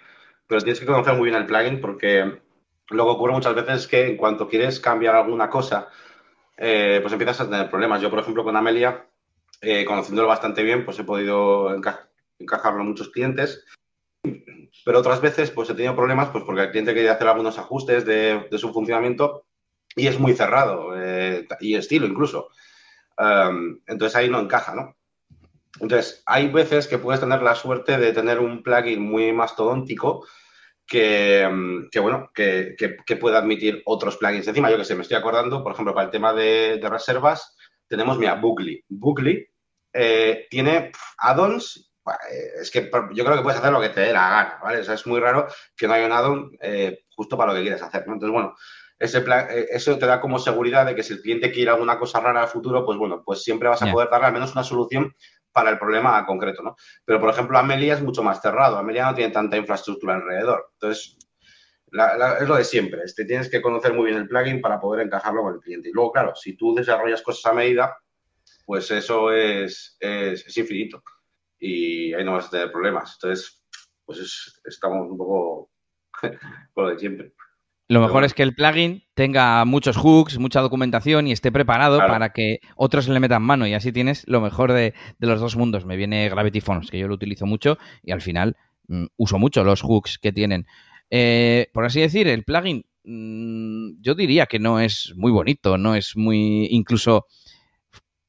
Pero 0.47 0.61
tienes 0.61 0.79
que 0.79 0.85
conocer 0.85 1.15
muy 1.15 1.29
bien 1.29 1.41
el 1.41 1.47
plugin 1.47 1.81
porque 1.81 2.39
que 2.87 2.97
ocurre 2.97 3.33
muchas 3.33 3.55
veces 3.55 3.75
es 3.81 3.87
que 3.87 4.07
en 4.07 4.17
cuanto 4.17 4.47
quieres 4.47 4.79
cambiar 4.79 5.15
alguna 5.15 5.49
cosa, 5.49 5.89
eh, 6.57 6.99
pues 7.01 7.11
empiezas 7.13 7.41
a 7.41 7.49
tener 7.49 7.69
problemas. 7.69 8.01
Yo, 8.01 8.09
por 8.09 8.19
ejemplo, 8.19 8.43
con 8.43 8.55
Amelia, 8.55 9.05
eh, 9.61 9.85
conociéndolo 9.85 10.27
bastante 10.27 10.63
bien, 10.63 10.85
pues 10.85 10.99
he 10.99 11.03
podido 11.03 11.75
encajarlo 12.39 12.81
en 12.81 12.87
muchos 12.87 13.09
clientes. 13.09 13.65
Pero 14.83 14.99
otras 14.99 15.21
veces, 15.21 15.51
pues 15.51 15.69
he 15.69 15.73
tenido 15.73 15.95
problemas, 15.95 16.29
pues 16.29 16.43
porque 16.43 16.63
el 16.63 16.71
cliente 16.71 16.93
quería 16.93 17.13
hacer 17.13 17.27
algunos 17.27 17.57
ajustes 17.57 18.05
de, 18.05 18.47
su 18.57 18.73
funcionamiento 18.73 19.45
y 19.95 20.07
es 20.07 20.19
muy 20.19 20.33
cerrado, 20.33 20.93
eh, 20.95 21.47
y 21.61 21.75
estilo 21.75 22.05
incluso. 22.05 22.49
Entonces 23.87 24.15
ahí 24.15 24.29
no 24.29 24.39
encaja, 24.39 24.75
¿no? 24.75 24.95
Entonces, 25.79 26.23
hay 26.25 26.47
veces 26.47 26.87
que 26.87 26.97
puedes 26.97 27.19
tener 27.19 27.41
la 27.41 27.55
suerte 27.55 27.97
de 27.97 28.13
tener 28.13 28.39
un 28.39 28.63
plugin 28.63 29.01
muy 29.01 29.33
mastodóntico 29.33 30.25
que, 30.87 31.49
que 31.91 31.99
bueno, 31.99 32.31
que, 32.33 32.75
que, 32.77 33.15
pueda 33.17 33.39
admitir 33.39 33.81
otros 33.85 34.17
plugins. 34.17 34.47
Encima, 34.47 34.69
yo 34.69 34.77
que 34.77 34.85
sé, 34.85 34.95
me 34.95 35.01
estoy 35.01 35.17
acordando, 35.17 35.63
por 35.63 35.73
ejemplo, 35.73 35.93
para 35.93 36.05
el 36.05 36.11
tema 36.11 36.33
de, 36.33 36.79
reservas, 36.89 37.57
tenemos, 37.87 38.17
mira, 38.17 38.35
Bookly. 38.35 38.83
Bookly 38.87 39.47
eh, 39.93 40.47
tiene 40.49 40.91
add-ons. 41.17 41.91
Eh, 42.31 42.61
es 42.61 42.71
que 42.71 42.89
yo 43.13 43.25
creo 43.25 43.37
que 43.37 43.43
puedes 43.43 43.59
hacer 43.59 43.71
lo 43.71 43.81
que 43.81 43.89
te 43.89 44.01
dé 44.01 44.13
la 44.13 44.29
gana, 44.29 44.59
¿vale? 44.61 44.79
O 44.79 44.83
sea, 44.83 44.93
es 44.93 45.07
muy 45.07 45.19
raro 45.19 45.47
que 45.75 45.87
no 45.87 45.93
haya 45.93 46.05
un 46.05 46.11
add-on 46.11 46.57
eh, 46.61 47.05
justo 47.15 47.37
para 47.37 47.51
lo 47.51 47.57
que 47.57 47.63
quieres 47.63 47.81
hacer, 47.81 48.07
¿no? 48.07 48.13
Entonces, 48.13 48.33
bueno, 48.33 48.55
ese 48.97 49.21
plan, 49.21 49.47
eso 49.49 49.97
te 49.97 50.05
da 50.05 50.21
como 50.21 50.39
seguridad 50.39 50.85
de 50.85 50.95
que 50.95 51.03
si 51.03 51.13
el 51.13 51.21
cliente 51.21 51.51
quiere 51.51 51.71
alguna 51.71 51.99
cosa 51.99 52.19
rara 52.21 52.43
al 52.43 52.47
futuro, 52.47 52.85
pues 52.85 52.97
bueno, 52.97 53.23
pues 53.25 53.43
siempre 53.43 53.67
vas 53.67 53.81
a 53.81 53.91
poder 53.91 54.09
darle 54.09 54.27
al 54.27 54.33
menos 54.33 54.53
una 54.53 54.63
solución 54.63 55.13
para 55.51 55.69
el 55.69 55.79
problema 55.79 56.25
concreto, 56.25 56.61
¿no? 56.61 56.75
Pero, 57.05 57.19
por 57.21 57.29
ejemplo, 57.29 57.57
Amelia 57.57 57.93
es 57.93 58.01
mucho 58.01 58.21
más 58.21 58.41
cerrado. 58.41 58.77
Amelia 58.77 59.05
no 59.05 59.15
tiene 59.15 59.31
tanta 59.31 59.55
infraestructura 59.55 60.15
alrededor. 60.15 60.69
Entonces, 60.73 61.17
es 62.41 62.47
lo 62.47 62.55
de 62.55 62.63
siempre. 62.65 63.03
Este, 63.05 63.23
tienes 63.23 63.49
que 63.49 63.61
conocer 63.61 63.93
muy 63.93 64.07
bien 64.07 64.17
el 64.17 64.27
plugin 64.27 64.59
para 64.59 64.81
poder 64.81 65.05
encajarlo 65.05 65.43
con 65.43 65.53
el 65.53 65.61
cliente. 65.61 65.87
Y 65.87 65.91
luego, 65.93 66.11
claro, 66.11 66.35
si 66.35 66.57
tú 66.57 66.75
desarrollas 66.75 67.21
cosas 67.21 67.51
a 67.51 67.55
medida, 67.55 67.97
pues 68.65 68.91
eso 68.91 69.31
es, 69.31 69.95
es, 69.99 70.57
infinito. 70.57 71.01
Y 71.65 72.13
ahí 72.13 72.23
no 72.23 72.33
vas 72.33 72.47
a 72.47 72.51
tener 72.51 72.71
problemas. 72.71 73.17
Entonces, 73.19 73.63
pues 74.05 74.61
estamos 74.65 75.09
un 75.09 75.17
poco 75.17 75.71
con 76.73 76.83
lo 76.83 76.89
de 76.91 76.99
siempre. 76.99 77.33
Lo 77.87 78.01
mejor 78.01 78.23
es 78.23 78.33
que 78.33 78.41
el 78.41 78.55
plugin 78.55 79.03
tenga 79.13 79.63
muchos 79.65 79.95
hooks, 79.97 80.39
mucha 80.39 80.61
documentación 80.61 81.27
y 81.27 81.31
esté 81.31 81.51
preparado 81.51 81.99
para 81.99 82.33
que 82.33 82.59
otros 82.75 83.07
le 83.07 83.19
metan 83.19 83.43
mano 83.43 83.67
y 83.67 83.75
así 83.75 83.91
tienes 83.91 84.23
lo 84.27 84.41
mejor 84.41 84.73
de, 84.73 84.95
los 85.19 85.39
dos 85.39 85.55
mundos. 85.55 85.85
Me 85.85 85.95
viene 85.95 86.27
Gravity 86.29 86.61
Phones, 86.61 86.89
que 86.89 86.97
yo 86.97 87.07
lo 87.07 87.13
utilizo 87.13 87.45
mucho 87.45 87.77
y 88.01 88.11
al 88.11 88.21
final 88.21 88.57
mm, 88.87 89.05
uso 89.17 89.37
mucho 89.37 89.63
los 89.63 89.83
hooks 89.83 90.17
que 90.17 90.31
tienen. 90.31 90.65
Eh, 91.11 91.67
por 91.73 91.85
así 91.85 92.01
decir, 92.01 92.27
el 92.27 92.43
plugin 92.43 92.85
mm, 93.03 94.01
yo 94.01 94.15
diría 94.15 94.47
que 94.47 94.57
no 94.57 94.79
es 94.79 95.13
muy 95.15 95.31
bonito, 95.31 95.77
no 95.77 95.93
es 95.93 96.15
muy 96.15 96.67
incluso 96.71 97.27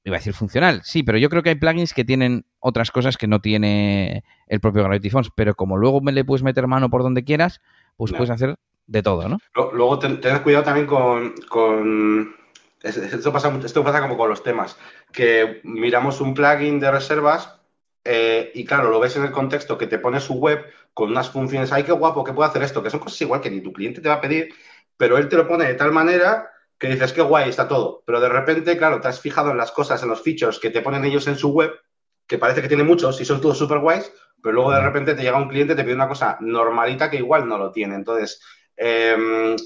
iba 0.07 0.17
a 0.17 0.21
decir 0.21 0.35
funcional, 0.35 0.83
sí, 0.85 1.03
pero 1.03 1.19
yo 1.19 1.29
creo 1.29 1.43
que 1.43 1.49
hay 1.49 1.55
plugins 1.57 1.93
que 1.93 2.05
tienen 2.05 2.45
otras 2.61 2.93
cosas 2.93 3.17
que 3.17 3.27
no 3.27 3.41
tiene 3.41 4.23
el 4.47 4.61
propio 4.61 4.85
Gravity 4.85 5.11
Phones, 5.11 5.31
pero 5.35 5.57
como 5.57 5.77
luego 5.77 6.01
me 6.01 6.13
le 6.13 6.25
puedes 6.25 6.45
meter 6.45 6.69
mano 6.69 6.89
por 6.89 7.03
donde 7.03 7.25
quieras, 7.25 7.61
pues 7.97 8.13
puedes 8.13 8.31
hacer 8.31 8.55
de 8.87 9.03
todo, 9.03 9.29
¿no? 9.29 9.39
Luego 9.73 9.99
ten, 9.99 10.21
cuidado 10.45 10.63
también 10.65 10.87
con, 10.87 12.35
Esto, 12.85 13.33
pasa, 13.33 13.53
esto 13.65 13.83
pasa 13.83 14.01
como 14.01 14.17
con 14.17 14.31
los 14.31 14.45
temas, 14.45 14.79
que 15.13 15.61
miramos 15.65 16.21
un 16.21 16.35
plugin 16.35 16.79
de 16.79 16.93
reservas 16.93 17.59
eh, 18.05 18.53
y 18.55 18.65
claro, 18.65 18.91
lo 18.91 19.01
ves 19.01 19.17
en 19.17 19.25
el 19.25 19.33
contexto 19.33 19.77
que 19.77 19.89
te 19.89 19.99
pone 19.99 20.21
su 20.21 20.35
web 20.35 20.65
con 20.95 21.11
unas 21.11 21.31
funciones, 21.31 21.73
ay, 21.73 21.83
qué 21.83 21.91
guapo, 21.91 22.23
que 22.23 22.33
puede 22.33 22.49
hacer 22.49 22.63
esto, 22.63 22.81
que 22.81 22.91
son 22.91 23.01
cosas 23.01 23.21
igual 23.23 23.41
que 23.41 23.51
ni 23.51 23.61
tu 23.61 23.73
cliente 23.73 24.01
te 24.01 24.09
va 24.09 24.15
a 24.15 24.21
pedir, 24.21 24.55
pero 24.97 25.19
él 25.19 25.29
te 25.29 25.37
lo 25.37 25.49
pone 25.49 25.65
de 25.65 25.75
tal 25.75 25.91
manera 25.91 26.49
que 26.79 26.89
dices, 26.89 27.13
qué 27.13 27.23
guay, 27.23 27.49
está 27.49 27.69
todo. 27.69 28.03
Pero 28.07 28.21
de 28.21 28.29
repente, 28.29 28.77
claro, 28.77 29.01
te 29.01 29.09
has 29.09 29.21
fijado 29.21 29.51
en 29.51 29.57
las 29.57 29.73
cosas, 29.73 30.03
en 30.03 30.09
los 30.09 30.23
features 30.23 30.59
que 30.59 30.71
te 30.71 30.83
ponen 30.83 31.05
ellos 31.05 31.27
en 31.27 31.37
su 31.37 31.51
web, 31.53 31.73
que 32.27 32.39
parece 32.39 32.63
que 32.63 32.69
tiene 32.69 32.83
muchos 32.83 33.21
y 33.21 33.25
son 33.25 33.41
todos 33.41 33.59
súper 33.59 33.79
guays, 33.79 34.13
pero 34.43 34.55
luego 34.55 34.73
de 34.73 34.81
repente 34.81 35.15
te 35.15 35.23
llega 35.23 35.39
un 35.39 35.49
cliente 35.49 35.73
y 35.73 35.77
te 35.77 35.85
pide 35.85 35.95
una 35.95 36.09
cosa 36.09 36.37
normalita 36.41 37.09
que 37.11 37.17
igual 37.17 37.49
no 37.49 37.57
lo 37.57 37.71
tiene. 37.71 37.95
Entonces, 37.95 38.41
Em, 38.77 39.57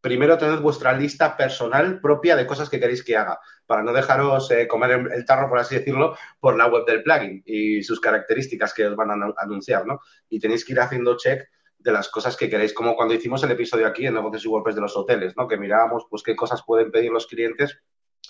primero 0.00 0.36
tened 0.38 0.60
vuestra 0.60 0.92
lista 0.92 1.36
personal 1.36 2.00
propia 2.00 2.36
de 2.36 2.46
cosas 2.46 2.68
que 2.68 2.80
queréis 2.80 3.04
que 3.04 3.16
haga, 3.16 3.40
para 3.64 3.82
no 3.82 3.92
dejaros 3.92 4.50
eh, 4.50 4.66
comer 4.66 5.08
el 5.12 5.24
tarro, 5.24 5.48
por 5.48 5.58
así 5.58 5.76
decirlo, 5.76 6.16
por 6.40 6.56
la 6.56 6.66
web 6.66 6.84
del 6.84 7.02
plugin 7.02 7.42
y 7.44 7.82
sus 7.82 8.00
características 8.00 8.74
que 8.74 8.86
os 8.86 8.96
van 8.96 9.10
a 9.10 9.34
anunciar, 9.38 9.86
¿no? 9.86 10.00
Y 10.28 10.40
tenéis 10.40 10.64
que 10.64 10.72
ir 10.72 10.80
haciendo 10.80 11.16
check 11.16 11.48
de 11.86 11.92
las 11.92 12.08
cosas 12.08 12.36
que 12.36 12.50
queréis, 12.50 12.74
como 12.74 12.96
cuando 12.96 13.14
hicimos 13.14 13.44
el 13.44 13.52
episodio 13.52 13.86
aquí 13.86 14.06
en 14.06 14.14
negocios 14.14 14.44
y 14.44 14.48
WordPress 14.48 14.74
de 14.74 14.80
los 14.80 14.96
hoteles, 14.96 15.36
¿no? 15.36 15.46
Que 15.46 15.56
mirábamos, 15.56 16.04
pues, 16.10 16.24
qué 16.24 16.34
cosas 16.34 16.64
pueden 16.66 16.90
pedir 16.90 17.12
los 17.12 17.28
clientes 17.28 17.78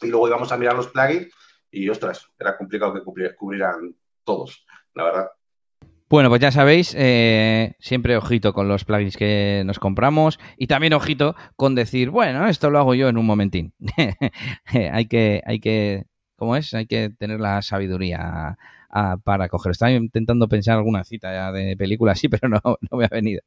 y 0.02 0.08
luego 0.08 0.28
íbamos 0.28 0.52
a 0.52 0.58
mirar 0.58 0.76
los 0.76 0.88
plugins 0.88 1.32
y, 1.70 1.88
ostras, 1.88 2.28
era 2.38 2.58
complicado 2.58 2.92
que 2.92 3.00
cubrieran 3.34 3.96
todos, 4.24 4.66
la 4.92 5.04
verdad. 5.04 5.28
Bueno, 6.10 6.28
pues 6.28 6.42
ya 6.42 6.52
sabéis, 6.52 6.94
eh, 6.98 7.76
siempre 7.80 8.18
ojito 8.18 8.52
con 8.52 8.68
los 8.68 8.84
plugins 8.84 9.16
que 9.16 9.62
nos 9.64 9.78
compramos 9.78 10.38
y 10.58 10.66
también 10.66 10.92
ojito 10.92 11.34
con 11.56 11.74
decir, 11.74 12.10
bueno, 12.10 12.46
esto 12.48 12.68
lo 12.68 12.78
hago 12.78 12.94
yo 12.94 13.08
en 13.08 13.16
un 13.16 13.24
momentín. 13.24 13.72
hay 14.66 15.08
que, 15.08 15.42
hay 15.46 15.60
que, 15.60 16.04
¿cómo 16.36 16.56
es? 16.56 16.72
Hay 16.74 16.86
que 16.86 17.10
tener 17.10 17.40
la 17.40 17.62
sabiduría 17.62 18.56
para 19.24 19.48
coger. 19.48 19.72
Estaba 19.72 19.92
intentando 19.92 20.48
pensar 20.48 20.76
alguna 20.76 21.04
cita 21.04 21.52
de 21.52 21.76
película 21.76 22.12
así, 22.12 22.28
pero 22.28 22.48
no, 22.48 22.60
me 22.92 23.04
ha 23.04 23.08
venido. 23.08 23.42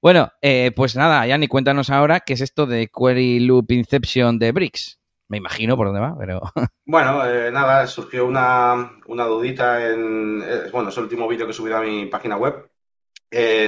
Bueno, 0.00 0.30
eh, 0.42 0.72
pues 0.74 0.96
nada, 0.96 1.26
Yanni, 1.26 1.48
cuéntanos 1.48 1.90
ahora 1.90 2.20
qué 2.20 2.34
es 2.34 2.40
esto 2.40 2.66
de 2.66 2.88
Query 2.88 3.40
Loop 3.40 3.70
Inception 3.72 4.38
de 4.38 4.52
Bricks. 4.52 4.98
Me 5.28 5.36
imagino 5.36 5.76
por 5.76 5.86
dónde 5.86 6.00
va, 6.00 6.16
pero... 6.18 6.40
Bueno, 6.86 7.26
eh, 7.26 7.50
nada, 7.52 7.86
surgió 7.86 8.24
una, 8.24 8.92
dudita 9.06 9.90
en... 9.90 10.42
Eh, 10.42 10.70
bueno, 10.72 10.88
es 10.88 10.96
el 10.96 11.02
último 11.02 11.28
vídeo 11.28 11.44
que 11.44 11.50
he 11.50 11.54
subido 11.54 11.76
a 11.76 11.82
mi 11.82 12.06
página 12.06 12.38
web. 12.38 12.70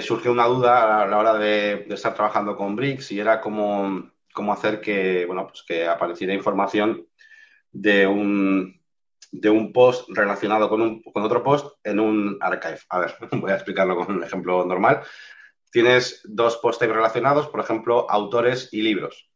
Surgió 0.01 0.33
una 0.33 0.47
duda 0.47 1.03
a 1.03 1.07
la 1.07 1.19
hora 1.19 1.35
de, 1.35 1.87
estar 1.91 2.15
trabajando 2.15 2.57
con 2.57 2.77
Bricks 2.77 3.13
y 3.13 3.21
era 3.21 3.43
cómo, 3.43 4.11
cómo 4.33 4.55
hacer 4.55 4.81
que, 4.81 5.27
bueno, 5.27 5.49
pues 5.49 5.63
que 5.63 5.87
apareciera 5.87 6.33
información 6.33 7.07
de 7.73 8.07
un, 8.07 8.81
de 9.33 9.51
un 9.51 9.73
post 9.73 10.09
relacionado 10.11 10.69
con, 10.69 10.83
un, 10.83 11.03
con 11.03 11.23
otro 11.23 11.43
post 11.43 11.77
en 11.85 12.01
un 12.01 12.39
archive. 12.41 12.81
A 12.89 13.01
ver, 13.01 13.15
voy 13.33 13.51
a 13.51 13.57
explicarlo 13.57 13.97
con 13.97 14.17
un 14.17 14.25
ejemplo 14.25 14.65
normal. 14.65 15.03
Tienes 15.71 16.23
dos 16.25 16.57
posts 16.57 16.87
relacionados, 16.87 17.49
por 17.49 17.61
ejemplo, 17.61 18.11
autores 18.11 18.69
y 18.73 18.83
libros. 18.83 19.31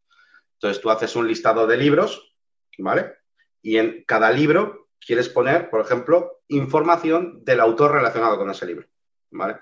Entonces 0.55 0.83
tú 0.83 0.91
haces 0.91 1.15
un 1.15 1.29
listado 1.29 1.67
de 1.67 1.77
libros, 1.77 2.35
¿vale? 2.79 3.13
Y 3.63 3.77
en 3.79 4.05
cada 4.05 4.31
libro 4.31 4.89
quieres 4.99 5.29
poner, 5.29 5.71
por 5.71 5.81
ejemplo, 5.81 6.43
información 6.49 7.45
del 7.45 7.61
autor 7.61 7.93
relacionado 7.93 8.37
con 8.37 8.51
ese 8.51 8.67
libro, 8.67 8.87
¿vale? 9.31 9.59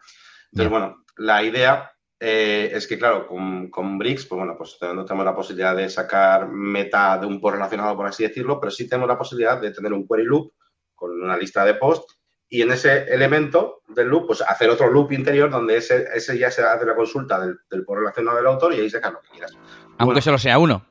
Entonces, 0.52 0.70
bueno, 0.70 1.04
la 1.16 1.42
idea 1.42 1.92
eh, 2.24 2.70
es 2.72 2.86
que, 2.86 2.96
claro, 2.96 3.26
con, 3.26 3.68
con 3.68 3.98
Bricks, 3.98 4.26
pues 4.26 4.38
bueno, 4.38 4.54
pues 4.56 4.78
no 4.80 5.04
tenemos 5.04 5.26
la 5.26 5.34
posibilidad 5.34 5.74
de 5.74 5.90
sacar 5.90 6.48
meta 6.48 7.18
de 7.18 7.26
un 7.26 7.40
post 7.40 7.54
relacionado, 7.54 7.96
por 7.96 8.06
así 8.06 8.22
decirlo, 8.22 8.60
pero 8.60 8.70
sí 8.70 8.88
tenemos 8.88 9.08
la 9.08 9.18
posibilidad 9.18 9.60
de 9.60 9.72
tener 9.72 9.92
un 9.92 10.06
query 10.06 10.22
loop 10.24 10.52
con 10.94 11.20
una 11.20 11.36
lista 11.36 11.64
de 11.64 11.74
posts 11.74 12.20
y 12.48 12.62
en 12.62 12.70
ese 12.70 13.12
elemento 13.12 13.82
del 13.88 14.06
loop, 14.06 14.28
pues 14.28 14.40
hacer 14.42 14.70
otro 14.70 14.88
loop 14.88 15.10
interior 15.10 15.50
donde 15.50 15.78
ese, 15.78 16.06
ese 16.14 16.38
ya 16.38 16.48
se 16.52 16.62
hace 16.62 16.86
la 16.86 16.94
consulta 16.94 17.40
del, 17.40 17.58
del 17.68 17.84
post 17.84 17.98
relacionado 17.98 18.36
del 18.36 18.46
autor 18.46 18.72
y 18.72 18.78
ahí 18.78 18.88
sacar 18.88 19.14
lo 19.14 19.20
que 19.20 19.30
quieras. 19.30 19.58
Aunque 19.98 20.22
solo 20.22 20.38
sea 20.38 20.60
uno. 20.60 20.86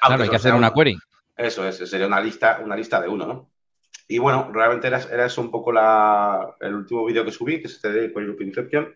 Claro, 0.00 0.22
hay 0.22 0.30
que 0.30 0.36
hacer 0.36 0.54
una 0.54 0.72
query. 0.72 0.96
Eso 1.36 1.68
es, 1.68 1.76
sería 1.76 2.06
una 2.06 2.20
lista, 2.22 2.62
una 2.64 2.76
lista 2.76 2.98
de 2.98 3.08
uno, 3.08 3.26
¿no? 3.26 3.50
Y 4.08 4.18
bueno, 4.18 4.50
realmente 4.50 4.86
era, 4.86 5.02
era 5.02 5.26
eso 5.26 5.42
un 5.42 5.50
poco 5.50 5.70
la, 5.70 6.56
el 6.60 6.74
último 6.74 7.04
vídeo 7.04 7.26
que 7.26 7.30
subí, 7.30 7.60
que 7.60 7.66
es 7.66 7.74
este 7.74 7.92
de 7.92 8.10
Query 8.10 8.26
Loop 8.26 8.40
Inception, 8.40 8.94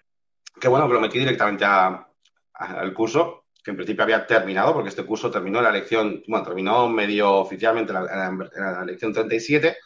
que 0.60 0.68
bueno, 0.68 0.88
que 0.88 0.94
lo 0.94 1.00
metí 1.00 1.18
directamente 1.18 1.64
al 1.64 2.94
curso, 2.94 3.46
que 3.62 3.70
en 3.70 3.76
principio 3.76 4.04
había 4.04 4.26
terminado, 4.26 4.72
porque 4.72 4.88
este 4.88 5.04
curso 5.04 5.30
terminó 5.30 5.60
la 5.60 5.70
lección, 5.70 6.22
bueno, 6.26 6.44
terminó 6.44 6.88
medio 6.88 7.32
oficialmente 7.34 7.92
la, 7.92 8.02
la, 8.02 8.84
lección 8.84 9.12
37, 9.12 9.76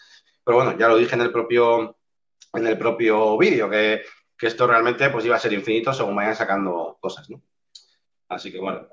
pero 0.44 0.56
bueno, 0.58 0.78
ya 0.78 0.88
lo 0.88 0.96
dije 0.96 1.14
en 1.14 1.22
el 1.22 1.32
propio, 1.32 1.96
en 2.52 2.66
el 2.66 2.78
propio 2.78 3.36
vídeo, 3.38 3.68
que, 3.68 4.02
que, 4.36 4.46
esto 4.46 4.66
realmente 4.66 5.08
pues 5.10 5.24
iba 5.24 5.36
a 5.36 5.40
ser 5.40 5.52
infinito 5.52 5.92
según 5.92 6.16
vayan 6.16 6.36
sacando 6.36 6.98
cosas, 7.00 7.28
¿no? 7.30 7.42
Así 8.28 8.52
que 8.52 8.58
bueno. 8.58 8.86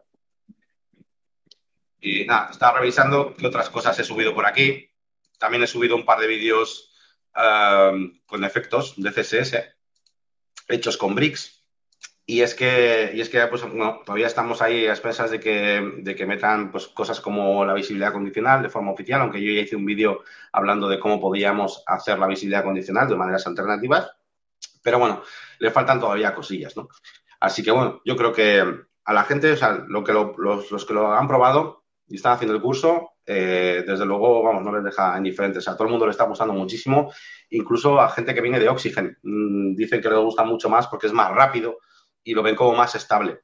Y 2.00 2.26
nada, 2.26 2.50
estaba 2.52 2.80
revisando 2.80 3.36
qué 3.36 3.48
otras 3.48 3.70
cosas 3.70 3.98
he 4.00 4.04
subido 4.04 4.34
por 4.34 4.46
aquí. 4.46 4.90
También 5.40 5.64
he 5.64 5.68
subido 5.68 5.96
un 5.96 6.06
par 6.06 6.20
de 6.20 6.28
vídeos 6.28 6.94
uh, 7.36 7.98
con 8.26 8.44
efectos 8.44 8.94
de 8.98 9.12
CSS 9.12 9.78
hechos 10.68 10.98
con 10.98 11.16
bricks 11.16 11.57
y 12.30 12.42
es 12.42 12.54
que, 12.56 13.12
y 13.14 13.22
es 13.22 13.30
que 13.30 13.48
pues, 13.48 13.64
todavía 14.06 14.28
estamos 14.28 14.62
ahí 14.62 14.86
a 14.86 14.92
expensas 14.92 15.32
de 15.32 15.40
que, 15.40 15.94
de 16.00 16.14
que 16.14 16.26
metan 16.26 16.72
pues, 16.72 16.88
cosas 16.90 17.22
como 17.22 17.64
la 17.64 17.74
visibilidad 17.74 18.12
condicional 18.12 18.62
de 18.62 18.70
forma 18.70 18.92
oficial, 18.92 19.22
aunque 19.22 19.42
yo 19.42 19.50
ya 19.50 19.62
hice 19.62 19.78
un 19.78 19.86
vídeo 19.86 20.24
hablando 20.52 20.90
de 20.90 21.00
cómo 21.00 21.22
podíamos 21.22 21.84
hacer 21.88 22.20
la 22.20 22.28
visibilidad 22.28 22.66
condicional 22.66 23.08
de 23.08 23.16
maneras 23.16 23.48
alternativas. 23.48 24.12
Pero 24.84 25.00
bueno, 25.00 25.24
le 25.60 25.72
faltan 25.72 26.02
todavía 26.02 26.36
cosillas, 26.36 26.76
¿no? 26.76 26.90
Así 27.40 27.64
que 27.64 27.72
bueno, 27.72 28.02
yo 28.04 28.18
creo 28.18 28.34
que 28.34 28.62
a 29.06 29.14
la 29.14 29.24
gente, 29.24 29.54
o 29.54 29.58
sea, 29.58 29.86
lo 29.88 30.04
que 30.04 30.12
los, 30.12 30.70
los, 30.70 30.86
que 30.86 30.94
lo 30.94 31.14
han 31.14 31.30
probado 31.30 31.86
y 32.10 32.18
están 32.18 32.34
haciendo 32.34 32.56
el 32.56 32.62
curso, 32.62 33.12
eh, 33.26 33.86
desde 33.88 34.06
luego, 34.06 34.44
vamos, 34.44 34.66
no 34.66 34.74
les 34.74 34.84
deja 34.84 35.18
indiferentes. 35.18 35.66
A 35.70 35.78
todo 35.78 35.86
el 35.86 35.92
mundo 35.92 36.06
le 36.06 36.12
está 36.12 36.26
gustando 36.26 36.54
muchísimo, 36.54 37.10
incluso 37.52 38.02
a 38.02 38.10
gente 38.10 38.36
que 38.36 38.42
viene 38.42 38.60
de 38.60 38.68
Oxygen. 38.68 39.18
Mm, 39.24 39.76
dicen 39.76 40.02
que 40.02 40.10
les 40.10 40.20
gusta 40.20 40.44
mucho 40.44 40.70
más 40.70 40.88
porque 40.88 41.08
es 41.08 41.14
más 41.14 41.34
rápido, 41.34 41.78
y 42.28 42.34
lo 42.34 42.44
ven 42.44 42.56
como 42.56 42.76
más 42.76 42.94
estable. 42.94 43.40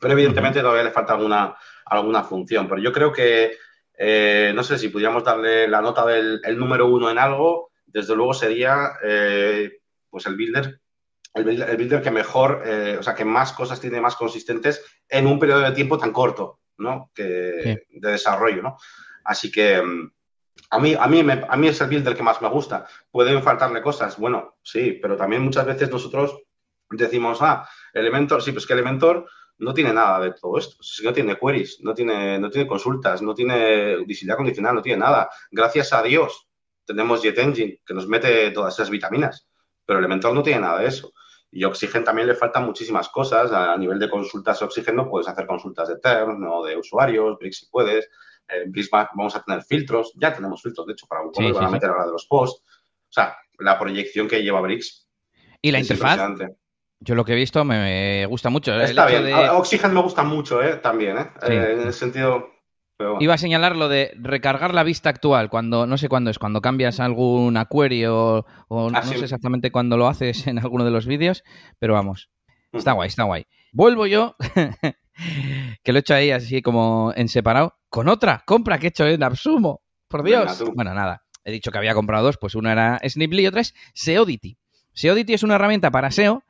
Pero 0.00 0.12
evidentemente 0.12 0.60
todavía 0.60 0.82
le 0.82 0.90
falta 0.90 1.12
alguna, 1.12 1.56
alguna 1.84 2.24
función. 2.24 2.68
Pero 2.68 2.82
yo 2.82 2.92
creo 2.92 3.12
que, 3.12 3.56
eh, 3.96 4.52
no 4.52 4.64
sé 4.64 4.78
si 4.78 4.88
pudiéramos 4.88 5.22
darle 5.22 5.68
la 5.68 5.80
nota 5.80 6.04
del 6.04 6.58
número 6.58 6.88
uno 6.88 7.08
en 7.08 7.18
algo, 7.18 7.70
desde 7.86 8.16
luego 8.16 8.34
sería 8.34 8.94
eh, 9.02 9.78
pues 10.10 10.26
el 10.26 10.34
builder, 10.36 10.80
el, 11.34 11.44
builder 11.76 12.02
que 12.02 12.10
mejor, 12.10 12.62
eh, 12.66 12.96
o 12.98 13.02
sea, 13.02 13.14
que 13.14 13.24
más 13.24 13.52
cosas 13.52 13.80
tiene 13.80 14.00
más 14.00 14.16
consistentes 14.16 14.84
en 15.08 15.28
un 15.28 15.38
periodo 15.38 15.60
de 15.60 15.70
tiempo 15.70 15.96
tan 15.96 16.12
corto, 16.12 16.60
¿no? 16.78 17.12
Que, 17.14 17.86
De 17.88 18.10
desarrollo, 18.10 18.60
¿no? 18.60 18.76
Así 19.24 19.52
que 19.52 19.80
mm, 19.80 20.10
a 20.70 20.78
mí, 20.80 20.96
a, 20.98 21.06
mí 21.06 21.20
a 21.48 21.56
mí 21.56 21.68
es 21.68 21.80
el 21.80 21.88
builder 21.88 22.16
que 22.16 22.24
más 22.24 22.42
me 22.42 22.48
gusta. 22.48 22.86
Pueden 23.08 23.40
faltarle 23.40 23.80
cosas, 23.82 24.18
bueno, 24.18 24.56
sí, 24.64 24.98
pero 25.00 25.16
también 25.16 25.42
muchas 25.42 25.64
veces 25.64 25.88
nosotros 25.88 26.36
decimos, 26.90 27.38
ah, 27.40 27.68
Elementor, 27.98 28.42
sí, 28.42 28.52
pues 28.52 28.66
que 28.66 28.74
Elementor 28.74 29.26
no 29.58 29.72
tiene 29.72 29.92
nada 29.92 30.20
de 30.20 30.32
todo 30.32 30.58
esto. 30.58 30.76
no 31.02 31.12
tiene 31.12 31.38
queries, 31.38 31.80
no 31.80 31.94
tiene, 31.94 32.38
no 32.38 32.50
tiene 32.50 32.68
consultas, 32.68 33.22
no 33.22 33.34
tiene 33.34 34.04
visibilidad 34.04 34.36
condicional, 34.36 34.74
no 34.74 34.82
tiene 34.82 35.00
nada. 35.00 35.30
Gracias 35.50 35.92
a 35.92 36.02
Dios 36.02 36.46
tenemos 36.84 37.22
JetEngine 37.22 37.80
que 37.84 37.94
nos 37.94 38.06
mete 38.06 38.50
todas 38.52 38.74
esas 38.74 38.90
vitaminas, 38.90 39.48
pero 39.84 39.98
Elementor 39.98 40.32
no 40.34 40.42
tiene 40.42 40.60
nada 40.60 40.80
de 40.80 40.86
eso. 40.86 41.12
Y 41.50 41.64
Oxygen 41.64 42.04
también 42.04 42.28
le 42.28 42.34
faltan 42.34 42.64
muchísimas 42.64 43.08
cosas. 43.08 43.50
A 43.52 43.76
nivel 43.76 43.98
de 43.98 44.10
consultas 44.10 44.60
Oxygen 44.62 44.96
no 44.96 45.08
puedes 45.08 45.28
hacer 45.28 45.46
consultas 45.46 45.88
de 45.88 45.98
term, 45.98 46.40
no 46.40 46.62
de 46.62 46.76
usuarios, 46.76 47.38
Brix 47.38 47.58
si 47.58 47.66
puedes. 47.66 48.08
En 48.48 48.70
Brix 48.70 48.88
vamos 48.90 49.34
a 49.34 49.42
tener 49.42 49.62
filtros, 49.62 50.12
ya 50.16 50.32
tenemos 50.32 50.62
filtros, 50.62 50.86
de 50.86 50.92
hecho, 50.92 51.06
para 51.06 51.22
Google 51.22 51.52
van 51.52 51.64
a 51.64 51.70
meter 51.70 51.90
ahora 51.90 52.06
de 52.06 52.12
los 52.12 52.26
posts. 52.26 52.62
O 52.62 53.12
sea, 53.12 53.36
la 53.58 53.78
proyección 53.78 54.28
que 54.28 54.42
lleva 54.42 54.60
Brix. 54.60 55.08
¿Y 55.62 55.72
la 55.72 55.80
interfaz? 55.80 56.20
Yo 57.06 57.14
lo 57.14 57.24
que 57.24 57.32
he 57.32 57.36
visto 57.36 57.64
me 57.64 58.26
gusta 58.26 58.50
mucho. 58.50 58.78
Está 58.80 59.06
bien. 59.06 59.32
Oxygen 59.52 59.94
me 59.94 60.02
gusta 60.02 60.24
mucho, 60.24 60.60
¿eh? 60.60 60.76
También, 60.76 61.16
¿eh? 61.16 61.30
eh 61.48 61.76
en 61.78 61.86
el 61.86 61.92
sentido... 61.92 62.50
Iba 63.20 63.34
a 63.34 63.38
señalar 63.38 63.76
lo 63.76 63.88
de 63.88 64.12
recargar 64.16 64.74
la 64.74 64.82
vista 64.82 65.10
actual, 65.10 65.50
cuando 65.50 65.86
no 65.86 65.98
sé 65.98 66.08
cuándo 66.08 66.30
es, 66.30 66.38
cuando 66.38 66.62
cambias 66.62 66.98
algún 66.98 67.62
query 67.70 68.06
o, 68.06 68.46
ah, 68.70 68.88
no 68.90 69.02
sé 69.02 69.18
exactamente 69.18 69.70
cuándo 69.70 69.98
lo 69.98 70.08
haces 70.08 70.46
en 70.46 70.58
alguno 70.58 70.82
de 70.82 70.90
los 70.90 71.06
vídeos, 71.06 71.44
pero 71.78 71.92
vamos, 71.92 72.30
está 72.72 72.92
guay, 72.92 73.08
está 73.08 73.24
guay. 73.24 73.44
Vuelvo 73.70 74.06
yo, 74.06 74.34
que 75.84 75.92
lo 75.92 75.98
he 75.98 76.00
hecho 76.00 76.14
ahí 76.14 76.30
así 76.30 76.62
como 76.62 77.12
en 77.14 77.28
separado, 77.28 77.76
con 77.90 78.08
otra 78.08 78.42
compra 78.46 78.78
que 78.78 78.86
he 78.86 78.88
hecho 78.88 79.06
en 79.06 79.22
Absumo. 79.22 79.82
Por 80.08 80.22
Dios. 80.22 80.64
bueno, 80.74 80.94
nada, 80.94 81.22
he 81.44 81.52
dicho 81.52 81.70
que 81.70 81.76
había 81.76 81.92
comprado 81.92 82.24
dos, 82.24 82.38
pues 82.38 82.54
una 82.54 82.72
era 82.72 83.00
Sniply 83.06 83.42
y 83.42 83.46
otra 83.46 83.60
es 83.60 83.74
Seodity. 83.92 84.56
Seodity 84.94 85.34
es 85.34 85.42
una 85.42 85.56
herramienta 85.56 85.90
para 85.90 86.10
SEO 86.10 86.44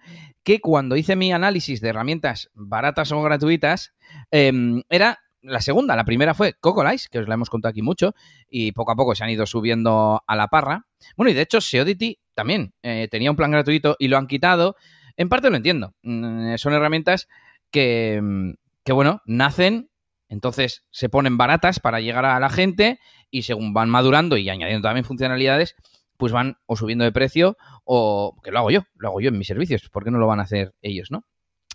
que 0.46 0.60
cuando 0.60 0.94
hice 0.94 1.16
mi 1.16 1.32
análisis 1.32 1.80
de 1.80 1.88
herramientas 1.88 2.50
baratas 2.54 3.10
o 3.10 3.20
gratuitas, 3.20 3.94
em, 4.30 4.84
era 4.88 5.18
la 5.42 5.60
segunda. 5.60 5.96
La 5.96 6.04
primera 6.04 6.34
fue 6.34 6.54
Cocolice, 6.60 7.08
que 7.10 7.18
os 7.18 7.26
la 7.26 7.34
hemos 7.34 7.50
contado 7.50 7.70
aquí 7.70 7.82
mucho, 7.82 8.14
y 8.48 8.70
poco 8.70 8.92
a 8.92 8.94
poco 8.94 9.16
se 9.16 9.24
han 9.24 9.30
ido 9.30 9.44
subiendo 9.44 10.22
a 10.24 10.36
la 10.36 10.46
parra. 10.46 10.86
Bueno, 11.16 11.32
y 11.32 11.34
de 11.34 11.40
hecho, 11.40 11.60
Seodity 11.60 12.20
también 12.34 12.74
eh, 12.84 13.08
tenía 13.10 13.28
un 13.28 13.36
plan 13.36 13.50
gratuito 13.50 13.96
y 13.98 14.06
lo 14.06 14.18
han 14.18 14.28
quitado. 14.28 14.76
En 15.16 15.28
parte 15.28 15.50
lo 15.50 15.56
entiendo. 15.56 15.94
Mm, 16.04 16.54
son 16.58 16.74
herramientas 16.74 17.26
que, 17.72 18.20
mm, 18.22 18.52
que, 18.84 18.92
bueno, 18.92 19.22
nacen, 19.26 19.90
entonces 20.28 20.84
se 20.92 21.08
ponen 21.08 21.38
baratas 21.38 21.80
para 21.80 21.98
llegar 21.98 22.24
a 22.24 22.38
la 22.38 22.50
gente 22.50 23.00
y 23.32 23.42
según 23.42 23.74
van 23.74 23.90
madurando 23.90 24.36
y 24.36 24.48
añadiendo 24.48 24.86
también 24.86 25.04
funcionalidades, 25.04 25.74
pues 26.16 26.32
van 26.32 26.56
o 26.66 26.76
subiendo 26.76 27.04
de 27.04 27.12
precio 27.12 27.56
o 27.84 28.36
que 28.42 28.50
lo 28.50 28.58
hago 28.58 28.70
yo, 28.70 28.84
lo 28.96 29.08
hago 29.08 29.20
yo 29.20 29.28
en 29.28 29.38
mis 29.38 29.46
servicios, 29.46 29.88
¿por 29.88 30.04
qué 30.04 30.10
no 30.10 30.18
lo 30.18 30.26
van 30.26 30.40
a 30.40 30.44
hacer 30.44 30.74
ellos, 30.82 31.10
no? 31.10 31.24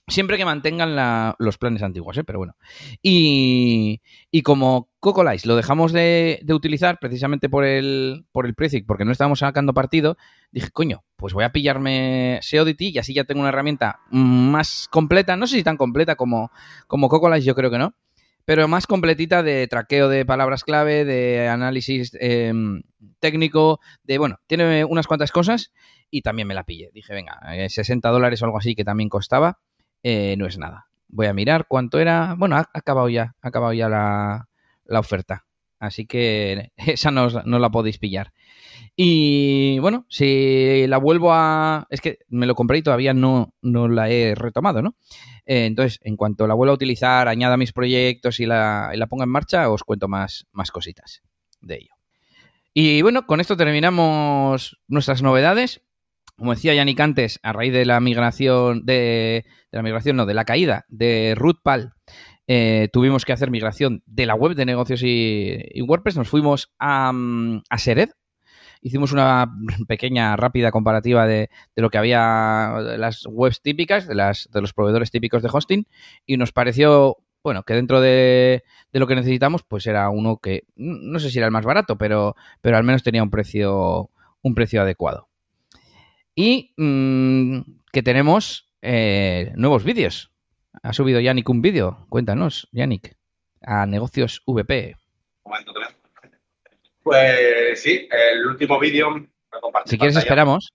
Siempre 0.07 0.35
que 0.35 0.45
mantengan 0.45 1.35
los 1.37 1.57
planes 1.57 1.83
antiguos, 1.83 2.17
¿eh? 2.17 2.23
pero 2.23 2.39
bueno. 2.39 2.55
Y, 3.01 4.01
y 4.29 4.41
como 4.41 4.89
Cocolice 4.99 5.47
lo 5.47 5.55
dejamos 5.55 5.93
de, 5.93 6.43
utilizar 6.49 6.97
precisamente 6.99 7.49
por 7.49 7.63
el, 7.63 8.25
por 8.31 8.45
el 8.45 8.53
precio 8.53 8.81
porque 8.85 9.05
no 9.05 9.11
estábamos 9.11 9.39
sacando 9.39 9.73
partido, 9.73 10.17
dije, 10.51 10.69
coño, 10.71 11.03
pues 11.15 11.33
voy 11.33 11.45
a 11.45 11.51
pillarme 11.51 12.39
Seodity 12.41 12.89
y 12.89 12.97
así 12.97 13.13
ya 13.13 13.23
tengo 13.23 13.39
una 13.39 13.49
herramienta 13.49 13.99
más 14.09 14.87
completa, 14.91 15.37
no 15.37 15.47
sé 15.47 15.57
si 15.57 15.63
tan 15.63 15.77
completa 15.77 16.15
como, 16.15 16.51
como 16.87 17.07
Cocolice, 17.07 17.45
yo 17.45 17.55
creo 17.55 17.71
que 17.71 17.77
no, 17.77 17.93
pero 18.45 18.67
más 18.67 18.87
completita 18.87 19.43
de 19.43 19.67
traqueo 19.67 20.09
de 20.09 20.25
palabras 20.25 20.63
clave, 20.63 21.05
de 21.05 21.47
análisis 21.47 22.11
em, 22.19 22.83
técnico, 23.19 23.79
de, 24.03 24.17
bueno, 24.17 24.39
tiene 24.47 24.85
unas 24.85 25.07
cuantas 25.07 25.31
cosas 25.31 25.71
y 26.09 26.21
también 26.21 26.47
me 26.47 26.53
la 26.53 26.63
pillé. 26.63 26.91
Dije, 26.93 27.13
venga, 27.13 27.39
60 27.67 28.07
eh, 28.07 28.11
dólares 28.11 28.41
o 28.41 28.45
algo 28.45 28.57
así 28.57 28.75
que 28.75 28.83
también 28.83 29.09
costaba, 29.09 29.59
eh, 30.03 30.35
no 30.37 30.45
es 30.45 30.57
nada. 30.57 30.87
Voy 31.07 31.27
a 31.27 31.33
mirar 31.33 31.65
cuánto 31.67 31.99
era. 31.99 32.35
Bueno, 32.37 32.55
ha, 32.55 32.69
acabado 32.73 33.09
ya, 33.09 33.35
ha 33.41 33.47
acabado 33.47 33.73
ya 33.73 33.89
la, 33.89 34.47
oferta. 34.99 35.45
Así 35.79 36.05
que 36.05 36.71
esa 36.77 37.11
no, 37.11 37.29
no 37.29 37.59
la 37.59 37.69
podéis 37.69 37.97
pillar. 37.97 38.33
Y 38.95 39.79
bueno, 39.79 40.05
si 40.09 40.85
la 40.87 40.97
vuelvo 40.97 41.31
a... 41.33 41.87
Es 41.89 42.01
que 42.01 42.19
me 42.29 42.45
lo 42.45 42.55
compré 42.55 42.79
y 42.79 42.83
todavía 42.83 43.13
no, 43.13 43.53
no 43.61 43.87
la 43.87 44.09
he 44.09 44.35
retomado, 44.35 44.81
¿no? 44.81 44.95
Eh, 45.45 45.65
entonces, 45.65 45.99
en 46.03 46.17
cuanto 46.17 46.45
la 46.47 46.53
vuelva 46.53 46.73
a 46.73 46.75
utilizar, 46.75 47.27
añada 47.27 47.57
mis 47.57 47.73
proyectos 47.73 48.39
y 48.39 48.45
la, 48.45 48.91
la 48.93 49.07
ponga 49.07 49.23
en 49.23 49.29
marcha, 49.29 49.69
os 49.69 49.83
cuento 49.83 50.07
más, 50.07 50.47
más 50.51 50.71
cositas 50.71 51.23
de 51.61 51.75
ello. 51.75 51.93
Y 52.73 53.01
bueno, 53.01 53.25
con 53.25 53.39
esto 53.39 53.57
terminamos 53.57 54.79
nuestras 54.87 55.21
novedades. 55.21 55.81
Como 56.37 56.53
decía 56.53 56.73
Yannick 56.73 56.99
antes, 56.99 57.39
a 57.43 57.53
raíz 57.53 57.73
de 57.73 57.85
la 57.85 57.99
migración, 57.99 58.85
de, 58.85 59.45
la 59.71 59.83
migración, 59.83 60.15
no, 60.15 60.25
de 60.25 60.33
la 60.33 60.45
caída 60.45 60.85
de 60.89 61.33
Rootpal, 61.35 61.93
eh, 62.47 62.89
tuvimos 62.91 63.25
que 63.25 63.33
hacer 63.33 63.51
migración 63.51 64.03
de 64.05 64.25
la 64.25 64.35
web 64.35 64.55
de 64.55 64.65
negocios 64.65 65.01
y, 65.03 65.81
WordPress. 65.81 66.17
Nos 66.17 66.29
fuimos 66.29 66.73
a, 66.79 67.11
mm, 67.11 67.63
a 67.69 67.77
Sered, 67.77 68.09
hicimos 68.81 69.11
una 69.11 69.51
pequeña, 69.87 70.35
rápida 70.35 70.71
comparativa 70.71 71.27
de, 71.27 71.49
lo 71.75 71.89
que 71.89 71.97
había 71.97 72.73
de 72.83 72.97
las 72.97 73.25
webs 73.27 73.61
típicas, 73.61 74.07
de, 74.07 74.15
las, 74.15 74.49
de 74.51 74.61
los 74.61 74.73
proveedores 74.73 75.11
típicos 75.11 75.41
de 75.43 75.49
hosting, 75.51 75.87
y 76.25 76.37
nos 76.37 76.51
pareció, 76.51 77.17
bueno, 77.43 77.63
que 77.63 77.73
dentro 77.73 78.01
de, 78.01 78.63
lo 78.91 79.07
que 79.07 79.15
necesitamos, 79.15 79.63
pues 79.63 79.85
era 79.87 80.09
uno 80.09 80.37
que, 80.37 80.65
no 80.75 81.19
sé 81.19 81.29
si 81.29 81.37
era 81.37 81.47
el 81.47 81.51
más 81.51 81.65
barato, 81.65 81.97
pero, 81.97 82.35
pero 82.61 82.77
al 82.77 82.83
menos 82.83 83.03
tenía 83.03 83.23
un 83.23 83.29
precio, 83.29 84.09
un 84.41 84.55
precio 84.55 84.81
adecuado. 84.81 85.27
Y 86.35 86.73
mm, 86.77 87.61
que 87.91 88.03
tenemos 88.03 88.71
eh, 88.81 89.51
nuevos 89.55 89.83
vídeos. 89.83 90.31
Ha 90.83 90.93
subido 90.93 91.19
Yannick 91.19 91.49
un 91.49 91.61
vídeo. 91.61 92.05
Cuéntanos, 92.09 92.69
Yannick, 92.71 93.17
a 93.61 93.85
Negocios 93.85 94.41
VP. 94.47 94.95
Pues 97.03 97.81
sí, 97.81 98.07
el 98.11 98.45
último 98.45 98.79
vídeo 98.79 99.27
Si 99.85 99.97
quieres 99.97 100.17
esperamos. 100.17 100.73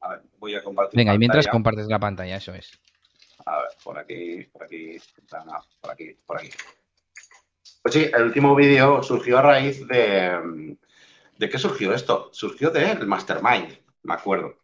A 0.00 0.08
ver, 0.08 0.22
voy 0.38 0.54
a 0.54 0.62
compartir. 0.62 0.96
Venga, 0.96 1.14
y 1.14 1.18
mientras 1.18 1.46
compartes 1.46 1.86
la 1.86 1.98
pantalla, 1.98 2.36
eso 2.36 2.54
es. 2.54 2.78
A 3.46 3.58
ver, 3.58 3.68
por 3.82 3.98
aquí, 3.98 4.42
por 4.44 4.64
aquí, 4.64 4.98
por 5.80 5.90
aquí, 5.90 6.16
por 6.26 6.38
aquí. 6.38 6.50
Pues 7.82 7.94
sí, 7.94 8.10
el 8.14 8.22
último 8.22 8.54
vídeo 8.54 9.02
surgió 9.02 9.38
a 9.38 9.42
raíz 9.42 9.86
de... 9.86 10.76
¿De 11.36 11.48
qué 11.50 11.58
surgió 11.58 11.92
esto? 11.92 12.30
Surgió 12.32 12.70
del 12.70 13.06
Mastermind, 13.06 13.76
me 14.04 14.14
acuerdo. 14.14 14.60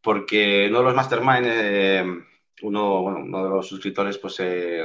Porque 0.00 0.66
uno 0.68 0.78
de 0.78 0.84
los 0.84 0.94
Mastermind 0.94 1.46
eh, 1.46 2.04
uno, 2.62 3.02
bueno, 3.02 3.18
uno 3.20 3.44
de 3.44 3.50
los 3.50 3.68
suscriptores, 3.68 4.18
pues, 4.18 4.36
eh, 4.40 4.82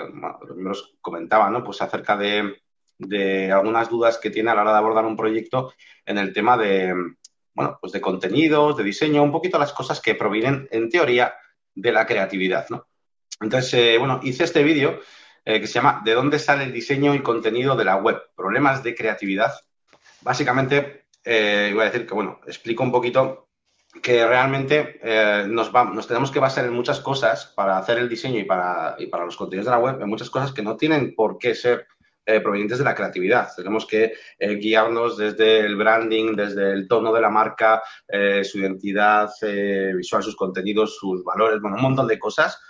los 0.57 0.95
comentaba, 1.01 1.49
¿no? 1.49 1.63
Pues 1.63 1.81
acerca 1.81 2.17
de, 2.17 2.61
de 2.97 3.51
algunas 3.51 3.89
dudas 3.89 4.17
que 4.17 4.29
tiene 4.29 4.51
a 4.51 4.55
la 4.55 4.61
hora 4.61 4.71
de 4.71 4.77
abordar 4.77 5.05
un 5.05 5.17
proyecto 5.17 5.73
en 6.05 6.17
el 6.17 6.33
tema 6.33 6.57
de, 6.57 6.93
bueno, 7.53 7.77
pues 7.81 7.93
de 7.93 8.01
contenidos, 8.01 8.77
de 8.77 8.83
diseño, 8.83 9.23
un 9.23 9.31
poquito 9.31 9.59
las 9.59 9.73
cosas 9.73 10.01
que 10.01 10.15
provienen, 10.15 10.67
en 10.71 10.89
teoría, 10.89 11.33
de 11.73 11.91
la 11.91 12.05
creatividad, 12.05 12.67
¿no? 12.69 12.87
Entonces, 13.39 13.73
eh, 13.73 13.97
bueno, 13.97 14.19
hice 14.23 14.43
este 14.43 14.63
vídeo 14.63 14.99
eh, 15.45 15.59
que 15.59 15.67
se 15.67 15.73
llama 15.73 16.01
¿De 16.05 16.13
dónde 16.13 16.37
sale 16.37 16.63
el 16.63 16.73
diseño 16.73 17.15
y 17.15 17.23
contenido 17.23 17.75
de 17.75 17.85
la 17.85 17.95
web? 17.95 18.21
Problemas 18.35 18.83
de 18.83 18.93
creatividad. 18.93 19.53
Básicamente, 20.21 21.05
eh, 21.23 21.71
voy 21.73 21.81
a 21.81 21.85
decir 21.85 22.05
que, 22.05 22.13
bueno, 22.13 22.39
explico 22.45 22.83
un 22.83 22.91
poquito 22.91 23.49
que 24.01 24.25
realmente 24.25 24.99
nos, 25.47 25.73
nos 25.73 26.07
tenemos 26.07 26.31
que 26.31 26.39
basar 26.39 26.65
en 26.65 26.73
muchas 26.73 26.99
cosas 26.99 27.51
para 27.55 27.77
hacer 27.77 27.97
el 27.97 28.07
diseño 28.07 28.39
y 28.39 28.45
para, 28.45 28.95
y 28.97 29.07
para 29.07 29.25
los 29.25 29.35
contenidos 29.35 29.65
de 29.65 29.71
la 29.71 29.79
web, 29.79 30.01
en 30.01 30.09
muchas 30.09 30.29
cosas 30.29 30.53
que 30.53 30.61
no 30.61 30.77
tienen 30.77 31.13
por 31.13 31.37
qué 31.37 31.53
ser 31.53 31.87
eh, 32.23 32.39
provenientes 32.39 32.77
de 32.77 32.83
la 32.83 32.93
creatividad. 32.93 33.49
Tenemos 33.55 33.87
que 33.87 34.13
eh, 34.37 34.55
guiarnos 34.55 35.17
desde 35.17 35.61
el 35.61 35.75
branding, 35.75 36.35
desde 36.35 36.71
el 36.71 36.87
tono 36.87 37.11
de 37.11 37.19
la 37.19 37.31
marca, 37.31 37.81
eh, 38.07 38.43
su 38.43 38.59
identidad 38.59 39.31
visual, 39.95 40.21
sus 40.21 40.35
contenidos, 40.35 40.97
sus 40.97 41.23
valores, 41.23 41.59
bueno, 41.59 41.77
un 41.77 41.81
montón 41.81 42.07
de 42.07 42.19
cosas 42.19 42.61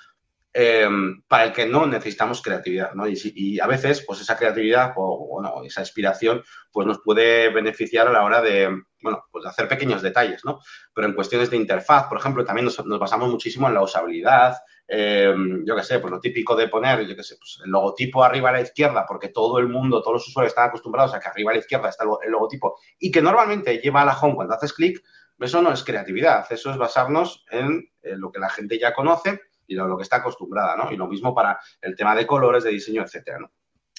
para 1.27 1.45
el 1.45 1.53
que 1.53 1.65
no 1.65 1.85
necesitamos 1.85 2.41
creatividad, 2.41 2.93
¿no? 2.93 3.05
Y, 3.07 3.59
a 3.59 3.67
veces, 3.67 4.03
pues 4.05 4.19
esa 4.21 4.37
creatividad 4.37 4.93
o, 4.97 5.27
bueno, 5.27 5.63
esa 5.63 5.81
inspiración, 5.81 6.43
pues 6.71 6.85
nos 6.85 6.99
puede 6.99 7.49
beneficiar 7.49 8.07
a 8.07 8.11
la 8.11 8.23
hora 8.23 8.41
de, 8.41 8.69
bueno, 9.01 9.25
pues 9.31 9.43
de 9.43 9.49
hacer 9.49 9.67
pequeños 9.67 10.01
detalles, 10.01 10.43
¿no? 10.43 10.59
Pero 10.93 11.07
en 11.07 11.13
cuestiones 11.13 11.49
de 11.49 11.57
interfaz, 11.57 12.07
por 12.07 12.17
ejemplo, 12.17 12.43
también 12.43 12.65
nos, 12.65 12.77
basamos 12.99 13.29
muchísimo 13.29 13.67
en 13.67 13.75
la 13.75 13.81
usabilidad, 13.81 14.57
eh, 14.87 15.33
yo 15.63 15.75
qué 15.75 15.83
sé, 15.83 15.99
pues 15.99 16.11
lo 16.11 16.19
típico 16.19 16.53
de 16.55 16.67
poner, 16.67 17.07
yo 17.07 17.15
qué 17.15 17.23
sé, 17.23 17.37
pues 17.37 17.59
el 17.63 17.71
logotipo 17.71 18.23
arriba 18.23 18.49
a 18.49 18.53
la 18.53 18.61
izquierda, 18.61 19.05
porque 19.07 19.29
todo 19.29 19.57
el 19.59 19.69
mundo, 19.69 20.01
todos 20.01 20.15
los 20.15 20.27
usuarios 20.27 20.51
están 20.51 20.67
acostumbrados 20.67 21.13
a 21.13 21.19
que 21.19 21.29
arriba 21.29 21.51
a 21.51 21.53
la 21.53 21.59
izquierda 21.59 21.87
está 21.87 22.03
el, 22.03 22.31
logotipo 22.31 22.77
y 22.99 23.09
que 23.09 23.21
normalmente 23.21 23.77
lleva 23.77 24.01
a 24.01 24.05
la 24.05 24.19
home 24.19 24.35
cuando 24.35 24.53
haces 24.53 24.73
clic, 24.73 25.01
eso 25.39 25.61
no 25.61 25.71
es 25.71 25.83
creatividad, 25.83 26.45
eso 26.51 26.71
es 26.71 26.77
basarnos 26.77 27.45
en, 27.49 27.89
lo 28.03 28.31
que 28.31 28.39
la 28.39 28.49
gente 28.49 28.77
ya 28.77 28.93
conoce 28.93 29.39
y 29.71 29.75
lo, 29.75 29.87
lo, 29.87 29.97
que 29.97 30.03
está 30.03 30.17
acostumbrada, 30.17 30.75
¿no? 30.75 30.91
Y 30.91 30.97
lo 30.97 31.07
mismo 31.07 31.33
para 31.33 31.59
el 31.81 31.95
tema 31.95 32.15
de 32.15 32.27
colores, 32.27 32.63
de 32.63 32.71
diseño, 32.71 33.03
etcétera, 33.03 33.39
¿no? 33.39 33.51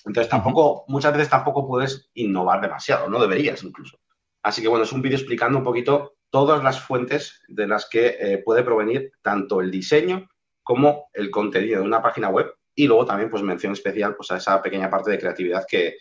Entonces 0.04 0.30
tampoco, 0.30 0.84
muchas 0.88 1.12
veces 1.12 1.28
tampoco 1.28 1.66
puedes 1.66 2.10
innovar 2.14 2.60
demasiado, 2.60 3.08
no 3.08 3.20
deberías 3.20 3.62
incluso. 3.62 3.98
Así 4.42 4.60
que 4.60 4.68
bueno, 4.68 4.84
es 4.84 4.92
un 4.92 5.02
vídeo 5.02 5.16
explicando 5.16 5.58
un 5.58 5.64
poquito 5.64 6.14
todas 6.30 6.62
las 6.64 6.80
fuentes 6.80 7.40
de 7.48 7.66
las 7.66 7.88
que 7.88 8.16
eh, 8.18 8.38
puede 8.44 8.62
provenir 8.62 9.12
tanto 9.22 9.60
el 9.60 9.70
diseño 9.70 10.28
como 10.62 11.08
el 11.12 11.30
contenido 11.30 11.80
de 11.80 11.86
una 11.86 12.02
página 12.02 12.28
web 12.30 12.54
y 12.74 12.86
luego 12.86 13.04
también 13.04 13.30
pues 13.30 13.42
mención 13.42 13.72
especial 13.72 14.16
pues 14.16 14.30
a 14.30 14.38
esa 14.38 14.60
pequeña 14.62 14.90
parte 14.90 15.10
de 15.10 15.18
creatividad 15.18 15.66
que, 15.68 15.96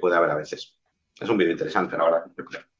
puede 0.00 0.16
haber 0.16 0.30
a 0.30 0.36
veces. 0.36 0.76
Es 1.18 1.28
un 1.28 1.38
vídeo 1.38 1.52
interesante, 1.52 1.96
la 1.96 2.04
verdad. 2.04 2.75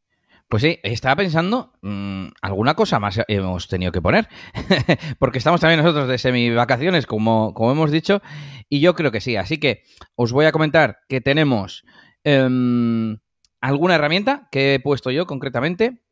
Pues 0.48 0.62
sí, 0.62 0.78
estaba 0.84 1.16
pensando, 1.16 1.72
mm, 1.82 2.28
alguna 2.40 2.74
cosa 2.74 3.00
más 3.00 3.20
hemos 3.26 3.66
tenido 3.66 3.90
que 3.90 4.00
poner, 4.00 4.28
porque 5.18 5.38
estamos 5.38 5.60
también 5.60 5.82
nosotros 5.82 6.08
de 6.08 6.18
semi 6.18 6.50
vacaciones, 6.50 7.06
como, 7.06 7.52
como 7.52 7.72
hemos 7.72 7.90
dicho, 7.90 8.22
y 8.68 8.80
yo 8.80 8.94
creo 8.94 9.10
que 9.10 9.20
sí. 9.20 9.36
Así 9.36 9.58
que 9.58 9.82
os 10.14 10.32
voy 10.32 10.46
a 10.46 10.52
comentar 10.52 10.98
que 11.08 11.20
tenemos 11.20 11.84
em, 12.22 13.18
alguna 13.60 13.96
herramienta 13.96 14.48
que 14.52 14.74
he 14.74 14.80
puesto 14.80 15.10
yo 15.10 15.26
concretamente, 15.26 16.02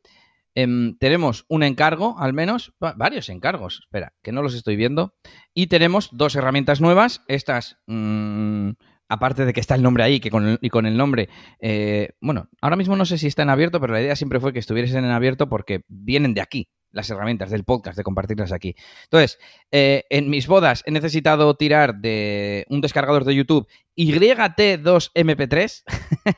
Em, 0.55 0.97
tenemos 0.97 1.45
un 1.49 1.63
encargo, 1.63 2.15
al 2.17 2.31
menos, 2.31 2.73
varios 2.79 3.27
encargos, 3.27 3.81
espera, 3.83 4.13
que 4.23 4.31
no 4.31 4.41
los 4.41 4.55
estoy 4.55 4.77
viendo. 4.77 5.13
Y 5.53 5.67
tenemos 5.67 6.09
dos 6.13 6.35
herramientas 6.35 6.79
nuevas. 6.79 7.23
Estas, 7.27 7.77
mm, 7.87 8.69
aparte 9.07 9.45
de 9.45 9.53
que 9.53 9.59
está 9.59 9.75
el 9.75 9.83
nombre 9.83 10.03
ahí, 10.03 10.19
que 10.19 10.29
con 10.29 10.57
y 10.61 10.69
con 10.69 10.85
el 10.85 10.97
nombre, 10.97 11.29
eh, 11.59 12.09
bueno, 12.21 12.49
ahora 12.61 12.75
mismo 12.75 12.95
no 12.95 13.05
sé 13.05 13.17
si 13.17 13.27
está 13.27 13.43
en 13.43 13.49
abierto, 13.49 13.79
pero 13.79 13.93
la 13.93 14.01
idea 14.01 14.15
siempre 14.15 14.39
fue 14.39 14.53
que 14.53 14.59
estuviesen 14.59 15.05
en 15.05 15.11
abierto 15.11 15.49
porque 15.49 15.83
vienen 15.87 16.33
de 16.33 16.41
aquí 16.41 16.69
las 16.91 17.09
herramientas 17.09 17.49
del 17.49 17.65
podcast, 17.65 17.97
de 17.97 18.03
compartirlas 18.03 18.53
aquí. 18.53 18.75
Entonces, 19.03 19.37
eh, 19.71 20.05
en 20.09 20.29
mis 20.29 20.47
bodas 20.47 20.81
he 20.85 20.91
necesitado 20.91 21.55
tirar 21.55 21.95
de 21.95 22.65
un 22.69 22.81
descargador 22.81 23.25
de 23.25 23.35
YouTube 23.35 23.67
YT2MP3. 23.97 25.83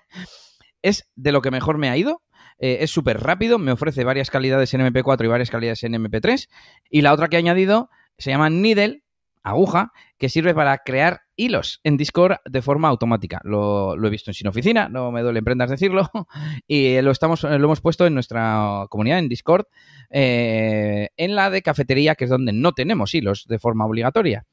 es 0.81 1.07
de 1.15 1.31
lo 1.31 1.41
que 1.41 1.51
mejor 1.51 1.77
me 1.77 1.89
ha 1.89 1.97
ido. 1.97 2.23
Eh, 2.59 2.79
es 2.81 2.89
súper 2.89 3.19
rápido, 3.19 3.59
me 3.59 3.71
ofrece 3.71 4.03
varias 4.03 4.31
calidades 4.31 4.73
en 4.73 4.81
MP4 4.81 5.25
y 5.25 5.27
varias 5.27 5.51
calidades 5.51 5.83
en 5.83 5.93
MP3. 5.93 6.49
Y 6.89 7.01
la 7.01 7.13
otra 7.13 7.27
que 7.27 7.35
he 7.35 7.39
añadido 7.39 7.91
se 8.17 8.31
llama 8.31 8.49
Needle, 8.49 9.03
aguja, 9.43 9.91
que 10.17 10.29
sirve 10.29 10.55
para 10.55 10.79
crear 10.79 11.21
hilos 11.37 11.79
en 11.83 11.95
Discord 11.95 12.37
de 12.43 12.61
forma 12.61 12.89
automática. 12.89 13.39
Lo, 13.43 13.95
he 13.95 14.09
visto 14.09 14.31
en 14.31 14.33
Sin 14.35 14.47
Oficina, 14.47 14.89
no 14.89 15.11
me 15.11 15.21
duele 15.21 15.39
en 15.39 15.45
prendas 15.45 15.69
decirlo, 15.69 16.09
y 16.67 16.99
lo, 17.01 17.11
estamos, 17.11 17.43
lo 17.43 17.55
hemos 17.55 17.79
puesto 17.79 18.05
en 18.05 18.13
nuestra 18.13 18.85
comunidad 18.89 19.19
en 19.19 19.29
Discord, 19.29 19.65
eh, 20.09 21.09
en 21.15 21.35
la 21.35 21.49
de 21.49 21.61
cafetería, 21.61 22.15
que 22.15 22.25
es 22.25 22.29
donde 22.29 22.51
no 22.51 22.73
tenemos 22.73 23.15
hilos 23.15 23.45
de 23.47 23.59
forma 23.59 23.85
obligatoria. 23.85 24.45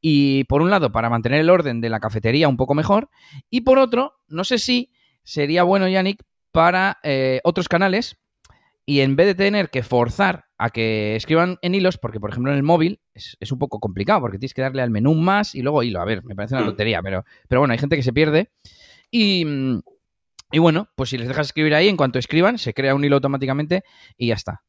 Y 0.00 0.44
por 0.44 0.62
un 0.62 0.70
lado, 0.70 0.90
para 0.90 1.10
mantener 1.10 1.40
el 1.40 1.50
orden 1.50 1.80
de 1.80 1.90
la 1.90 2.00
cafetería 2.00 2.48
un 2.48 2.56
poco 2.56 2.74
mejor, 2.74 3.10
y 3.50 3.60
por 3.60 3.78
otro, 3.78 4.14
no 4.28 4.44
sé 4.44 4.58
si 4.58 4.90
sería 5.24 5.62
bueno, 5.62 5.88
Yannick, 5.88 6.22
para 6.50 6.98
eh, 7.02 7.40
otros 7.44 7.68
canales 7.68 8.18
y 8.84 9.00
en 9.00 9.16
vez 9.16 9.26
de 9.26 9.34
tener 9.34 9.70
que 9.70 9.82
forzar 9.82 10.46
a 10.58 10.70
que 10.70 11.16
escriban 11.16 11.58
en 11.62 11.74
hilos, 11.74 11.98
porque 11.98 12.20
por 12.20 12.30
ejemplo 12.30 12.52
en 12.52 12.58
el 12.58 12.62
móvil 12.62 13.00
es, 13.14 13.36
un 13.52 13.58
poco 13.58 13.80
complicado 13.80 14.20
porque 14.20 14.38
tienes 14.38 14.54
que 14.54 14.62
darle 14.62 14.82
al 14.82 14.90
menú 14.90 15.14
más 15.14 15.54
y 15.54 15.62
luego 15.62 15.82
hilo. 15.82 16.00
A 16.00 16.04
ver, 16.04 16.24
me 16.24 16.34
parece 16.34 16.54
una 16.54 16.64
mm. 16.64 16.68
tontería, 16.68 17.02
pero, 17.02 17.24
pero 17.48 17.60
bueno, 17.60 17.72
hay 17.72 17.78
gente 17.78 17.96
que 17.96 18.02
se 18.02 18.12
pierde. 18.12 18.50
Y, 19.10 19.46
y 20.50 20.58
bueno, 20.58 20.88
pues 20.96 21.10
si 21.10 21.18
les 21.18 21.28
dejas 21.28 21.48
escribir 21.48 21.74
ahí, 21.74 21.88
en 21.88 21.96
cuanto 21.96 22.18
escriban, 22.18 22.58
se 22.58 22.74
crea 22.74 22.94
un 22.94 23.04
hilo 23.04 23.16
automáticamente 23.16 23.84
y 24.16 24.28
ya 24.28 24.34
está. 24.34 24.62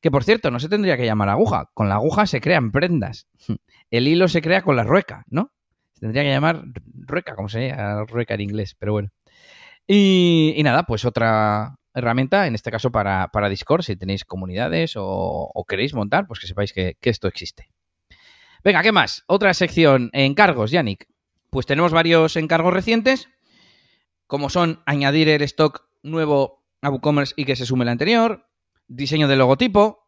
Que 0.00 0.10
por 0.10 0.24
cierto, 0.24 0.50
no 0.50 0.58
se 0.58 0.68
tendría 0.68 0.96
que 0.96 1.06
llamar 1.06 1.28
aguja. 1.28 1.70
Con 1.74 1.88
la 1.88 1.94
aguja 1.94 2.26
se 2.26 2.40
crean 2.40 2.72
prendas. 2.72 3.28
El 3.90 4.08
hilo 4.08 4.28
se 4.28 4.42
crea 4.42 4.62
con 4.62 4.76
la 4.76 4.82
rueca, 4.82 5.24
¿no? 5.28 5.52
Se 5.94 6.00
tendría 6.00 6.24
que 6.24 6.30
llamar 6.30 6.64
rueca, 6.94 7.36
como 7.36 7.48
se 7.48 7.68
llama, 7.68 8.04
rueca 8.06 8.34
en 8.34 8.40
inglés, 8.40 8.74
pero 8.78 8.92
bueno. 8.92 9.10
Y, 9.86 10.60
nada, 10.64 10.84
pues 10.84 11.04
otra 11.04 11.76
herramienta, 11.94 12.46
en 12.46 12.54
este 12.54 12.70
caso 12.70 12.90
para, 12.90 13.30
Discord, 13.48 13.82
si 13.82 13.96
tenéis 13.96 14.24
comunidades 14.24 14.94
o, 14.96 15.64
queréis 15.68 15.94
montar, 15.94 16.26
pues 16.26 16.40
que 16.40 16.46
sepáis 16.46 16.72
que, 16.72 16.96
esto 17.02 17.28
existe. 17.28 17.68
Venga, 18.64 18.82
¿qué 18.82 18.92
más? 18.92 19.24
Otra 19.26 19.52
sección, 19.54 20.10
encargos, 20.12 20.70
Yannick. 20.70 21.08
Pues 21.50 21.66
tenemos 21.66 21.92
varios 21.92 22.36
encargos 22.36 22.72
recientes, 22.72 23.28
como 24.26 24.48
son 24.48 24.82
añadir 24.86 25.28
el 25.28 25.42
stock 25.42 25.84
nuevo 26.02 26.64
a 26.80 26.90
WooCommerce 26.90 27.34
y 27.36 27.44
que 27.44 27.56
se 27.56 27.66
sume 27.66 27.84
el 27.84 27.90
anterior, 27.90 28.48
diseño 28.88 29.28
de 29.28 29.36
logotipo, 29.36 30.02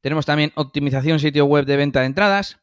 tenemos 0.00 0.26
también 0.26 0.52
optimización 0.54 1.18
sitio 1.18 1.44
web 1.44 1.66
de 1.66 1.76
venta 1.76 2.00
de 2.00 2.06
entradas 2.06 2.60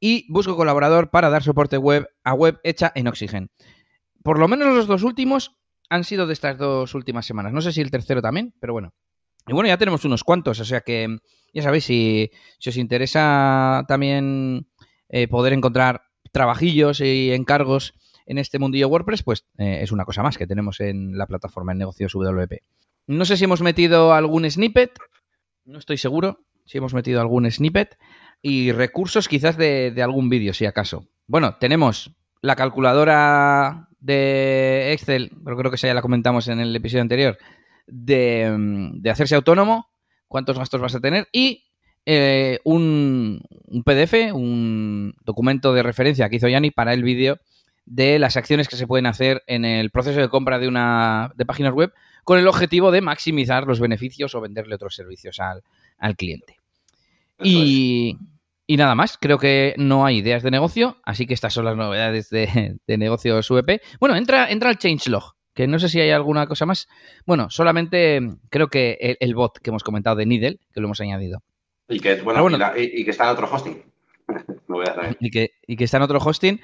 y 0.00 0.26
busco 0.30 0.56
colaborador 0.56 1.10
para 1.10 1.30
dar 1.30 1.42
soporte 1.42 1.78
web 1.78 2.08
a 2.24 2.34
web 2.34 2.60
hecha 2.62 2.92
en 2.94 3.08
Oxygen. 3.08 3.50
Por 4.22 4.38
lo 4.38 4.48
menos 4.48 4.74
los 4.74 4.86
dos 4.86 5.02
últimos 5.02 5.56
han 5.88 6.04
sido 6.04 6.26
de 6.26 6.32
estas 6.32 6.58
dos 6.58 6.94
últimas 6.94 7.26
semanas. 7.26 7.52
No 7.52 7.60
sé 7.60 7.72
si 7.72 7.80
el 7.80 7.90
tercero 7.90 8.22
también, 8.22 8.54
pero 8.60 8.72
bueno. 8.72 8.94
Y 9.46 9.52
bueno, 9.52 9.68
ya 9.68 9.76
tenemos 9.76 10.04
unos 10.04 10.24
cuantos, 10.24 10.58
o 10.60 10.64
sea 10.64 10.80
que 10.80 11.18
ya 11.52 11.62
sabéis, 11.62 11.84
si, 11.84 12.30
os 12.66 12.76
interesa 12.76 13.84
también 13.86 14.66
eh, 15.08 15.28
poder 15.28 15.52
encontrar 15.52 16.02
trabajillos 16.32 17.00
y 17.00 17.32
encargos 17.32 17.94
en 18.26 18.38
este 18.38 18.58
mundillo 18.58 18.88
WordPress, 18.88 19.22
pues 19.22 19.46
eh, 19.58 19.80
es 19.82 19.92
una 19.92 20.04
cosa 20.04 20.22
más 20.22 20.38
que 20.38 20.46
tenemos 20.46 20.80
en 20.80 21.16
la 21.18 21.26
plataforma 21.26 21.72
en 21.72 21.78
negocios 21.78 22.14
WP. 22.14 22.62
No 23.06 23.24
sé 23.26 23.36
si 23.36 23.44
hemos 23.44 23.60
metido 23.60 24.14
algún 24.14 24.50
snippet, 24.50 24.98
no 25.64 25.78
estoy 25.78 25.98
seguro 25.98 26.40
si 26.64 26.78
hemos 26.78 26.94
metido 26.94 27.20
algún 27.20 27.50
snippet 27.50 27.98
y 28.40 28.72
recursos 28.72 29.28
quizás 29.28 29.58
de, 29.58 29.90
de 29.90 30.02
algún 30.02 30.30
vídeo, 30.30 30.54
si 30.54 30.64
acaso. 30.64 31.06
Bueno, 31.26 31.56
tenemos 31.60 32.12
la 32.40 32.56
calculadora 32.56 33.88
de 34.04 34.92
Excel, 34.92 35.30
pero 35.42 35.56
creo 35.56 35.70
que 35.70 35.76
esa 35.76 35.86
ya 35.86 35.94
la 35.94 36.02
comentamos 36.02 36.46
en 36.48 36.60
el 36.60 36.76
episodio 36.76 37.00
anterior, 37.00 37.38
de, 37.86 39.00
hacerse 39.10 39.34
autónomo, 39.34 39.88
cuántos 40.28 40.58
gastos 40.58 40.80
vas 40.80 40.94
a 40.94 41.00
tener 41.00 41.26
y 41.32 41.64
eh, 42.04 42.60
un, 42.64 43.42
PDF, 43.82 44.34
un 44.34 45.14
documento 45.24 45.72
de 45.72 45.82
referencia 45.82 46.28
que 46.28 46.36
hizo 46.36 46.48
Yanni 46.48 46.70
para 46.70 46.92
el 46.92 47.02
vídeo 47.02 47.38
de 47.86 48.18
las 48.18 48.36
acciones 48.36 48.68
que 48.68 48.76
se 48.76 48.86
pueden 48.86 49.06
hacer 49.06 49.42
en 49.46 49.64
el 49.64 49.90
proceso 49.90 50.20
de 50.20 50.28
compra 50.28 50.58
de 50.58 50.68
una 50.68 51.32
de 51.36 51.46
páginas 51.46 51.72
web 51.72 51.92
con 52.24 52.38
el 52.38 52.46
objetivo 52.46 52.90
de 52.90 53.00
maximizar 53.00 53.66
los 53.66 53.80
beneficios 53.80 54.34
o 54.34 54.40
venderle 54.42 54.74
otros 54.74 54.94
servicios 54.94 55.40
al, 55.40 55.62
al 55.96 56.14
cliente. 56.14 56.58
y, 57.42 58.18
y 58.66 58.76
nada 58.76 58.94
más, 58.94 59.18
creo 59.18 59.38
que 59.38 59.74
no 59.76 60.06
hay 60.06 60.18
ideas 60.18 60.42
de 60.42 60.50
negocio, 60.50 60.96
así 61.04 61.26
que 61.26 61.34
estas 61.34 61.52
son 61.52 61.66
las 61.66 61.76
novedades 61.76 62.30
de, 62.30 62.76
de 62.86 62.98
negocios 62.98 63.50
VP. 63.50 63.80
Bueno, 64.00 64.16
entra, 64.16 64.50
entra 64.50 64.70
el 64.70 64.78
changelog, 64.78 65.34
que 65.54 65.66
no 65.66 65.78
sé 65.78 65.88
si 65.88 66.00
hay 66.00 66.10
alguna 66.10 66.46
cosa 66.46 66.66
más. 66.66 66.88
Bueno, 67.26 67.50
solamente 67.50 68.20
creo 68.50 68.68
que 68.68 69.16
el, 69.20 69.34
bot 69.34 69.58
que 69.58 69.70
hemos 69.70 69.84
comentado 69.84 70.16
de 70.16 70.26
Needle, 70.26 70.58
que 70.72 70.80
lo 70.80 70.86
hemos 70.86 71.00
añadido. 71.00 71.42
Y 71.88 72.00
que, 72.00 72.20
bueno, 72.22 72.48
y, 72.76 73.04
que 73.04 73.10
está 73.10 73.24
en 73.24 73.30
otro 73.30 73.48
hosting. 73.50 73.82
Y 75.20 75.30
que, 75.30 75.50
y 75.66 75.76
que 75.76 75.84
está 75.84 75.98
en 75.98 76.02
otro 76.02 76.18
hosting 76.18 76.60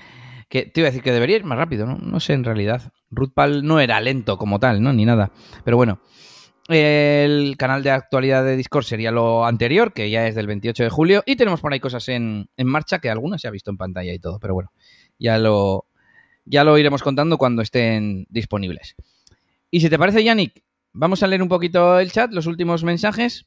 que 0.48 0.66
te 0.66 0.80
iba 0.80 0.88
a 0.88 0.90
decir 0.90 1.04
que 1.04 1.12
debería 1.12 1.36
ir 1.36 1.44
más 1.44 1.56
rápido, 1.56 1.86
¿no? 1.86 1.96
No 1.96 2.18
sé 2.18 2.32
en 2.32 2.42
realidad. 2.42 2.92
Rootpal 3.10 3.64
no 3.64 3.78
era 3.78 4.00
lento 4.00 4.36
como 4.36 4.58
tal, 4.58 4.82
¿no? 4.82 4.92
Ni 4.92 5.04
nada. 5.04 5.30
Pero 5.64 5.76
bueno, 5.76 6.00
el 6.70 7.56
canal 7.56 7.82
de 7.82 7.90
actualidad 7.90 8.44
de 8.44 8.56
Discord 8.56 8.84
sería 8.84 9.10
lo 9.10 9.44
anterior, 9.44 9.92
que 9.92 10.10
ya 10.10 10.26
es 10.26 10.34
del 10.34 10.46
28 10.46 10.84
de 10.84 10.90
julio. 10.90 11.22
Y 11.26 11.36
tenemos 11.36 11.60
por 11.60 11.72
ahí 11.72 11.80
cosas 11.80 12.08
en, 12.08 12.48
en 12.56 12.66
marcha 12.66 12.98
que 12.98 13.10
algunas 13.10 13.40
se 13.40 13.48
ha 13.48 13.50
visto 13.50 13.70
en 13.70 13.76
pantalla 13.76 14.12
y 14.12 14.18
todo. 14.18 14.38
Pero 14.38 14.54
bueno, 14.54 14.72
ya 15.18 15.38
lo, 15.38 15.86
ya 16.44 16.64
lo 16.64 16.78
iremos 16.78 17.02
contando 17.02 17.38
cuando 17.38 17.62
estén 17.62 18.26
disponibles. 18.30 18.96
Y 19.70 19.80
si 19.80 19.90
te 19.90 19.98
parece, 19.98 20.24
Yannick, 20.24 20.62
vamos 20.92 21.22
a 21.22 21.26
leer 21.26 21.42
un 21.42 21.48
poquito 21.48 21.98
el 21.98 22.12
chat, 22.12 22.32
los 22.32 22.46
últimos 22.46 22.84
mensajes. 22.84 23.46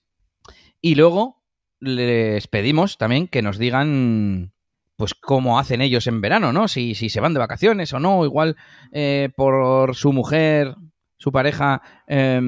Y 0.82 0.96
luego 0.96 1.42
les 1.80 2.48
pedimos 2.48 2.98
también 2.98 3.28
que 3.28 3.42
nos 3.42 3.58
digan 3.58 4.54
pues 4.96 5.14
cómo 5.16 5.60
hacen 5.60 5.82
ellos 5.82 6.08
en 6.08 6.22
verano, 6.22 6.54
¿no? 6.54 6.68
Si, 6.68 6.96
si 6.96 7.10
se 7.10 7.20
van 7.20 7.34
de 7.34 7.40
vacaciones 7.40 7.92
o 7.94 8.00
no, 8.00 8.24
igual 8.26 8.56
eh, 8.92 9.30
por 9.36 9.96
su 9.96 10.14
mujer, 10.14 10.76
su 11.24 11.32
pareja, 11.32 11.82
eh, 12.06 12.42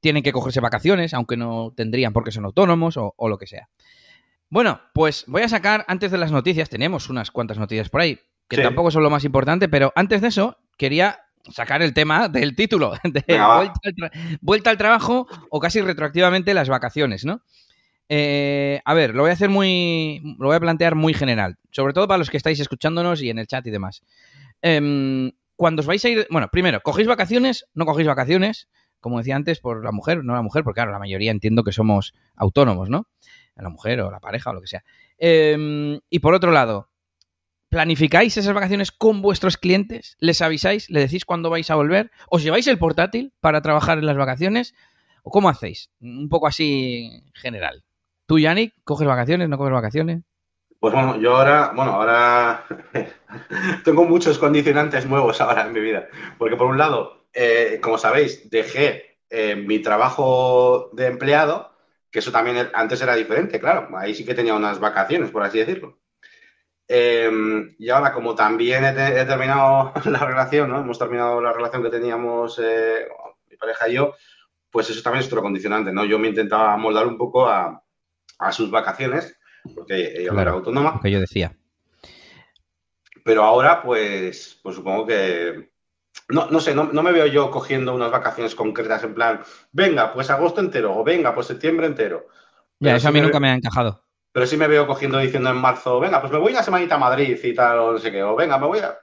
tienen 0.00 0.22
que 0.22 0.30
cogerse 0.30 0.60
vacaciones, 0.60 1.12
aunque 1.12 1.36
no 1.36 1.72
tendrían 1.76 2.12
porque 2.12 2.30
son 2.30 2.44
autónomos 2.44 2.96
o, 2.96 3.14
o, 3.16 3.28
lo 3.28 3.36
que 3.36 3.48
sea. 3.48 3.68
Bueno, 4.48 4.80
pues 4.94 5.24
voy 5.26 5.42
a 5.42 5.48
sacar, 5.48 5.84
antes 5.88 6.12
de 6.12 6.18
las 6.18 6.30
noticias, 6.30 6.68
tenemos 6.68 7.10
unas 7.10 7.32
cuantas 7.32 7.58
noticias 7.58 7.88
por 7.88 8.02
ahí, 8.02 8.20
que 8.48 8.56
sí. 8.56 8.62
tampoco 8.62 8.92
son 8.92 9.02
lo 9.02 9.10
más 9.10 9.24
importante, 9.24 9.68
pero 9.68 9.92
antes 9.96 10.20
de 10.20 10.28
eso, 10.28 10.56
quería 10.78 11.18
sacar 11.50 11.82
el 11.82 11.94
tema 11.94 12.28
del 12.28 12.54
título, 12.54 12.92
de 13.02 13.24
vuelta, 13.26 13.80
al 13.82 14.38
vuelta 14.40 14.70
al 14.70 14.78
trabajo 14.78 15.26
o 15.50 15.58
casi 15.58 15.80
retroactivamente 15.80 16.54
las 16.54 16.68
vacaciones, 16.68 17.24
¿no? 17.24 17.42
Eh, 18.08 18.80
a 18.84 18.94
ver, 18.94 19.16
lo 19.16 19.22
voy 19.22 19.30
a 19.30 19.34
hacer 19.34 19.48
muy. 19.48 20.22
Lo 20.38 20.46
voy 20.46 20.54
a 20.54 20.60
plantear 20.60 20.94
muy 20.94 21.12
general. 21.12 21.56
Sobre 21.72 21.92
todo 21.92 22.06
para 22.06 22.18
los 22.18 22.30
que 22.30 22.36
estáis 22.36 22.60
escuchándonos 22.60 23.20
y 23.20 23.30
en 23.30 23.40
el 23.40 23.48
chat 23.48 23.66
y 23.66 23.70
demás. 23.72 24.04
Eh, 24.62 25.32
cuando 25.56 25.80
os 25.80 25.86
vais 25.86 26.04
a 26.04 26.08
ir. 26.08 26.26
Bueno, 26.30 26.48
primero, 26.48 26.80
¿cogéis 26.82 27.08
vacaciones? 27.08 27.66
¿No 27.74 27.86
cogéis 27.86 28.06
vacaciones? 28.06 28.68
Como 29.00 29.18
decía 29.18 29.36
antes, 29.36 29.60
por 29.60 29.84
la 29.84 29.92
mujer, 29.92 30.24
no 30.24 30.34
la 30.34 30.42
mujer, 30.42 30.64
porque 30.64 30.78
claro, 30.78 30.92
la 30.92 30.98
mayoría 30.98 31.30
entiendo 31.30 31.64
que 31.64 31.72
somos 31.72 32.14
autónomos, 32.34 32.88
¿no? 32.88 33.08
La 33.56 33.68
mujer 33.68 34.00
o 34.00 34.10
la 34.10 34.20
pareja 34.20 34.50
o 34.50 34.52
lo 34.54 34.60
que 34.60 34.66
sea. 34.66 34.84
Eh, 35.18 35.98
y 36.10 36.18
por 36.18 36.34
otro 36.34 36.50
lado, 36.50 36.90
¿planificáis 37.68 38.36
esas 38.36 38.54
vacaciones 38.54 38.92
con 38.92 39.22
vuestros 39.22 39.56
clientes? 39.56 40.16
¿Les 40.18 40.42
avisáis? 40.42 40.90
¿Le 40.90 41.00
decís 41.00 41.24
cuándo 41.24 41.50
vais 41.50 41.70
a 41.70 41.74
volver? 41.74 42.10
¿Os 42.28 42.42
lleváis 42.42 42.66
el 42.66 42.78
portátil 42.78 43.32
para 43.40 43.62
trabajar 43.62 43.98
en 43.98 44.06
las 44.06 44.16
vacaciones? 44.16 44.74
¿O 45.22 45.30
cómo 45.30 45.48
hacéis? 45.48 45.90
Un 46.00 46.28
poco 46.28 46.46
así 46.46 47.22
general. 47.34 47.84
¿Tú, 48.26 48.38
Yannick, 48.38 48.74
coges 48.84 49.06
vacaciones, 49.06 49.48
no 49.48 49.56
coges 49.56 49.72
vacaciones? 49.72 50.22
Pues 50.86 50.94
bueno, 50.94 51.20
yo 51.20 51.36
ahora, 51.36 51.72
bueno, 51.74 51.94
ahora 51.94 52.64
tengo 53.84 54.04
muchos 54.04 54.38
condicionantes 54.38 55.04
nuevos 55.04 55.40
ahora 55.40 55.66
en 55.66 55.72
mi 55.72 55.80
vida. 55.80 56.06
Porque 56.38 56.54
por 56.54 56.68
un 56.68 56.78
lado, 56.78 57.26
eh, 57.32 57.80
como 57.82 57.98
sabéis, 57.98 58.48
dejé 58.48 59.18
eh, 59.28 59.56
mi 59.56 59.80
trabajo 59.80 60.90
de 60.92 61.06
empleado, 61.06 61.72
que 62.08 62.20
eso 62.20 62.30
también 62.30 62.70
antes 62.72 63.02
era 63.02 63.16
diferente, 63.16 63.58
claro. 63.58 63.88
Ahí 63.98 64.14
sí 64.14 64.24
que 64.24 64.36
tenía 64.36 64.54
unas 64.54 64.78
vacaciones, 64.78 65.32
por 65.32 65.42
así 65.42 65.58
decirlo. 65.58 65.98
Eh, 66.86 67.32
y 67.80 67.90
ahora, 67.90 68.12
como 68.12 68.36
también 68.36 68.84
he, 68.84 68.92
terminado 68.92 69.92
la 70.04 70.20
relación, 70.20 70.70
¿no? 70.70 70.78
Hemos 70.78 71.00
terminado 71.00 71.40
la 71.40 71.52
relación 71.52 71.82
que 71.82 71.90
teníamos 71.90 72.60
eh, 72.62 73.08
mi 73.50 73.56
pareja 73.56 73.88
y 73.88 73.94
yo, 73.94 74.14
pues 74.70 74.88
eso 74.88 75.02
también 75.02 75.22
es 75.22 75.26
otro 75.26 75.42
condicionante, 75.42 75.90
¿no? 75.90 76.04
Yo 76.04 76.20
me 76.20 76.28
intentaba 76.28 76.76
moldar 76.76 77.08
un 77.08 77.18
poco 77.18 77.48
a 77.48 77.82
sus 78.52 78.70
vacaciones, 78.70 79.36
porque 79.74 80.20
ella 80.20 80.30
claro, 80.30 80.40
era 80.40 80.50
autónoma. 80.52 80.92
Lo 80.94 81.00
que 81.00 81.10
yo 81.10 81.20
decía. 81.20 81.56
Pero 83.24 83.42
ahora, 83.42 83.82
pues, 83.82 84.58
pues 84.62 84.76
supongo 84.76 85.06
que. 85.06 85.70
No, 86.28 86.48
no 86.50 86.60
sé, 86.60 86.74
no, 86.74 86.84
no, 86.84 87.02
me 87.02 87.12
veo 87.12 87.26
yo 87.26 87.50
cogiendo 87.50 87.94
unas 87.94 88.10
vacaciones 88.10 88.54
concretas 88.54 89.04
en 89.04 89.14
plan, 89.14 89.40
venga, 89.70 90.12
pues 90.12 90.30
agosto 90.30 90.60
entero, 90.60 90.96
o 90.96 91.04
venga, 91.04 91.34
pues 91.34 91.46
septiembre 91.46 91.86
entero. 91.86 92.26
Ya, 92.80 92.92
eso 92.96 93.02
sí 93.02 93.06
a 93.08 93.10
mí 93.12 93.20
me 93.20 93.26
nunca 93.26 93.38
me 93.38 93.50
ha 93.50 93.54
encajado. 93.54 94.02
Pero 94.32 94.46
sí 94.46 94.56
me 94.56 94.66
veo 94.66 94.86
cogiendo 94.86 95.18
diciendo 95.18 95.50
en 95.50 95.56
marzo, 95.56 96.00
venga, 96.00 96.20
pues 96.20 96.32
me 96.32 96.38
voy 96.38 96.52
una 96.52 96.62
semanita 96.62 96.96
a 96.96 96.98
Madrid 96.98 97.38
y 97.42 97.54
tal, 97.54 97.78
o 97.78 97.92
no 97.92 97.98
sé 97.98 98.10
qué, 98.10 98.22
o 98.22 98.34
venga, 98.34 98.58
me 98.58 98.66
voy 98.66 98.80
a. 98.80 98.98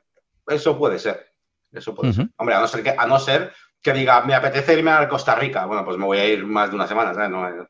Eso 0.47 0.77
puede 0.77 0.99
ser. 0.99 1.33
Eso 1.71 1.95
puede 1.95 2.09
uh 2.09 2.13
-huh. 2.13 2.15
ser. 2.15 2.29
Hombre, 2.37 2.55
a 2.55 2.59
no 2.59 2.67
ser 2.67 2.83
que, 2.83 2.95
a 2.97 3.07
no 3.07 3.19
ser 3.19 3.53
que 3.81 3.93
diga, 3.93 4.21
me 4.21 4.33
apetece 4.33 4.77
irme 4.77 4.91
a 4.91 5.07
Costa 5.09 5.35
Rica. 5.35 5.65
Bueno, 5.65 5.83
pues 5.83 5.97
me 5.97 6.05
voy 6.05 6.17
a 6.17 6.25
ir 6.25 6.45
más 6.45 6.69
de 6.69 6.75
una 6.75 6.87
semana, 6.87 7.13
¿sabes? 7.13 7.29
No, 7.29 7.67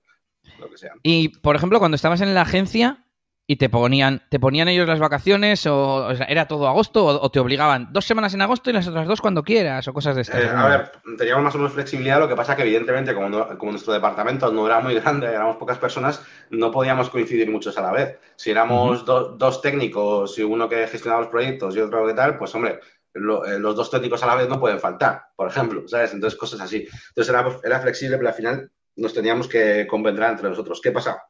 lo 0.64 0.70
que 0.70 0.78
sea. 0.78 0.94
Y, 1.04 1.30
por 1.30 1.56
ejemplo, 1.56 1.80
cuando 1.80 1.96
estabas 1.96 2.22
en 2.22 2.34
la 2.34 2.42
agencia 2.42 3.04
y 3.46 3.58
te 3.58 3.70
ponían, 3.70 4.22
te 4.30 4.40
ponían 4.40 4.70
ellos 4.70 4.88
las 4.88 5.00
vacaciones, 5.00 5.66
o, 5.68 6.06
o 6.06 6.16
sea, 6.16 6.26
era 6.28 6.48
todo 6.48 6.68
agosto, 6.68 7.06
o, 7.06 7.22
o, 7.22 7.30
te 7.30 7.40
obligaban 7.40 7.90
dos 7.92 8.06
semanas 8.06 8.34
en 8.34 8.42
agosto 8.42 8.70
y 8.70 8.74
las 8.74 8.88
otras 8.88 9.06
dos 9.06 9.20
cuando 9.20 9.44
quieras, 9.44 9.86
o 9.88 9.94
cosas 9.94 10.16
de 10.16 10.22
estas. 10.22 10.42
Eh, 10.42 10.50
a 10.50 10.68
ver, 10.68 10.92
teníamos 11.18 11.44
más 11.44 11.56
o 11.56 11.58
menos 11.58 11.74
flexibilidad, 11.74 12.20
lo 12.20 12.30
que 12.30 12.38
pasa 12.38 12.56
que 12.56 12.62
evidentemente, 12.62 13.14
como, 13.14 13.30
no, 13.30 13.58
como 13.58 13.72
nuestro 13.72 13.92
departamento 13.92 14.52
no 14.52 14.66
era 14.66 14.80
muy 14.80 14.94
grande, 15.02 15.28
éramos 15.28 15.58
pocas 15.58 15.78
personas, 15.78 16.22
no 16.52 16.72
podíamos 16.72 17.10
coincidir 17.10 17.52
muchos 17.52 17.78
a 17.78 17.82
la 17.82 17.92
vez. 17.92 18.18
Si 18.38 18.50
éramos 18.50 19.02
uh 19.02 19.04
-huh. 19.04 19.06
do, 19.06 19.30
dos 19.38 19.62
técnicos 19.62 20.40
y 20.40 20.44
uno 20.44 20.70
que 20.70 20.88
gestionaba 20.88 21.24
los 21.24 21.30
proyectos 21.30 21.76
y 21.76 21.82
otro 21.82 22.08
que 22.08 22.14
tal, 22.14 22.38
pues 22.38 22.56
hombre, 22.56 22.80
lo, 23.14 23.46
eh, 23.46 23.60
los 23.60 23.76
dos 23.76 23.92
técnicos 23.92 24.24
a 24.24 24.28
la 24.28 24.36
vez 24.36 24.48
no 24.48 24.60
pueden 24.60 24.80
faltar, 24.80 25.26
por 25.36 25.50
ejemplo, 25.50 25.86
¿sabes? 25.88 26.14
Entonces, 26.14 26.40
cosas 26.40 26.62
así. 26.62 26.88
Entonces 27.10 27.30
era, 27.30 27.46
era 27.64 27.80
flexible, 27.80 28.18
pero 28.18 28.30
al 28.30 28.36
final 28.36 28.72
nos 28.96 29.14
teníamos 29.14 29.48
que 29.48 29.88
convendrar 29.88 30.32
entre 30.32 30.50
nosotros. 30.50 30.82
¿Qué 30.82 30.92
pasa? 30.92 31.24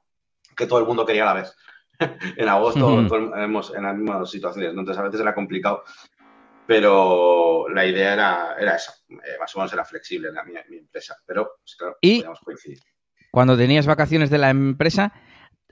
Que 0.56 0.68
todo 0.68 0.80
el 0.80 0.86
mundo 0.86 1.06
quería 1.06 1.24
a 1.24 1.34
la 1.34 1.42
vez. 1.42 1.56
en 2.38 2.50
agosto 2.50 2.88
uh 2.88 3.02
-huh. 3.02 3.78
en 3.78 3.84
las 3.84 3.96
mismas 3.96 4.30
situaciones, 4.30 4.74
¿no? 4.74 4.82
entonces 4.82 5.00
a 5.00 5.04
veces 5.06 5.22
era 5.22 5.36
complicado, 5.36 5.84
pero 6.66 7.68
la 7.70 7.86
idea 7.86 8.14
era, 8.14 8.56
era 8.60 8.76
esa, 8.76 8.94
eh, 9.10 9.38
más 9.40 9.56
o 9.56 9.60
menos 9.60 9.74
era 9.74 9.86
flexible 9.86 10.30
en 10.30 10.36
la, 10.36 10.44
mi, 10.44 10.54
mi 10.70 10.78
empresa, 10.78 11.16
pero 11.26 11.52
pues, 11.60 11.76
claro, 11.76 11.98
y 12.02 12.18
podíamos 12.18 12.40
coincidir. 12.40 12.80
Cuando 13.32 13.58
tenías 13.58 13.88
vacaciones 13.88 14.30
de 14.30 14.38
la 14.38 14.50
empresa, 14.50 15.14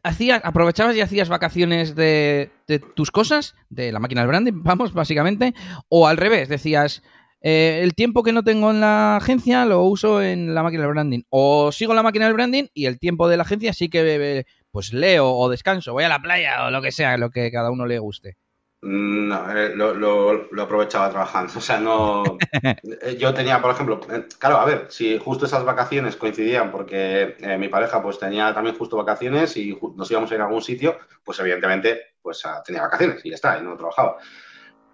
hacías, 0.03 0.41
aprovechabas 0.43 0.95
y 0.95 1.01
hacías 1.01 1.29
vacaciones 1.29 1.95
de, 1.95 2.51
de, 2.67 2.79
tus 2.79 3.11
cosas, 3.11 3.55
de 3.69 3.91
la 3.91 3.99
máquina 3.99 4.21
del 4.21 4.29
branding, 4.29 4.63
vamos, 4.63 4.93
básicamente, 4.93 5.53
o 5.87 6.07
al 6.07 6.17
revés, 6.17 6.49
decías, 6.49 7.03
eh, 7.41 7.81
el 7.83 7.95
tiempo 7.95 8.23
que 8.23 8.31
no 8.31 8.43
tengo 8.43 8.71
en 8.71 8.79
la 8.81 9.17
agencia 9.17 9.65
lo 9.65 9.83
uso 9.83 10.21
en 10.21 10.53
la 10.53 10.63
máquina 10.63 10.83
del 10.83 10.93
branding, 10.93 11.23
o 11.29 11.71
sigo 11.71 11.93
la 11.93 12.03
máquina 12.03 12.25
del 12.25 12.35
branding 12.35 12.65
y 12.73 12.85
el 12.85 12.99
tiempo 12.99 13.27
de 13.27 13.37
la 13.37 13.43
agencia 13.43 13.73
sí 13.73 13.89
que 13.89 14.45
pues 14.71 14.93
leo 14.93 15.29
o 15.31 15.49
descanso, 15.49 15.93
voy 15.93 16.03
a 16.03 16.09
la 16.09 16.21
playa 16.21 16.65
o 16.65 16.71
lo 16.71 16.81
que 16.81 16.91
sea, 16.91 17.17
lo 17.17 17.29
que 17.29 17.51
cada 17.51 17.71
uno 17.71 17.85
le 17.85 17.99
guste. 17.99 18.37
No, 18.83 19.55
eh, 19.55 19.75
lo, 19.75 19.93
lo, 19.93 20.47
lo, 20.51 20.63
aprovechaba 20.63 21.09
trabajando. 21.11 21.53
O 21.57 21.61
sea, 21.61 21.79
no. 21.79 22.23
Eh, 22.63 23.15
yo 23.19 23.33
tenía, 23.33 23.61
por 23.61 23.71
ejemplo, 23.71 23.99
eh, 24.11 24.25
claro, 24.39 24.57
a 24.57 24.65
ver, 24.65 24.87
si 24.89 25.19
justo 25.19 25.45
esas 25.45 25.63
vacaciones 25.63 26.15
coincidían, 26.15 26.71
porque 26.71 27.35
eh, 27.39 27.57
mi 27.59 27.67
pareja 27.67 28.01
pues 28.01 28.17
tenía 28.17 28.53
también 28.53 28.75
justo 28.75 28.97
vacaciones 28.97 29.55
y 29.57 29.77
nos 29.95 30.09
íbamos 30.09 30.31
a 30.31 30.35
ir 30.35 30.41
a 30.41 30.45
algún 30.45 30.63
sitio, 30.63 30.97
pues 31.23 31.39
evidentemente 31.39 32.15
pues 32.21 32.43
ah, 32.45 32.63
tenía 32.65 32.81
vacaciones 32.81 33.23
y 33.23 33.29
ya 33.29 33.35
está, 33.35 33.59
y 33.59 33.63
no 33.63 33.77
trabajaba. 33.77 34.17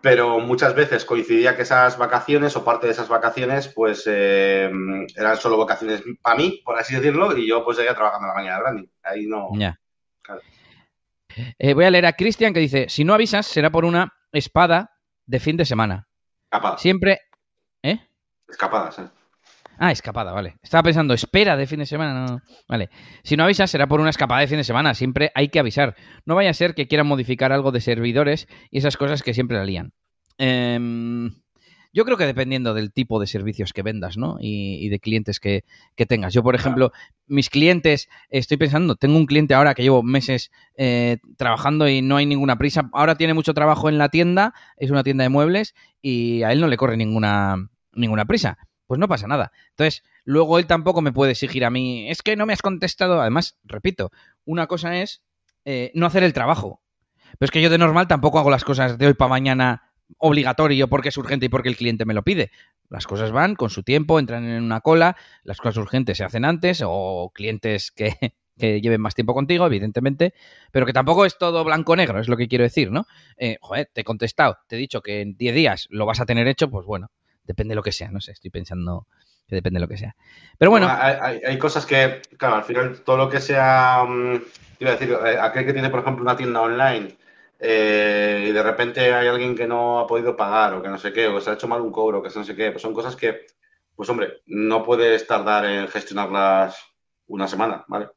Pero 0.01 0.39
muchas 0.39 0.75
veces 0.75 1.05
coincidía 1.05 1.55
que 1.55 1.63
esas 1.63 1.97
vacaciones 1.97 2.55
o 2.55 2.63
parte 2.63 2.85
de 2.85 2.93
esas 2.93 3.07
vacaciones 3.07 3.67
pues 3.67 4.03
eh, 4.05 4.69
eran 5.15 5.37
solo 5.37 5.57
vacaciones 5.57 6.03
para 6.21 6.35
mí, 6.35 6.61
por 6.63 6.77
así 6.77 6.95
decirlo, 6.95 7.35
y 7.35 7.47
yo 7.47 7.65
pues 7.65 7.77
seguía 7.77 7.95
trabajando 7.95 8.25
en 8.25 8.29
la 8.29 8.35
mañana 8.35 8.55
de 8.57 8.61
branding. 8.61 8.87
Ahí 9.03 9.25
no. 9.25 9.49
Claro. 10.21 10.41
Eh, 11.57 11.73
voy 11.73 11.85
a 11.85 11.91
leer 11.91 12.05
a 12.05 12.13
Cristian 12.13 12.53
que 12.53 12.59
dice: 12.59 12.89
Si 12.89 13.03
no 13.03 13.13
avisas, 13.13 13.47
será 13.47 13.71
por 13.71 13.85
una 13.85 14.13
espada 14.31 14.97
de 15.25 15.39
fin 15.39 15.57
de 15.57 15.65
semana. 15.65 16.07
Escapada. 16.43 16.77
Siempre. 16.77 17.21
¿Eh? 17.83 17.99
Escapada, 18.47 18.91
sí. 18.91 19.03
Ah, 19.77 19.91
escapada, 19.91 20.31
vale. 20.31 20.57
Estaba 20.63 20.83
pensando, 20.83 21.13
espera 21.13 21.55
de 21.55 21.67
fin 21.67 21.79
de 21.79 21.85
semana. 21.85 22.25
No. 22.25 22.41
Vale. 22.67 22.89
Si 23.23 23.37
no 23.37 23.43
avisas, 23.43 23.69
será 23.69 23.87
por 23.87 23.99
una 23.99 24.09
escapada 24.09 24.41
de 24.41 24.47
fin 24.47 24.57
de 24.57 24.63
semana. 24.63 24.93
Siempre 24.93 25.31
hay 25.35 25.49
que 25.49 25.59
avisar. 25.59 25.95
No 26.25 26.35
vaya 26.35 26.49
a 26.49 26.53
ser 26.53 26.73
que 26.73 26.87
quieran 26.87 27.07
modificar 27.07 27.51
algo 27.51 27.71
de 27.71 27.81
servidores 27.81 28.47
y 28.71 28.79
esas 28.79 28.97
cosas 28.97 29.23
que 29.23 29.33
siempre 29.33 29.57
la 29.57 29.65
lían. 29.65 29.93
Eh, 30.39 31.29
yo 31.97 32.05
creo 32.05 32.15
que 32.15 32.27
dependiendo 32.27 32.75
del 32.75 32.91
tipo 32.91 33.19
de 33.19 33.25
servicios 33.25 33.73
que 33.73 33.81
vendas, 33.81 34.17
¿no? 34.17 34.37
Y, 34.39 34.85
y 34.85 34.89
de 34.89 34.99
clientes 34.99 35.39
que, 35.39 35.63
que, 35.95 36.05
tengas. 36.05 36.31
Yo, 36.31 36.43
por 36.43 36.53
ejemplo, 36.53 36.91
mis 37.25 37.49
clientes, 37.49 38.07
estoy 38.29 38.57
pensando, 38.57 38.95
tengo 38.95 39.17
un 39.17 39.25
cliente 39.25 39.55
ahora 39.55 39.73
que 39.73 39.81
llevo 39.81 40.03
meses 40.03 40.51
eh, 40.77 41.17
trabajando 41.37 41.89
y 41.89 42.03
no 42.03 42.17
hay 42.17 42.27
ninguna 42.27 42.57
prisa. 42.57 42.87
Ahora 42.93 43.15
tiene 43.15 43.33
mucho 43.33 43.55
trabajo 43.55 43.89
en 43.89 43.97
la 43.97 44.09
tienda, 44.09 44.53
es 44.77 44.91
una 44.91 45.03
tienda 45.03 45.23
de 45.23 45.29
muebles 45.29 45.73
y 45.99 46.43
a 46.43 46.51
él 46.51 46.61
no 46.61 46.67
le 46.67 46.77
corre 46.77 46.97
ninguna, 46.97 47.67
ninguna 47.93 48.25
prisa. 48.25 48.59
Pues 48.87 48.99
no 48.99 49.07
pasa 49.07 49.27
nada. 49.27 49.51
Entonces, 49.71 50.03
luego 50.23 50.59
él 50.59 50.65
tampoco 50.65 51.01
me 51.01 51.11
puede 51.11 51.33
exigir 51.33 51.65
a 51.65 51.69
mí, 51.69 52.09
es 52.09 52.21
que 52.21 52.35
no 52.35 52.45
me 52.45 52.53
has 52.53 52.61
contestado. 52.61 53.21
Además, 53.21 53.57
repito, 53.63 54.11
una 54.45 54.67
cosa 54.67 54.97
es 54.97 55.23
eh, 55.65 55.91
no 55.93 56.05
hacer 56.05 56.23
el 56.23 56.33
trabajo. 56.33 56.81
Pero 57.37 57.47
es 57.47 57.51
que 57.51 57.61
yo 57.61 57.69
de 57.69 57.77
normal 57.77 58.07
tampoco 58.07 58.39
hago 58.39 58.49
las 58.49 58.63
cosas 58.63 58.97
de 58.97 59.07
hoy 59.07 59.13
para 59.13 59.29
mañana 59.29 59.91
obligatorio 60.17 60.87
porque 60.87 61.09
es 61.09 61.17
urgente 61.17 61.47
y 61.47 61.49
porque 61.49 61.69
el 61.69 61.75
cliente 61.75 62.05
me 62.05 62.13
lo 62.13 62.23
pide. 62.23 62.51
Las 62.89 63.05
cosas 63.05 63.31
van 63.31 63.55
con 63.55 63.69
su 63.69 63.83
tiempo, 63.83 64.19
entran 64.19 64.45
en 64.45 64.63
una 64.63 64.79
cola, 64.79 65.17
las 65.43 65.57
cosas 65.57 65.77
urgentes 65.77 66.17
se 66.17 66.23
hacen 66.23 66.45
antes 66.45 66.81
o 66.85 67.31
clientes 67.35 67.91
que 67.91 68.15
que 68.57 68.81
lleven 68.81 69.01
más 69.01 69.15
tiempo 69.15 69.33
contigo, 69.33 69.65
evidentemente, 69.65 70.33
pero 70.71 70.85
que 70.85 70.93
tampoco 70.93 71.25
es 71.25 71.37
todo 71.37 71.63
blanco-negro, 71.63 72.19
es 72.19 72.27
lo 72.27 72.37
que 72.37 72.47
quiero 72.47 72.63
decir, 72.63 72.91
¿no? 72.91 73.05
Eh, 73.37 73.57
joder, 73.61 73.89
te 73.93 74.01
he 74.01 74.03
contestado, 74.03 74.57
te 74.67 74.75
he 74.75 74.79
dicho 74.79 75.01
que 75.01 75.21
en 75.21 75.37
10 75.37 75.55
días 75.55 75.87
lo 75.89 76.05
vas 76.05 76.19
a 76.19 76.25
tener 76.25 76.47
hecho, 76.47 76.69
pues 76.69 76.85
bueno, 76.85 77.11
depende 77.47 77.71
de 77.71 77.77
lo 77.77 77.83
que 77.83 77.91
sea, 77.91 78.11
no 78.11 78.21
sé, 78.21 78.33
estoy 78.33 78.51
pensando 78.51 79.07
que 79.47 79.55
depende 79.55 79.79
de 79.79 79.85
lo 79.85 79.87
que 79.87 79.97
sea. 79.97 80.15
Pero 80.57 80.71
bueno. 80.71 80.87
hay, 80.89 81.57
cosas 81.57 81.85
que, 81.85 82.21
claro, 82.37 82.57
al 82.57 82.63
final 82.65 82.99
todo 83.03 83.17
lo 83.17 83.29
que 83.29 83.39
sea, 83.39 84.03
mm, 84.07 84.41
iba 84.79 84.91
a 84.91 84.95
decir, 84.95 85.17
eh, 85.25 85.37
aquel 85.41 85.65
que 85.65 85.73
tiene, 85.73 85.89
por 85.89 86.01
ejemplo, 86.01 86.23
una 86.23 86.35
tienda 86.35 86.61
online 86.61 87.15
eh, 87.59 88.47
y 88.49 88.51
de 88.51 88.63
repente 88.63 89.13
hay 89.13 89.27
alguien 89.27 89.55
que 89.55 89.65
no 89.65 89.99
ha 89.99 90.07
podido 90.07 90.35
pagar 90.35 90.73
o 90.73 90.81
que 90.81 90.89
no 90.89 90.97
sé 90.97 91.13
qué, 91.13 91.27
o 91.27 91.39
se 91.39 91.49
ha 91.49 91.53
hecho 91.53 91.67
mal 91.67 91.81
un 91.81 91.91
cobro, 91.91 92.21
que 92.21 92.29
no 92.35 92.43
sé 92.43 92.55
qué, 92.55 92.71
pues 92.71 92.81
son 92.81 92.93
cosas 92.93 93.15
que, 93.15 93.47
pues 93.95 94.09
hombre, 94.09 94.41
no 94.45 94.83
puedes 94.83 95.25
tardar 95.25 95.65
en 95.65 95.87
gestionarlas 95.87 96.77
una 97.27 97.47
semana, 97.47 97.85
¿vale? 97.87 98.09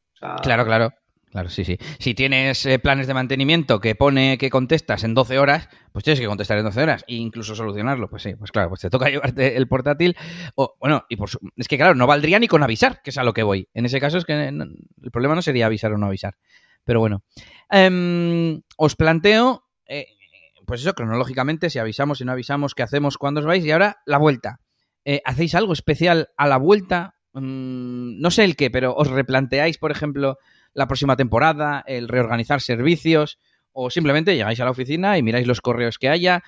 claro, 0.43 0.65
claro. 0.67 0.93
Claro, 1.31 1.49
sí, 1.49 1.65
sí. 1.65 1.79
Si 2.01 2.15
tienes 2.15 2.67
eh, 2.67 2.81
planes 2.81 3.07
de 3.07 3.15
mantenimiento 3.15 3.81
que 3.81 3.95
pone 3.95 4.37
que 4.37 4.51
contestas 4.51 5.05
en 5.05 5.15
12 5.15 5.39
horas, 5.39 5.69
pues 5.93 6.03
tienes 6.03 6.19
que 6.19 6.27
contestar 6.27 6.59
en 6.59 6.65
12 6.65 6.83
horas 6.83 7.05
e 7.07 7.15
incluso 7.15 7.55
solucionarlo. 7.55 8.11
Pues 8.11 8.25
sí, 8.25 8.35
pues 8.35 8.51
claro, 8.51 8.69
pues 8.69 8.81
te 8.81 8.91
toca 8.91 9.09
llevarte 9.11 9.57
el 9.57 9.69
portátil. 9.69 10.17
O, 10.57 10.75
bueno, 10.81 11.05
y 11.09 11.15
por 11.15 11.31
es 11.57 11.69
que 11.69 11.77
claro, 11.77 11.95
no 11.95 12.09
valdría 12.09 12.41
ni 12.41 12.49
con 12.49 12.65
avisar, 12.65 13.01
que 13.03 13.11
es 13.11 13.19
a 13.19 13.23
lo 13.23 13.33
que 13.33 13.45
voy. 13.45 13.69
En 13.75 13.87
ese 13.87 14.01
caso 14.01 14.19
es 14.19 14.25
que 14.25 14.33
el 14.33 15.11
problema 15.13 15.37
no 15.37 15.43
sería 15.43 15.67
avisar 15.67 15.93
o 15.93 15.99
no 15.99 16.07
avisar. 16.07 16.35
Pero 16.85 16.99
bueno. 16.99 17.23
Em, 17.71 18.63
os 18.77 18.97
planteo, 18.97 19.69
eh, 19.87 20.07
pues 20.67 20.81
eso, 20.81 20.95
cronológicamente, 20.95 21.71
si 21.71 21.79
avisamos, 21.79 22.19
si 22.19 22.25
no 22.25 22.33
avisamos, 22.33 22.75
qué 22.75 22.83
hacemos, 22.83 23.19
cuándo 23.19 23.39
os 23.39 23.47
vais. 23.47 23.65
Y 23.65 23.71
ahora, 23.71 23.99
la 24.05 24.19
vuelta. 24.19 24.59
Eh, 25.05 25.23
¿Hacéis 25.25 25.55
algo 25.55 25.75
especial 25.75 26.31
a 26.37 26.49
la 26.49 26.57
vuelta? 26.57 27.15
Mm, 27.35 28.21
no 28.21 28.33
sé 28.33 28.43
el 28.43 28.57
qué, 28.57 28.69
pero 28.69 28.97
os 28.97 29.07
replanteáis, 29.07 29.79
por 29.79 29.93
ejemplo 29.93 30.37
la 30.75 30.87
próxima 30.87 31.17
temporada, 31.17 31.83
el 31.87 32.09
reorganizar 32.09 32.61
servicios, 32.61 33.39
o 33.73 33.91
simplemente 33.91 34.35
llegáis 34.37 34.61
a 34.61 34.65
la 34.65 34.71
oficina 34.71 35.19
y 35.19 35.23
miráis 35.23 35.47
los 35.47 35.61
correos 35.61 35.99
que 35.99 36.09
haya, 36.09 36.43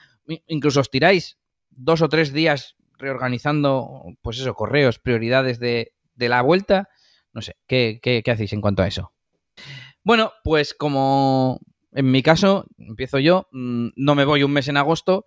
incluso 0.46 0.80
os 0.80 0.90
tiráis 0.90 1.38
dos 1.70 2.02
o 2.02 2.08
tres 2.08 2.32
días 2.32 2.76
reorganizando, 2.98 4.04
pues 4.22 4.38
eso, 4.38 4.54
correos, 4.54 4.98
prioridades 4.98 5.58
de, 5.58 5.92
la 6.16 6.42
vuelta. 6.42 6.88
No 7.32 7.42
sé, 7.42 7.56
¿qué, 7.66 8.00
¿qué, 8.02 8.22
hacéis 8.30 8.52
en 8.52 8.60
cuanto 8.60 8.82
a 8.82 8.86
eso? 8.86 9.12
Bueno, 10.04 10.32
pues 10.44 10.74
como 10.74 11.60
en 11.92 12.10
mi 12.10 12.22
caso, 12.22 12.66
empiezo 12.78 13.18
yo, 13.18 13.48
mm, 13.52 13.88
no 13.96 14.14
me 14.14 14.24
voy 14.24 14.42
un 14.42 14.52
mes 14.52 14.68
en 14.68 14.76
agosto 14.76 15.24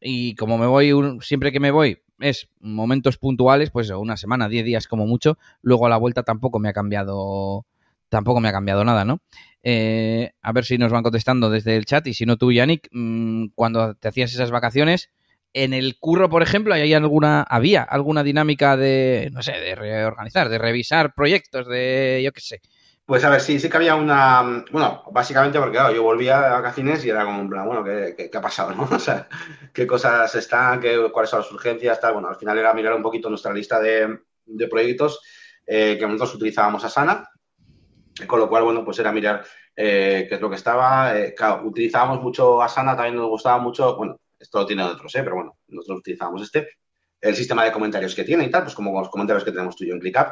y 0.00 0.34
como 0.34 0.58
me 0.58 0.66
voy 0.66 0.92
siempre 1.20 1.52
que 1.52 1.60
me 1.60 1.70
voy 1.70 1.98
es 2.18 2.48
momentos 2.60 3.18
puntuales, 3.18 3.70
pues 3.70 3.90
una 3.90 4.16
semana, 4.16 4.48
diez 4.48 4.64
días 4.64 4.88
como 4.88 5.06
mucho, 5.06 5.36
luego 5.60 5.86
a 5.86 5.90
la 5.90 5.98
vuelta 5.98 6.22
tampoco 6.22 6.58
me 6.58 6.68
ha 6.68 6.72
cambiado 6.72 7.66
tampoco 8.08 8.40
me 8.40 8.48
ha 8.48 8.52
cambiado 8.52 8.84
nada, 8.84 9.04
¿no? 9.04 9.20
Eh, 9.62 10.30
a 10.42 10.52
ver 10.52 10.64
si 10.64 10.78
nos 10.78 10.92
van 10.92 11.02
contestando 11.02 11.50
desde 11.50 11.76
el 11.76 11.86
chat 11.86 12.06
y 12.06 12.14
si 12.14 12.24
no 12.24 12.36
tú, 12.36 12.52
Yannick, 12.52 12.88
mm, 12.92 13.46
cuando 13.54 13.94
te 13.94 14.08
hacías 14.08 14.32
esas 14.32 14.52
vacaciones, 14.52 15.10
en 15.52 15.72
el 15.72 15.96
curro, 15.98 16.28
por 16.28 16.42
ejemplo, 16.42 16.74
¿hay 16.74 16.92
alguna, 16.94 17.42
había 17.42 17.82
alguna 17.82 18.22
dinámica 18.22 18.76
de, 18.76 19.30
no 19.32 19.42
sé, 19.42 19.52
de 19.52 19.74
reorganizar, 19.74 20.48
de 20.50 20.58
revisar 20.58 21.14
proyectos, 21.14 21.66
de, 21.66 22.20
yo 22.24 22.30
qué 22.32 22.40
sé? 22.40 22.60
Pues 23.06 23.24
a 23.24 23.30
ver, 23.30 23.40
sí, 23.40 23.58
sí 23.58 23.68
que 23.68 23.76
había 23.76 23.94
una, 23.94 24.64
bueno, 24.70 25.02
básicamente 25.12 25.58
porque 25.58 25.78
claro, 25.78 25.94
yo 25.94 26.02
volvía 26.02 26.42
de 26.42 26.50
vacaciones 26.50 27.04
y 27.04 27.10
era 27.10 27.24
como 27.24 27.40
un 27.40 27.48
plan, 27.48 27.66
bueno, 27.66 27.82
¿qué, 27.82 28.30
ha 28.32 28.40
pasado, 28.40 28.72
no? 28.74 28.84
O 28.92 28.98
sea, 28.98 29.28
qué 29.72 29.86
cosas 29.86 30.32
están, 30.34 30.80
qué, 30.80 31.08
cuáles 31.12 31.30
son 31.30 31.40
las 31.40 31.50
urgencias, 31.50 32.00
tal. 32.00 32.14
Bueno, 32.14 32.28
al 32.28 32.36
final 32.36 32.58
era 32.58 32.74
mirar 32.74 32.94
un 32.94 33.02
poquito 33.02 33.28
nuestra 33.28 33.52
lista 33.52 33.80
de, 33.80 34.18
proyectos 34.70 35.20
eh, 35.66 35.96
que 35.98 36.06
nosotros 36.06 36.34
utilizábamos 36.36 36.84
a 36.84 36.88
Sana 36.88 37.28
con 38.26 38.40
lo 38.40 38.48
cual, 38.48 38.62
bueno, 38.62 38.84
pues 38.84 38.98
era 38.98 39.12
mirar 39.12 39.44
eh, 39.74 40.26
qué 40.28 40.36
es 40.36 40.40
lo 40.40 40.48
que 40.48 40.56
estaba. 40.56 41.18
Eh, 41.18 41.34
claro, 41.34 41.62
utilizábamos 41.66 42.22
mucho 42.22 42.62
Asana, 42.62 42.96
también 42.96 43.16
nos 43.16 43.28
gustaba 43.28 43.58
mucho, 43.58 43.96
bueno, 43.96 44.18
esto 44.38 44.60
lo 44.60 44.66
tiene 44.66 44.82
otros, 44.84 45.14
¿eh? 45.14 45.22
pero 45.22 45.36
bueno, 45.36 45.58
nosotros 45.68 45.98
utilizábamos 45.98 46.42
este. 46.42 46.68
El 47.20 47.34
sistema 47.34 47.64
de 47.64 47.72
comentarios 47.72 48.14
que 48.14 48.24
tiene 48.24 48.44
y 48.44 48.50
tal, 48.50 48.62
pues 48.62 48.74
como 48.74 48.98
los 48.98 49.08
comentarios 49.08 49.44
que 49.44 49.50
tenemos 49.50 49.74
tú 49.74 49.84
y 49.84 49.88
yo 49.88 49.94
en 49.94 50.00
ClickUp. 50.00 50.28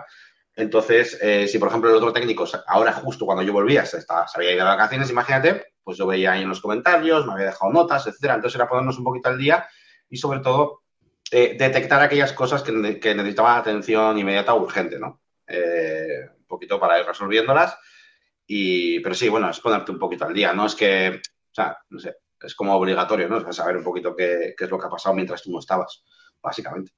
Entonces, 0.57 1.19
si 1.51 1.59
por 1.59 1.69
ejemplo 1.69 1.91
el 1.91 1.97
otro 1.97 2.13
técnico, 2.13 2.45
ahora 2.69 2.93
justo 2.93 3.27
cuando 3.27 3.43
yo 3.43 3.53
volvía, 3.53 3.85
se, 3.85 3.99
estaba, 3.99 4.29
se 4.29 4.39
había 4.39 4.53
ido 4.53 4.65
de 4.65 4.71
vacaciones, 4.71 5.11
imagínate, 5.11 5.73
pues 5.83 5.99
yo 5.99 6.07
veía 6.07 6.33
ahí 6.33 6.43
en 6.43 6.49
los 6.49 6.61
comentarios, 6.61 7.27
me 7.27 7.33
había 7.33 7.47
dejado 7.47 7.73
notas, 7.73 8.07
etcétera. 8.07 8.35
Entonces 8.35 8.55
era 8.57 8.69
ponernos 8.69 8.97
un 8.99 9.05
poquito 9.05 9.31
al 9.31 9.39
día 9.39 9.67
y 10.09 10.17
sobre 10.17 10.41
todo 10.41 10.83
detectar 11.29 12.03
aquellas 12.03 12.33
cosas 12.33 12.63
que, 12.63 12.71
necesitaban 12.71 13.59
atención 13.59 14.17
inmediata 14.17 14.55
o 14.55 14.63
urgente, 14.63 15.01
¿no? 15.01 15.21
Poquito 16.55 16.81
para 16.81 16.99
ir 17.01 17.07
resolviéndolas. 17.07 17.77
Y, 18.47 19.01
pero 19.01 19.15
sí, 19.15 19.29
bueno, 19.29 19.51
es 19.51 19.61
ponerte 19.61 19.93
un 19.93 19.99
poquito 19.99 20.25
al 20.25 20.35
día, 20.35 20.53
¿no? 20.53 20.67
Es 20.67 20.75
que, 20.75 21.21
o 21.21 21.55
sea, 21.55 21.79
no 21.91 21.99
sé, 21.99 22.17
es 22.41 22.55
como 22.55 22.75
obligatorio, 22.75 23.29
¿no? 23.29 23.39
Es 23.39 23.57
saber 23.57 23.77
un 23.77 23.85
poquito 23.85 24.15
qué, 24.15 24.55
es 24.59 24.71
lo 24.71 24.79
que 24.79 24.87
ha 24.87 24.91
pasado 24.91 25.15
mientras 25.15 25.43
tú 25.43 25.51
no 25.51 25.59
estabas, 25.59 26.05
básicamente. 26.43 26.93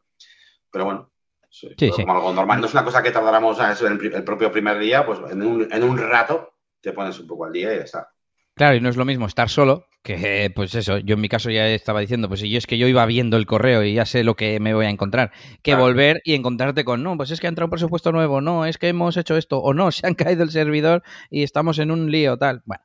Pero 0.71 0.85
bueno, 0.85 1.13
sí, 1.49 1.69
como 1.91 2.15
algo 2.15 2.33
normal. 2.33 2.61
No 2.61 2.67
es 2.67 2.73
una 2.73 2.85
cosa 2.85 3.03
que 3.03 3.13
tardáramos 3.13 3.59
el, 3.81 4.15
el 4.15 4.25
propio 4.25 4.51
primer 4.51 4.79
día, 4.79 5.07
pues 5.07 5.21
en 5.31 5.43
un, 5.43 5.73
en 5.73 5.85
un 5.85 5.99
rato 5.99 6.55
te 6.81 6.93
pones 6.93 7.19
un 7.19 7.27
poco 7.27 7.45
al 7.45 7.53
día 7.53 7.75
y 7.75 7.79
ya 7.79 7.85
está. 7.85 8.16
Claro, 8.57 8.75
y 8.75 8.81
no 8.81 8.89
es 8.89 8.97
lo 8.97 9.05
mismo 9.05 9.27
estar 9.27 9.51
solo, 9.51 9.85
que 10.03 10.51
pues 10.55 10.75
eso, 10.75 10.97
yo 10.97 11.17
en 11.17 11.21
mi 11.21 11.29
caso 11.29 11.51
ya 11.51 11.69
estaba 11.69 12.01
diciendo, 12.01 12.27
pues 12.27 12.41
si 12.41 12.49
yo 12.49 12.57
es 12.57 12.67
que 12.67 12.79
yo 12.79 12.89
iba 12.89 13.05
viendo 13.05 13.37
el 13.37 13.45
correo 13.45 13.85
y 13.85 13.93
ya 13.93 14.07
sé 14.07 14.25
lo 14.25 14.35
que 14.35 14.61
me 14.61 14.73
voy 14.73 14.87
a 14.87 14.89
encontrar, 14.89 15.31
que 15.61 15.75
volver 15.75 16.23
y 16.25 16.33
encontrarte 16.33 16.83
con, 16.83 17.03
no, 17.03 17.19
pues 17.19 17.31
es 17.31 17.39
que 17.39 17.49
ha 17.49 17.51
entrado 17.51 17.67
un 17.67 17.73
presupuesto 17.73 18.13
nuevo, 18.13 18.41
no, 18.41 18.65
es 18.65 18.79
que 18.79 18.89
hemos 18.89 19.19
hecho 19.19 19.37
esto, 19.37 19.59
o 19.59 19.75
no, 19.75 19.91
se 19.93 20.07
han 20.07 20.15
caído 20.15 20.43
el 20.43 20.51
servidor 20.51 21.03
y 21.29 21.43
estamos 21.43 21.79
en 21.79 21.91
un 21.91 22.11
lío, 22.11 22.39
tal. 22.39 22.63
Bueno, 22.65 22.83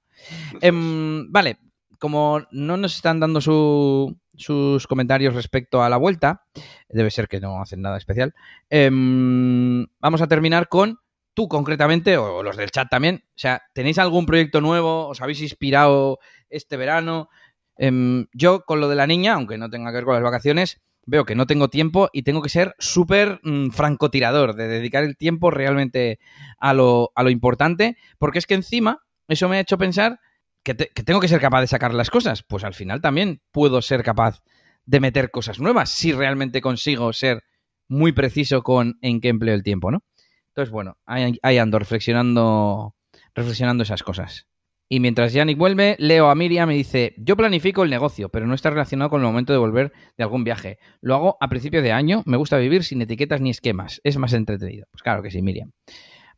em, 0.60 1.32
vale, 1.32 1.58
como 2.00 2.42
no 2.52 2.76
nos 2.76 2.94
están 2.96 3.22
dando 3.22 3.40
sus 3.40 4.88
comentarios 4.88 5.36
respecto 5.36 5.82
a 5.84 5.90
la 5.90 5.96
vuelta, 5.96 6.44
debe 6.90 7.12
ser 7.12 7.30
que 7.30 7.40
no 7.40 7.62
hacen 7.62 7.82
nada 7.82 7.98
especial, 7.98 8.34
em, 8.70 9.88
vamos 10.02 10.22
a 10.22 10.28
terminar 10.28 10.68
con 10.68 11.00
tú 11.34 11.48
concretamente, 11.48 12.18
o 12.18 12.44
los 12.44 12.58
del 12.58 12.72
chat 12.72 12.90
también, 12.90 13.24
o 13.26 13.40
sea, 13.40 13.62
¿tenéis 13.74 13.98
algún 14.00 14.26
proyecto 14.26 14.62
nuevo? 14.62 15.08
¿Os 15.08 15.22
habéis 15.22 15.42
inspirado 15.42 16.20
este 16.50 16.78
verano? 16.78 17.30
Em, 17.78 18.28
yo 18.34 18.64
con 18.66 18.80
lo 18.80 18.90
de 18.90 18.96
la 18.96 19.08
niña, 19.08 19.34
aunque 19.34 19.58
no 19.58 19.70
tenga 19.70 19.92
que 19.92 19.96
ver 19.96 20.06
con 20.06 20.14
las 20.14 20.24
vacaciones, 20.24 20.82
veo 21.06 21.26
que 21.26 21.36
no 21.36 21.48
tengo 21.48 21.70
tiempo 21.70 22.10
y 22.14 22.24
tengo 22.24 22.42
que 22.42 22.50
ser 22.50 22.76
súper 22.80 23.40
mm, 23.44 23.70
francotirador, 23.70 24.56
de 24.56 24.68
dedicar 24.68 25.04
el 25.04 25.18
tiempo 25.18 25.52
realmente 25.52 26.20
a 26.60 26.74
lo, 26.74 27.12
a 27.16 27.24
lo, 27.24 27.30
importante, 27.30 27.98
porque 28.20 28.40
es 28.40 28.46
que 28.46 28.54
encima 28.54 29.00
eso 29.28 29.50
me 29.50 29.58
ha 29.58 29.62
hecho 29.62 29.78
pensar 29.78 30.20
que, 30.64 30.76
que 30.76 31.04
tengo 31.04 31.20
que 31.20 31.28
ser 31.28 31.42
capaz 31.42 31.62
de 31.62 31.68
sacar 31.68 31.94
las 31.94 32.10
cosas. 32.10 32.44
Pues 32.44 32.64
al 32.64 32.74
final 32.74 33.02
también 33.02 33.42
puedo 33.52 33.82
ser 33.82 34.04
capaz 34.04 34.42
de 34.86 35.00
meter 35.00 35.32
cosas 35.32 35.60
nuevas 35.60 35.90
si 35.90 36.12
realmente 36.12 36.62
consigo 36.62 37.14
ser 37.14 37.44
muy 37.88 38.14
preciso 38.14 38.64
con 38.64 38.98
en 39.02 39.22
qué 39.22 39.30
empleo 39.30 39.54
el 39.54 39.64
tiempo, 39.64 39.92
¿no? 39.92 40.04
Entonces, 40.52 40.72
bueno, 40.72 40.98
ahí, 41.06 41.58
ando 41.58 41.80
reflexionando, 41.80 42.96
reflexionando 43.34 43.84
esas 43.84 44.04
cosas. 44.04 44.48
Y 44.90 45.00
mientras 45.00 45.32
Yannick 45.32 45.58
vuelve, 45.58 45.96
leo 46.00 46.30
a 46.30 46.36
Miriam 46.36 46.70
y 46.72 46.76
dice, 46.76 47.16
yo 47.18 47.38
planifico 47.38 47.84
el 47.84 47.90
negocio, 47.90 48.28
pero 48.28 48.46
no 48.46 48.54
está 48.54 48.70
relacionado 48.70 49.10
con 49.10 49.22
el 49.22 49.28
momento 49.28 49.54
de 49.54 49.60
volver 49.60 49.94
de 50.18 50.24
algún 50.26 50.44
viaje. 50.44 50.80
Lo 51.00 51.16
hago 51.16 51.38
a 51.40 51.48
principio 51.48 51.82
de 51.82 51.94
año, 51.94 52.24
me 52.26 52.36
gusta 52.36 52.58
vivir 52.58 52.84
sin 52.84 53.02
etiquetas 53.02 53.40
ni 53.40 53.50
esquemas, 53.50 54.02
es 54.04 54.18
más 54.18 54.34
entretenido. 54.34 54.88
Pues 54.92 55.02
claro 55.02 55.24
que 55.24 55.32
sí, 55.32 55.42
Miriam. 55.42 55.72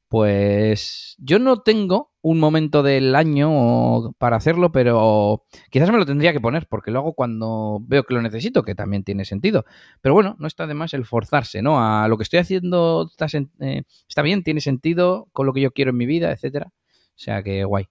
Pues 0.07 1.16
yo 1.18 1.39
no 1.39 1.64
tengo 1.64 2.12
un 2.24 2.39
momento 2.39 2.84
del 2.84 3.15
año 3.15 4.13
para 4.13 4.38
hacerlo, 4.38 4.71
pero 4.71 5.43
quizás 5.69 5.91
me 5.91 5.97
lo 5.97 6.05
tendría 6.05 6.32
que 6.32 6.39
poner 6.39 6.67
porque 6.67 6.89
lo 6.89 6.99
hago 6.99 7.13
cuando 7.13 7.80
veo 7.82 8.05
que 8.05 8.13
lo 8.13 8.21
necesito, 8.21 8.63
que 8.63 8.76
también 8.76 9.03
tiene 9.03 9.26
sentido. 9.26 9.65
Pero 10.01 10.15
bueno, 10.15 10.38
no 10.39 10.47
está 10.47 10.65
de 10.65 10.74
más 10.74 10.93
el 10.93 11.05
forzarse, 11.05 11.61
¿no? 11.61 11.84
A 11.84 12.07
lo 12.07 12.17
que 12.17 12.24
estoy 12.24 12.39
haciendo 12.39 13.09
está, 13.11 13.28
eh, 13.59 13.84
está 14.07 14.21
bien, 14.21 14.41
tiene 14.41 14.61
sentido 14.61 15.28
con 15.34 15.45
lo 15.45 15.53
que 15.53 15.59
yo 15.59 15.71
quiero 15.71 15.91
en 15.91 15.97
mi 15.97 16.05
vida, 16.05 16.32
etcétera. 16.32 16.67
O 16.69 17.17
sea 17.17 17.43
que 17.43 17.65
guay. 17.65 17.89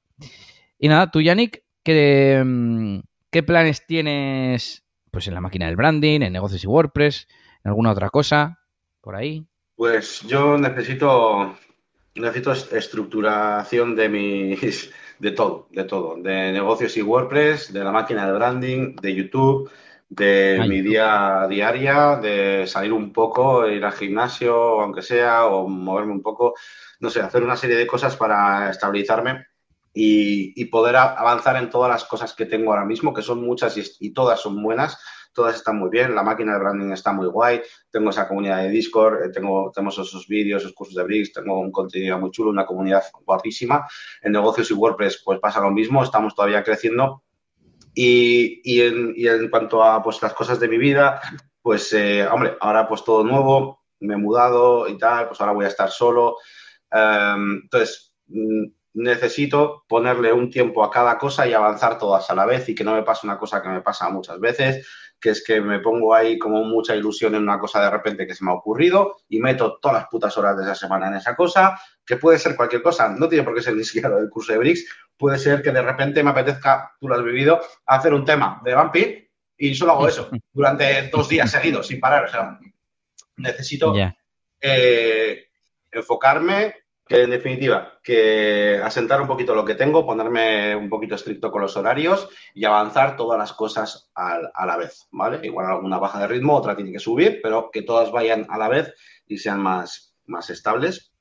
Y 0.79 0.89
nada, 0.89 1.11
tú, 1.11 1.21
Yannick, 1.21 1.63
¿qué, 1.85 2.43
mm, 2.43 3.01
¿qué 3.31 3.43
planes 3.43 3.87
tienes 3.87 4.83
pues 5.11 5.29
en 5.29 5.35
la 5.35 5.43
máquina 5.43 5.67
del 5.67 5.77
branding, 5.77 6.23
en 6.23 6.33
negocios 6.33 6.65
y 6.65 6.67
WordPress, 6.67 7.29
en 7.65 7.69
alguna 7.69 7.91
otra 7.91 8.09
cosa 8.09 8.61
por 9.03 9.15
ahí? 9.15 9.47
Pues 9.77 10.23
yo 10.23 10.57
necesito 10.57 11.55
necesito 12.15 12.53
estructuración 12.53 13.97
de 13.97 14.09
mis, 14.09 14.93
de 15.19 15.31
todo, 15.31 15.69
de 15.71 15.85
todo, 15.85 16.17
de 16.17 16.53
negocios 16.53 16.97
y 16.97 17.03
WordPress, 17.03 17.73
de 17.73 17.85
la 17.85 17.93
máquina 17.93 18.27
de 18.27 18.33
branding, 18.33 18.97
de 18.97 19.15
YouTube, 19.15 19.71
de 20.09 20.63
mi 20.69 20.83
día 20.83 21.47
diaria, 21.49 22.17
de 22.17 22.67
salir 22.67 22.93
un 22.93 23.13
poco, 23.13 23.67
ir 23.67 23.83
al 23.83 23.93
gimnasio, 23.93 24.83
aunque 24.83 25.01
sea, 25.01 25.47
o 25.47 25.67
moverme 25.67 26.13
un 26.13 26.23
poco, 26.23 26.55
no 27.01 27.09
sé, 27.09 27.21
hacer 27.21 27.43
una 27.43 27.57
serie 27.57 27.77
de 27.77 27.87
cosas 27.87 28.15
para 28.17 28.69
estabilizarme 28.69 29.47
y, 29.95 30.65
poder 30.67 30.97
avanzar 30.97 31.57
en 31.57 31.71
todas 31.71 31.91
las 31.91 32.05
cosas 32.05 32.35
que 32.35 32.47
tengo 32.47 32.73
ahora 32.73 32.85
mismo, 32.85 33.15
que 33.15 33.23
son 33.23 33.43
muchas 33.43 33.77
y, 34.01 34.11
todas 34.11 34.41
son 34.41 34.63
buenas, 34.63 34.99
todas 35.33 35.57
están 35.57 35.79
muy 35.79 35.91
bien, 35.91 36.15
la 36.15 36.23
máquina 36.23 36.55
de 36.55 36.59
branding 36.59 36.93
está 36.93 37.13
muy 37.13 37.27
guay, 37.27 37.63
tengo 37.91 38.11
esa 38.11 38.29
comunidad 38.29 38.63
de 38.63 38.69
Discord, 38.69 39.25
eh, 39.25 39.29
tengo, 39.31 39.71
tenemos 39.75 39.99
esos 39.99 40.27
vídeos, 40.27 40.63
esos 40.63 40.75
cursos 40.75 40.95
de 40.95 41.05
Bricks, 41.05 41.33
tengo 41.33 41.59
un 41.59 41.73
contenido 41.73 42.19
muy 42.19 42.31
chulo, 42.31 42.51
una 42.51 42.67
comunidad 42.67 43.03
guapísima. 43.25 43.87
En 44.23 44.33
negocios 44.33 44.71
y 44.71 44.75
WordPress, 44.75 45.23
pues 45.25 45.41
pasa 45.41 45.61
lo 45.61 45.71
mismo, 45.71 46.03
estamos 46.03 46.35
todavía 46.35 46.63
creciendo. 46.63 47.23
Y, 47.95 48.61
y, 48.65 48.83
en, 48.83 49.13
y 49.17 49.27
en, 49.27 49.51
cuanto 49.51 49.83
a 49.83 50.03
pues, 50.03 50.23
las 50.23 50.35
cosas 50.35 50.59
de 50.61 50.69
mi 50.69 50.79
vida, 50.79 51.21
pues, 51.61 51.93
eh, 51.93 52.27
hombre, 52.27 52.57
ahora 52.61 52.89
pues 52.89 53.05
todo 53.05 53.25
nuevo, 53.25 53.83
me 54.01 54.15
he 54.15 54.17
mudado 54.17 54.89
y 54.89 54.99
tal, 54.99 55.29
pues 55.29 55.41
ahora 55.41 55.53
voy 55.53 55.65
a 55.65 55.69
estar 55.69 55.91
solo. 55.91 56.37
Um, 56.91 57.61
entonces, 57.63 58.15
mm, 58.27 58.65
necesito 58.95 59.85
ponerle 59.89 60.33
un 60.33 60.51
tiempo 60.51 60.85
a 60.85 60.91
cada 60.91 61.19
cosa 61.19 61.47
y 61.47 61.55
avanzar 61.55 61.99
todas 61.99 62.29
a 62.31 62.35
la 62.35 62.45
vez 62.45 62.69
y 62.69 62.75
que 62.75 62.85
no 62.85 62.95
me 62.95 63.03
pase 63.03 63.27
una 63.27 63.39
cosa 63.39 63.63
que 63.63 63.69
me 63.69 63.81
pasa 63.81 64.09
muchas 64.11 64.39
veces, 64.39 64.87
que 65.21 65.31
es 65.31 65.45
que 65.45 65.61
me 65.61 65.79
pongo 65.79 66.15
ahí 66.15 66.39
como 66.39 66.65
mucha 66.65 66.95
ilusión 66.95 67.35
en 67.35 67.43
una 67.43 67.59
cosa 67.59 67.83
de 67.83 67.91
repente 67.91 68.27
que 68.27 68.35
se 68.35 68.45
me 68.45 68.51
ha 68.51 68.55
ocurrido 68.55 69.19
y 69.29 69.39
meto 69.39 69.79
todas 69.81 69.99
las 69.99 70.09
putas 70.09 70.37
horas 70.37 70.57
de 70.57 70.65
esa 70.65 70.75
semana 70.75 71.09
en 71.09 71.15
esa 71.15 71.37
cosa, 71.37 71.81
que 72.05 72.17
puede 72.17 72.39
ser 72.39 72.57
cualquier 72.57 72.83
cosa, 72.83 73.09
no 73.09 73.29
tiene 73.29 73.45
por 73.45 73.55
qué 73.55 73.63
ser 73.63 73.77
ni 73.77 73.85
siquiera 73.85 74.09
lo 74.09 74.17
del 74.17 74.29
curso 74.29 74.53
de 74.53 74.59
Bricks, 74.59 74.85
puede 75.17 75.39
ser 75.39 75.63
que 75.63 75.71
de 75.71 75.81
repente 75.81 76.23
me 76.23 76.31
apetezca, 76.31 76.93
tú 77.01 77.09
lo 77.09 77.15
has 77.15 77.23
vivido, 77.23 77.61
hacer 77.87 78.13
un 78.13 78.25
tema 78.25 78.61
de 78.65 78.75
vampir 78.75 79.31
y 79.57 79.75
solo 79.75 79.93
hago 79.93 80.09
eso 80.09 80.29
durante 80.53 81.09
dos 81.09 81.29
días 81.29 81.51
seguidos 81.51 81.87
sin 81.87 82.01
parar, 82.01 82.25
o 82.25 82.29
sea, 82.29 82.59
necesito 83.37 83.95
yeah. 83.95 84.15
eh, 84.61 85.47
enfocarme, 85.91 86.82
que 87.07 87.23
en 87.23 87.31
definitiva, 87.31 87.99
que 88.03 88.81
asentar 88.83 89.21
un 89.21 89.27
poquito 89.27 89.55
lo 89.55 89.65
que 89.65 89.75
tengo, 89.75 90.07
ponerme 90.07 90.77
un 90.77 90.89
poquito 90.89 91.15
estricto 91.15 91.51
con 91.51 91.63
los 91.63 91.77
horarios 91.77 92.29
y 92.55 92.65
avanzar 92.65 93.17
todas 93.17 93.39
las 93.39 93.53
cosas 93.53 94.11
a, 94.15 94.39
a, 94.55 94.67
la 94.67 94.77
vez, 94.77 95.09
¿vale? 95.11 95.41
Igual 95.43 95.67
alguna 95.67 95.99
baja 95.99 96.21
de 96.21 96.29
ritmo, 96.29 96.57
otra 96.57 96.77
tiene 96.77 96.93
que 96.93 96.99
subir, 96.99 97.41
pero 97.43 97.71
que 97.73 97.83
todas 97.83 98.13
vayan 98.13 98.47
a 98.49 98.59
la 98.59 98.69
vez 98.69 98.95
y 99.27 99.39
sean 99.39 99.61
más, 99.61 100.15
más 100.27 100.49
estables. 100.51 101.13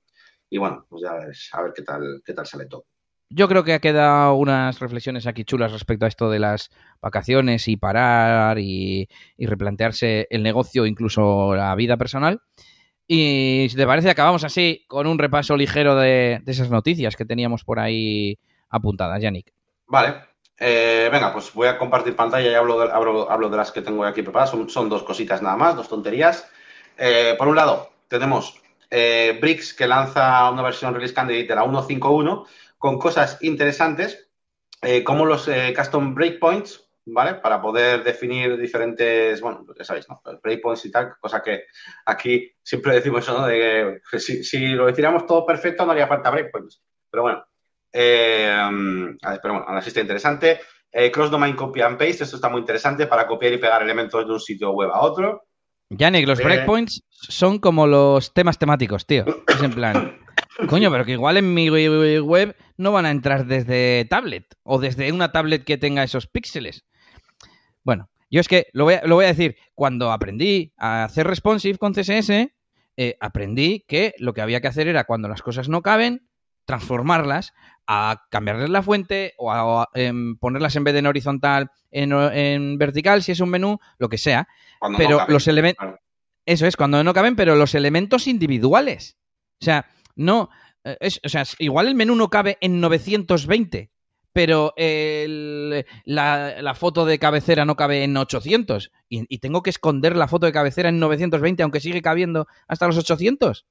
Y 0.50 0.58
bueno, 0.58 0.86
pues 0.90 1.04
ya 1.04 1.12
a 1.12 1.64
ver 1.64 1.74
qué 1.74 1.82
tal, 1.82 2.22
qué 2.24 2.34
tal 2.34 2.46
sale 2.46 2.68
todo. 2.68 2.86
Yo 3.34 3.48
creo 3.48 3.64
que 3.64 3.74
ha 3.74 3.80
quedado 3.80 4.34
unas 4.36 4.80
reflexiones 4.80 5.26
aquí 5.26 5.46
chulas 5.46 5.72
respecto 5.72 6.04
a 6.04 6.10
esto 6.10 6.30
de 6.30 6.40
las 6.40 6.70
vacaciones 7.02 7.70
y 7.70 7.78
parar 7.78 8.60
y, 8.60 9.08
y 9.38 9.46
replantearse 9.46 10.28
el 10.30 10.44
negocio, 10.44 10.86
incluso 10.86 11.56
la 11.56 11.74
vida 11.76 11.96
personal. 11.96 12.42
Y 13.08 13.68
si 13.70 13.76
te 13.76 13.86
parece, 13.86 14.10
acabamos 14.10 14.44
así 14.44 14.86
con 14.88 15.08
un 15.08 15.20
repaso 15.20 15.58
ligero 15.58 15.96
de, 15.96 16.42
esas 16.46 16.70
noticias 16.70 17.16
que 17.16 17.26
teníamos 17.26 17.64
por 17.64 17.80
ahí 17.80 18.40
apuntadas, 18.70 19.22
Yannick. 19.22 19.54
Vale. 19.88 20.16
Eh, 20.58 21.10
venga, 21.12 21.34
pues 21.34 21.54
voy 21.54 21.68
a 21.68 21.78
compartir 21.78 22.16
pantalla 22.16 22.52
y 22.52 22.54
hablo 22.54 22.80
de, 22.80 22.92
hablo, 22.92 23.30
hablo 23.30 23.50
de 23.50 23.58
las 23.58 23.72
que 23.72 23.82
tengo 23.82 24.06
aquí 24.06 24.22
preparadas. 24.22 24.56
Son, 24.72 24.90
dos 24.90 25.04
cositas 25.04 25.42
nada 25.42 25.58
más, 25.58 25.76
dos 25.76 25.90
tonterías. 25.90 26.50
Eh, 26.98 27.36
por 27.38 27.48
un 27.48 27.56
lado, 27.56 27.92
tenemos 28.08 28.62
eh, 28.90 29.38
Bricks 29.42 29.74
que 29.74 29.88
lanza 29.88 30.50
una 30.52 30.62
versión 30.62 30.94
release 30.94 31.14
candidate 31.14 31.48
de 31.48 31.56
la 31.56 31.66
1.5.1 31.66 32.46
con 32.78 33.00
cosas 33.00 33.38
interesantes 33.42 34.28
como 35.04 35.28
los 35.28 35.48
custom 35.78 36.16
breakpoints, 36.16 36.91
¿vale? 37.06 37.36
Para 37.36 37.62
poder 37.62 38.04
definir 38.04 38.58
diferentes, 38.58 39.42
bueno, 39.42 39.66
ya 39.78 39.84
sabéis, 39.84 40.08
¿no? 40.10 40.22
Breakpoints 40.42 40.86
y 40.86 40.92
tal, 40.92 41.14
cosa 41.20 41.42
que 41.42 41.66
aquí 42.06 42.52
siempre 42.62 42.96
decimos 42.96 43.24
eso, 43.24 43.38
¿no? 43.38 43.48
De 43.48 44.02
que 44.10 44.20
si, 44.20 44.44
si 44.44 44.68
lo 44.70 44.90
hiciéramos 44.90 45.26
todo 45.26 45.46
perfecto 45.46 45.86
no 45.86 45.92
haría 45.92 46.08
falta 46.08 46.30
breakpoints. 46.30 46.82
Pero 47.10 47.24
bueno, 47.24 47.46
eh, 47.92 48.50
a 48.50 49.32
ver, 49.32 49.40
pero 49.42 49.56
bueno, 49.56 49.68
aún 49.68 49.82
interesante. 49.96 50.60
Eh, 50.94 51.10
cross 51.10 51.32
domain 51.32 51.56
copy 51.56 51.82
and 51.82 51.98
paste, 51.98 52.24
esto 52.24 52.36
está 52.36 52.50
muy 52.50 52.60
interesante 52.60 53.08
para 53.08 53.26
copiar 53.26 53.54
y 53.54 53.58
pegar 53.58 53.82
elementos 53.82 54.26
de 54.26 54.34
un 54.34 54.40
sitio 54.40 54.72
web 54.72 54.90
a 54.92 55.02
otro. 55.02 55.44
Yannick, 55.90 56.28
los 56.28 56.40
breakpoints 56.40 57.04
son 57.10 57.60
como 57.60 57.88
los 57.88 58.34
temas 58.34 58.58
temáticos, 58.58 59.06
tío. 59.06 59.26
Es 59.48 59.62
en 59.62 59.72
plan, 59.72 60.18
coño, 60.70 60.92
pero 60.92 61.06
que 61.06 61.14
igual 61.14 61.38
en 61.38 61.54
mi 61.54 61.70
web 61.70 62.56
no 62.78 62.92
van 62.92 63.06
a 63.06 63.12
entrar 63.12 63.46
desde 63.46 64.06
tablet 64.10 64.46
o 64.64 64.80
desde 64.80 65.12
una 65.12 65.32
tablet 65.32 65.64
que 65.64 65.78
tenga 65.78 66.04
esos 66.04 66.28
píxeles. 66.28 66.86
Bueno, 67.84 68.10
yo 68.30 68.40
es 68.42 68.48
que 68.48 68.68
lo 68.74 68.86
voy 68.86 68.96
a, 68.96 69.02
lo 69.06 69.16
voy 69.16 69.26
a 69.26 69.30
decir, 69.30 69.56
cuando 69.76 70.12
aprendí 70.12 70.74
a 70.78 71.04
hacer 71.04 71.28
responsive 71.28 71.78
con 71.78 71.94
CSS, 71.94 72.30
eh, 72.98 73.18
aprendí 73.20 73.84
que 73.88 74.14
lo 74.20 74.34
que 74.34 74.42
había 74.42 74.62
que 74.62 74.68
hacer 74.68 74.88
era 74.88 75.04
cuando 75.06 75.28
las 75.28 75.42
cosas 75.42 75.70
no 75.70 75.82
caben, 75.82 76.28
transformarlas, 76.66 77.54
a 77.88 78.24
cambiarles 78.30 78.70
la 78.70 78.84
fuente 78.84 79.34
o 79.38 79.52
a, 79.52 79.84
a 79.84 79.90
em, 79.96 80.38
ponerlas 80.38 80.76
en 80.76 80.84
vez 80.84 80.94
de 80.94 81.00
en 81.00 81.08
horizontal, 81.08 81.72
en, 81.90 82.14
en, 82.14 82.78
vertical, 82.78 83.24
si 83.24 83.32
es 83.34 83.40
un 83.40 83.50
menú, 83.50 83.80
lo 83.98 84.08
que 84.10 84.18
sea. 84.18 84.48
Cuando 84.80 84.98
pero 84.98 85.12
no 85.12 85.18
caben, 85.18 85.34
los 85.34 85.48
elementos... 85.48 85.84
claro. 85.84 86.00
Eso 86.46 86.66
es, 86.66 86.76
cuando 86.76 87.04
no 87.04 87.14
caben, 87.14 87.36
pero 87.36 87.56
los 87.56 87.76
elementos 87.76 88.28
individuales. 88.28 89.18
O 89.62 89.66
sea, 89.66 89.86
no... 90.16 90.50
eh, 90.84 90.98
Es, 91.00 91.20
o 91.24 91.30
sea, 91.30 91.44
igual 91.60 91.88
el 91.88 91.96
menú 91.96 92.16
no 92.16 92.30
cabe 92.30 92.58
en 92.62 92.80
920, 92.82 93.91
pero 94.34 94.74
la, 96.06 96.74
foto 96.76 97.06
de 97.06 97.20
cabecera 97.20 97.66
no 97.66 97.76
cabe 97.76 98.04
en 98.04 98.16
800 98.16 98.92
y, 99.10 99.38
tengo 99.40 99.62
que 99.64 99.70
esconder 99.70 100.16
la 100.16 100.28
foto 100.28 100.46
de 100.46 100.52
cabecera 100.52 100.90
en 100.90 101.00
920 101.00 101.64
aunque 101.64 101.80
sigue 101.80 102.02
cabiendo 102.02 102.48
hasta 102.68 102.88
los 102.88 102.98
800. 102.98 103.66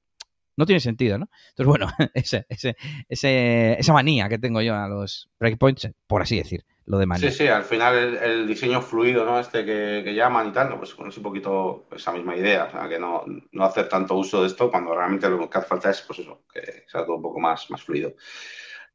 No 0.57 0.65
tiene 0.65 0.81
sentido, 0.81 1.17
¿no? 1.17 1.29
Entonces, 1.49 1.65
bueno, 1.65 1.87
ese, 2.13 2.45
ese, 2.49 2.75
ese, 3.07 3.79
esa 3.79 3.93
manía 3.93 4.27
que 4.27 4.37
tengo 4.37 4.61
yo 4.61 4.75
a 4.75 4.87
los 4.87 5.29
breakpoints, 5.39 5.89
por 6.07 6.21
así 6.21 6.37
decir, 6.37 6.65
lo 6.85 6.97
de 6.97 7.05
manía. 7.05 7.31
Sí, 7.31 7.37
sí, 7.37 7.47
al 7.47 7.63
final 7.63 8.17
el, 8.21 8.47
diseño 8.47 8.81
fluido, 8.81 9.25
¿no? 9.25 9.39
Este 9.39 9.65
que, 9.65 10.01
que, 10.03 10.13
llaman 10.13 10.49
y 10.49 10.51
tal, 10.51 10.69
¿no? 10.69 10.77
pues 10.77 10.91
es 11.07 11.17
un 11.17 11.23
poquito 11.23 11.87
esa 11.95 12.11
misma 12.11 12.35
idea, 12.35 12.65
o 12.65 12.71
sea, 12.71 12.89
que 12.89 12.99
no, 12.99 13.23
no 13.51 13.63
hacer 13.63 13.87
tanto 13.87 14.15
uso 14.15 14.41
de 14.41 14.47
esto 14.47 14.69
cuando 14.69 14.93
realmente 14.93 15.29
lo 15.29 15.49
que 15.49 15.57
hace 15.57 15.67
falta 15.67 15.89
es, 15.89 16.01
pues 16.01 16.19
eso, 16.19 16.43
que 16.53 16.83
sea 16.85 17.05
todo 17.05 17.15
un 17.15 17.21
poco 17.21 17.39
más, 17.39 17.71
más 17.71 17.81
fluido. 17.81 18.13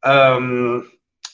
Um, 0.04 0.84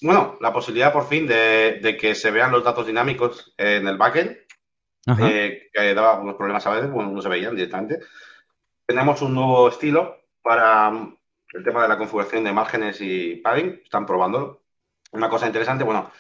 bueno, 0.02 0.36
la 0.40 0.52
posibilidad 0.52 0.92
por 0.92 1.06
fin 1.06 1.26
de, 1.26 1.80
de, 1.82 1.96
que 1.96 2.14
se 2.14 2.30
vean 2.30 2.52
los 2.52 2.64
datos 2.64 2.86
dinámicos 2.86 3.54
en 3.56 3.86
el 3.86 3.96
backend, 3.96 4.36
eh, 5.06 5.70
que 5.72 5.94
daba 5.94 6.20
unos 6.20 6.36
problemas 6.36 6.66
a 6.66 6.70
veces, 6.70 6.90
bueno, 6.90 7.10
no 7.10 7.22
se 7.22 7.28
veían 7.28 7.54
directamente. 7.54 8.00
Tenemos 8.86 9.22
un 9.22 9.34
nuevo 9.34 9.68
estilo 9.68 10.26
para 10.42 10.92
el 11.52 11.64
tema 11.64 11.82
de 11.82 11.88
la 11.88 11.98
configuración 11.98 12.44
de 12.44 12.52
márgenes 12.52 13.00
y 13.00 13.36
padding, 13.36 13.80
están 13.84 14.06
probándolo. 14.06 14.62
Una 15.12 15.28
cosa 15.28 15.46
interesante, 15.46 15.84
bueno, 15.84 16.10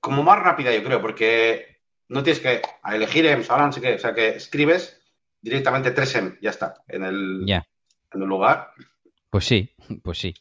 como 0.00 0.22
más 0.22 0.42
rápida 0.42 0.74
yo 0.74 0.82
creo, 0.82 1.00
porque 1.00 1.80
no 2.08 2.22
tienes 2.22 2.40
que 2.40 2.62
elegir 2.84 3.26
EMS, 3.26 3.50
ahora 3.50 3.66
no 3.66 3.72
sé 3.72 3.80
qué, 3.80 3.94
o 3.94 3.98
sea 3.98 4.14
que 4.14 4.30
escribes 4.30 5.00
directamente 5.40 5.94
3M, 5.94 6.38
ya 6.40 6.50
está, 6.50 6.82
en 6.88 7.04
el, 7.04 7.44
yeah. 7.46 7.66
en 8.12 8.22
el 8.22 8.28
lugar. 8.28 8.72
Pues 9.30 9.44
sí, 9.44 9.74
pues 10.02 10.18
sí. 10.18 10.34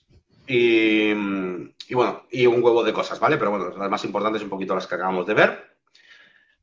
Y, 0.52 1.12
y, 1.12 1.94
bueno, 1.94 2.24
y 2.32 2.48
un 2.48 2.64
huevo 2.64 2.84
de 2.84 2.92
cosas, 2.92 3.20
¿vale? 3.20 3.38
Pero 3.38 3.52
bueno, 3.52 3.70
las 3.70 3.90
más 3.90 4.04
importantes 4.04 4.42
un 4.42 4.50
poquito 4.50 4.74
las 4.74 4.88
que 4.88 4.96
acabamos 4.96 5.28
de 5.28 5.36
ver. 5.36 5.76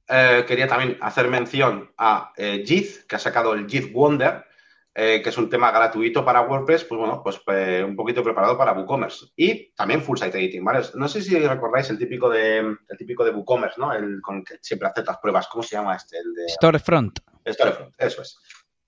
Eh, 0.09 0.45
quería 0.47 0.66
también 0.66 0.99
hacer 1.01 1.28
mención 1.28 1.93
a 1.97 2.32
eh, 2.37 2.64
JIT, 2.66 3.07
que 3.07 3.14
ha 3.14 3.20
sacado 3.20 3.55
el 3.55 3.68
JIT 3.68 3.93
Wonder, 3.93 4.45
eh, 4.93 5.22
que 5.22 5.28
es 5.28 5.39
un 5.39 5.49
tema 5.49 5.70
gratuito 5.70 6.24
para 6.24 6.41
WordPress, 6.41 6.82
pues 6.82 6.99
bueno, 6.99 7.20
pues 7.22 7.41
eh, 7.47 7.84
un 7.87 7.95
poquito 7.95 8.24
preparado 8.24 8.59
para 8.59 8.72
WooCommerce. 8.72 9.26
Y 9.37 9.72
también 9.74 10.03
Full 10.03 10.18
Site 10.18 10.37
Editing, 10.37 10.64
¿vale? 10.64 10.80
No 10.95 11.07
sé 11.07 11.22
si 11.22 11.39
recordáis 11.39 11.89
el 11.91 11.99
típico 11.99 12.28
de, 12.28 12.59
el 12.59 12.99
típico 12.99 13.24
de 13.24 13.30
WooCommerce, 13.30 13.80
¿no? 13.80 13.93
El 13.93 14.20
con 14.20 14.39
el 14.39 14.45
que 14.45 14.59
siempre 14.61 14.89
hace 14.89 15.05
las 15.05 15.18
pruebas. 15.18 15.47
¿Cómo 15.47 15.62
se 15.62 15.76
llama 15.76 15.95
este? 15.95 16.18
El 16.18 16.34
de... 16.34 16.49
Storefront. 16.49 17.20
Storefront, 17.47 17.95
eso 17.99 18.22
es. 18.22 18.37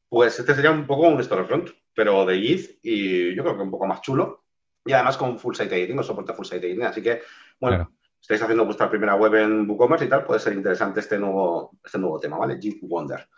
Pues 0.08 0.36
este 0.40 0.56
sería 0.56 0.72
un 0.72 0.88
poco 0.88 1.06
un 1.06 1.22
Storefront, 1.22 1.70
pero 1.94 2.26
de 2.26 2.40
JIT 2.40 2.78
y 2.82 3.34
yo 3.36 3.44
creo 3.44 3.56
que 3.56 3.62
un 3.62 3.70
poco 3.70 3.86
más 3.86 4.00
chulo 4.00 4.37
y 4.88 4.92
además 4.94 5.18
con 5.18 5.38
Full 5.38 5.54
Site 5.54 5.76
Editing 5.76 5.98
o 5.98 6.02
soporte 6.02 6.32
Full 6.32 6.46
Site 6.46 6.66
Editing. 6.66 6.84
Así 6.84 7.02
que, 7.02 7.20
bueno, 7.60 7.76
claro. 7.76 7.92
estáis 8.18 8.40
haciendo 8.40 8.64
vuestra 8.64 8.88
primera 8.88 9.16
web 9.16 9.34
en 9.34 9.68
WooCommerce 9.68 10.06
y 10.06 10.08
tal, 10.08 10.24
puede 10.24 10.40
ser 10.40 10.54
interesante 10.54 11.00
este 11.00 11.18
nuevo, 11.18 11.72
este 11.84 11.98
nuevo 11.98 12.18
tema, 12.18 12.38
¿vale? 12.38 12.58
Jeep 12.58 12.78
Wonder. 12.82 13.28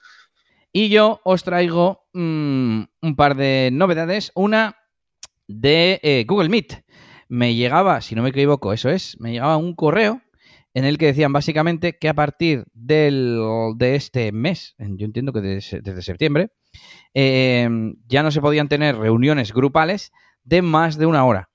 Y 0.72 0.90
yo 0.90 1.20
os 1.24 1.42
traigo 1.42 2.06
mmm, 2.12 2.82
un 3.02 3.16
par 3.16 3.34
de 3.34 3.70
novedades. 3.72 4.30
Una 4.36 4.76
de 5.48 5.98
eh, 6.04 6.24
Google 6.28 6.48
Meet. 6.48 6.84
Me 7.28 7.56
llegaba, 7.56 8.00
si 8.00 8.14
no 8.14 8.22
me 8.22 8.28
equivoco, 8.28 8.72
eso 8.72 8.88
es, 8.88 9.18
me 9.20 9.32
llegaba 9.32 9.56
un 9.56 9.74
correo 9.74 10.20
en 10.72 10.84
el 10.84 10.98
que 10.98 11.06
decían 11.06 11.32
básicamente 11.32 11.98
que 11.98 12.08
a 12.08 12.14
partir 12.14 12.64
del, 12.72 13.40
de 13.76 13.96
este 13.96 14.30
mes, 14.30 14.76
yo 14.78 15.04
entiendo 15.04 15.32
que 15.32 15.40
desde, 15.40 15.80
desde 15.80 16.02
septiembre, 16.02 16.50
eh, 17.12 17.68
ya 18.06 18.22
no 18.22 18.30
se 18.30 18.40
podían 18.40 18.68
tener 18.68 18.96
reuniones 18.96 19.52
grupales 19.52 20.12
de 20.50 20.60
más 20.60 20.98
de 20.98 21.06
una 21.06 21.24
hora. 21.24 21.48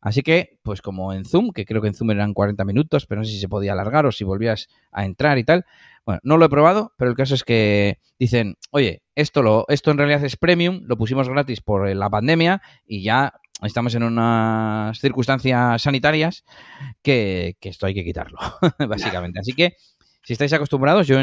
Así 0.00 0.22
que, 0.22 0.60
pues 0.62 0.82
como 0.82 1.12
en 1.12 1.24
Zoom, 1.24 1.50
que 1.50 1.64
creo 1.64 1.82
que 1.82 1.88
en 1.88 1.94
Zoom 1.94 2.12
eran 2.12 2.34
40 2.34 2.64
minutos, 2.64 3.06
pero 3.06 3.20
no 3.20 3.24
sé 3.24 3.32
si 3.32 3.40
se 3.40 3.48
podía 3.48 3.72
alargar 3.72 4.06
o 4.06 4.12
si 4.12 4.22
volvías 4.22 4.68
a 4.92 5.04
entrar 5.04 5.38
y 5.38 5.42
tal. 5.42 5.64
Bueno, 6.04 6.20
no 6.22 6.36
lo 6.36 6.44
he 6.44 6.48
probado, 6.48 6.92
pero 6.96 7.10
el 7.10 7.16
caso 7.16 7.34
es 7.34 7.42
que 7.42 7.98
dicen, 8.18 8.56
oye, 8.70 9.02
esto, 9.16 9.42
lo, 9.42 9.64
esto 9.68 9.90
en 9.90 9.98
realidad 9.98 10.22
es 10.22 10.36
premium, 10.36 10.82
lo 10.84 10.96
pusimos 10.96 11.28
gratis 11.28 11.60
por 11.60 11.88
la 11.88 12.10
pandemia 12.10 12.62
y 12.86 13.02
ya 13.02 13.32
estamos 13.62 13.94
en 13.94 14.04
unas 14.04 15.00
circunstancias 15.00 15.82
sanitarias 15.82 16.44
que, 17.02 17.56
esto 17.62 17.86
hay 17.86 17.94
que 17.94 18.04
quitarlo, 18.04 18.38
básicamente. 18.88 19.40
Así 19.40 19.54
que 19.54 19.76
Si 20.22 20.34
estáis 20.34 20.52
acostumbrados, 20.52 21.06
yo 21.06 21.18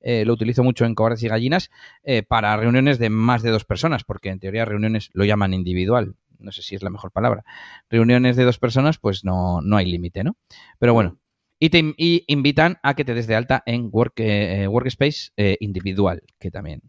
eh, 0.00 0.24
lo 0.24 0.32
utilizo 0.32 0.62
mucho 0.62 0.84
en 0.86 0.94
cobardes 0.94 1.22
y 1.22 1.28
gallinas 1.28 1.70
eh, 2.04 2.22
para 2.22 2.56
reuniones 2.56 2.98
de 2.98 3.10
más 3.10 3.42
de 3.42 3.50
dos 3.50 3.64
personas, 3.64 4.04
porque 4.04 4.30
en 4.30 4.38
teoría 4.38 4.64
reuniones 4.64 5.10
lo 5.12 5.24
llaman 5.24 5.54
individual. 5.54 6.14
No 6.42 6.52
sé 6.52 6.62
si 6.62 6.74
es 6.74 6.82
la 6.82 6.90
mejor 6.90 7.12
palabra. 7.12 7.44
Reuniones 7.88 8.36
de 8.36 8.44
dos 8.44 8.58
personas, 8.58 8.98
pues 8.98 9.24
no, 9.24 9.60
no 9.62 9.76
hay 9.76 9.90
límite, 9.90 10.24
¿no? 10.24 10.36
Pero 10.78 10.94
bueno, 10.94 11.18
y 11.58 11.70
te 11.70 11.94
invitan 12.26 12.78
a 12.82 12.94
que 12.94 13.04
te 13.04 13.14
des 13.14 13.26
de 13.26 13.36
alta 13.36 13.62
en 13.66 13.88
work, 13.92 14.14
eh, 14.16 14.66
Workspace 14.66 15.30
individual, 15.60 16.22
que 16.38 16.50
también 16.50 16.82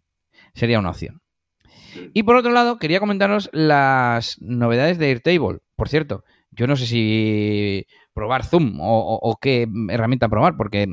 sería 0.54 0.80
una 0.80 0.90
opción. 0.90 1.22
Y 2.14 2.24
por 2.24 2.36
otro 2.36 2.52
lado, 2.52 2.78
quería 2.78 3.00
comentaros 3.00 3.50
las 3.54 4.42
novedades 4.42 4.98
de 4.98 5.08
Airtable. 5.08 5.60
Por 5.76 5.90
cierto, 5.90 6.24
yo 6.52 6.68
no 6.68 6.76
sé 6.76 6.86
si 6.86 7.86
probar 8.14 8.46
Zoom 8.46 8.78
o, 8.80 9.38
qué 9.42 9.68
herramienta 9.90 10.30
probar, 10.30 10.56
porque 10.58 10.88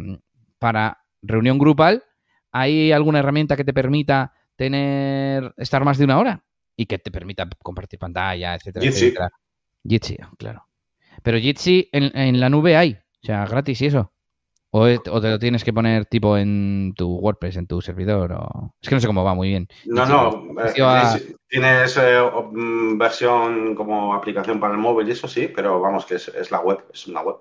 para 0.58 0.98
reunión 1.22 1.58
grupal, 1.58 2.04
¿hay 2.52 2.92
alguna 2.92 3.18
herramienta 3.20 3.56
que 3.56 3.64
te 3.64 3.74
permita 3.74 4.32
tener 4.56 5.54
estar 5.56 5.84
más 5.84 5.98
de 5.98 6.04
una 6.04 6.18
hora? 6.18 6.44
Y 6.81 6.87
que 6.87 6.99
te 6.99 7.11
permita 7.11 7.49
compartir 7.62 7.99
pantalla, 7.99 8.55
etcétera, 8.55 8.87
etcétera. 8.87 9.31
Jitsi, 9.87 10.16
claro. 10.39 10.64
Pero 11.22 11.39
Jitsi 11.39 11.89
en, 11.93 12.16
en 12.16 12.41
la 12.41 12.49
nube 12.49 12.76
hay, 12.76 12.93
o 13.22 13.26
sea, 13.26 13.45
gratis 13.45 13.83
y 13.83 13.87
eso. 13.87 14.12
O, 14.72 14.87
te 14.87 15.11
lo 15.11 15.39
tienes 15.39 15.64
que 15.64 15.72
poner 15.72 16.07
tipo 16.07 16.37
en 16.37 16.95
tu 16.97 17.16
WordPress, 17.16 17.57
en 17.57 17.66
tu 17.66 17.81
servidor. 17.81 18.33
O... 18.33 18.74
Es 18.81 18.89
que 18.89 18.95
no 18.95 19.01
sé 19.01 19.09
cómo 19.09 19.24
va 19.24 19.35
muy 19.35 19.49
bien. 19.49 19.68
No, 19.85 20.07
no. 20.07 20.47
Eh, 20.64 21.35
tienes 21.49 21.97
eh, 21.97 22.22
mm, 22.53 22.97
versión 22.97 23.74
como 23.74 24.14
aplicación 24.14 24.61
para 24.61 24.74
el 24.74 24.78
móvil 24.78 25.09
y 25.09 25.12
eso 25.12 25.26
sí, 25.26 25.51
pero 25.55 25.81
vamos, 25.81 26.07
que 26.07 26.14
es, 26.14 26.51
la 26.53 26.61
web, 26.61 26.85
es 26.93 27.09
una 27.09 27.22
web. 27.22 27.37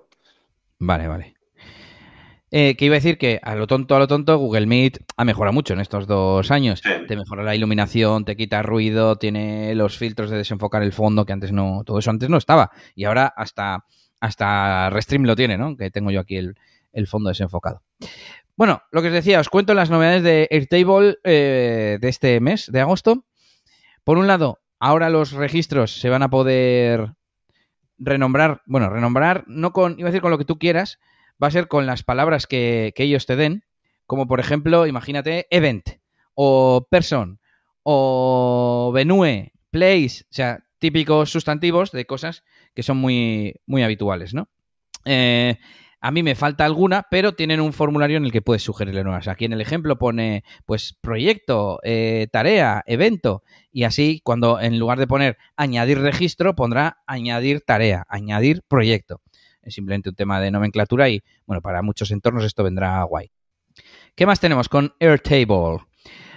Vale, 0.80 1.06
vale. 1.06 1.34
Eh, 2.52 2.76
que 2.76 2.86
iba 2.86 2.94
a 2.94 2.98
decir 2.98 3.16
que 3.16 3.38
a 3.42 3.54
lo 3.54 3.68
tonto, 3.68 3.94
a 3.94 4.00
lo 4.00 4.08
tonto, 4.08 4.36
Google 4.36 4.66
Meet 4.66 4.98
ha 5.16 5.24
mejorado 5.24 5.52
mucho 5.52 5.72
en 5.72 5.80
estos 5.80 6.06
dos 6.06 6.50
años. 6.50 6.82
Te 6.82 7.16
mejora 7.16 7.44
la 7.44 7.54
iluminación, 7.54 8.24
te 8.24 8.36
quita 8.36 8.62
ruido, 8.62 9.16
tiene 9.16 9.74
los 9.76 9.96
filtros 9.96 10.30
de 10.30 10.38
desenfocar 10.38 10.82
el 10.82 10.92
fondo, 10.92 11.24
que 11.24 11.32
antes 11.32 11.52
no, 11.52 11.82
todo 11.84 12.00
eso 12.00 12.10
antes 12.10 12.28
no 12.28 12.38
estaba. 12.38 12.72
Y 12.96 13.04
ahora 13.04 13.32
hasta, 13.36 13.84
hasta 14.20 14.90
Restream 14.90 15.24
lo 15.24 15.36
tiene, 15.36 15.58
¿no? 15.58 15.76
Que 15.76 15.90
tengo 15.90 16.10
yo 16.10 16.20
aquí 16.20 16.36
el, 16.36 16.56
el 16.92 17.06
fondo 17.06 17.28
desenfocado. 17.28 17.82
Bueno, 18.56 18.82
lo 18.90 19.00
que 19.00 19.08
os 19.08 19.14
decía, 19.14 19.40
os 19.40 19.48
cuento 19.48 19.72
las 19.72 19.90
novedades 19.90 20.22
de 20.22 20.48
Airtable 20.50 21.18
eh, 21.24 21.98
de 22.00 22.08
este 22.08 22.40
mes, 22.40 22.70
de 22.70 22.80
agosto. 22.80 23.24
Por 24.04 24.18
un 24.18 24.26
lado, 24.26 24.58
ahora 24.78 25.08
los 25.08 25.32
registros 25.32 25.98
se 25.98 26.10
van 26.10 26.22
a 26.22 26.30
poder 26.30 27.14
renombrar, 27.98 28.62
bueno, 28.66 28.90
renombrar 28.90 29.44
no 29.46 29.72
con, 29.72 29.98
iba 29.98 30.08
a 30.08 30.10
decir 30.10 30.22
con 30.22 30.30
lo 30.30 30.38
que 30.38 30.44
tú 30.44 30.58
quieras, 30.58 30.98
va 31.42 31.48
a 31.48 31.50
ser 31.50 31.68
con 31.68 31.86
las 31.86 32.02
palabras 32.02 32.46
que, 32.46 32.92
ellos 32.96 33.26
te 33.26 33.36
den, 33.36 33.64
como 34.06 34.26
por 34.26 34.40
ejemplo, 34.40 34.86
imagínate, 34.86 35.46
event, 35.50 35.88
o 36.34 36.86
person, 36.90 37.40
o 37.82 38.90
venue, 38.94 39.52
place, 39.70 40.24
o 40.24 40.32
sea, 40.34 40.64
típicos 40.78 41.30
sustantivos 41.30 41.92
de 41.92 42.06
cosas 42.06 42.44
que 42.74 42.82
son 42.82 42.96
muy, 42.96 43.54
muy 43.66 43.82
habituales, 43.82 44.34
¿no? 44.34 44.48
Eh, 45.04 45.58
a 46.02 46.10
mí 46.10 46.22
me 46.22 46.34
falta 46.34 46.64
alguna, 46.64 47.06
pero 47.10 47.34
tienen 47.34 47.60
un 47.60 47.74
formulario 47.74 48.16
en 48.16 48.24
el 48.24 48.32
que 48.32 48.40
puedes 48.40 48.62
sugerirle 48.62 49.04
nuevas. 49.04 49.28
Aquí 49.28 49.44
en 49.44 49.52
el 49.52 49.60
ejemplo 49.60 49.98
pone, 49.98 50.44
pues, 50.64 50.96
proyecto, 51.02 51.78
eh, 51.82 52.26
tarea, 52.32 52.82
evento. 52.86 53.42
Y 53.70 53.84
así, 53.84 54.22
cuando 54.24 54.58
en 54.60 54.78
lugar 54.78 54.98
de 54.98 55.06
poner 55.06 55.36
añadir 55.56 56.00
registro, 56.00 56.54
pondrá 56.54 57.02
añadir 57.06 57.60
tarea, 57.60 58.06
añadir 58.08 58.62
proyecto. 58.66 59.20
Es 59.62 59.74
simplemente 59.74 60.08
un 60.08 60.14
tema 60.14 60.40
de 60.40 60.50
nomenclatura 60.50 61.08
y, 61.08 61.22
bueno, 61.46 61.60
para 61.60 61.82
muchos 61.82 62.10
entornos 62.10 62.44
esto 62.44 62.64
vendrá 62.64 63.02
guay. 63.04 63.30
¿Qué 64.14 64.26
más 64.26 64.40
tenemos 64.40 64.68
con 64.68 64.94
Airtable? 65.00 65.78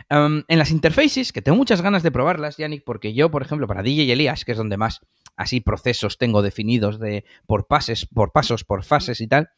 Um, 0.10 0.44
en 0.48 0.60
las 0.60 0.72
interfaces, 0.72 1.32
que 1.32 1.42
tengo 1.42 1.58
muchas 1.58 1.82
ganas 1.82 2.04
de 2.04 2.12
probarlas, 2.12 2.58
Yannick, 2.58 2.84
porque 2.84 3.14
yo, 3.14 3.32
por 3.32 3.42
ejemplo, 3.42 3.68
para 3.68 3.82
DJ 3.82 4.04
y 4.04 4.12
Elías, 4.12 4.46
que 4.46 4.52
es 4.52 4.58
donde 4.58 4.78
más 4.78 5.00
así 5.36 5.62
procesos 5.62 6.18
tengo 6.18 6.42
definidos 6.42 7.00
de 7.00 7.26
por 7.48 7.68
pases, 7.68 8.06
por 8.06 8.32
pasos, 8.32 8.64
por 8.64 8.84
fases 8.84 9.22
y 9.22 9.28
tal. 9.28 9.50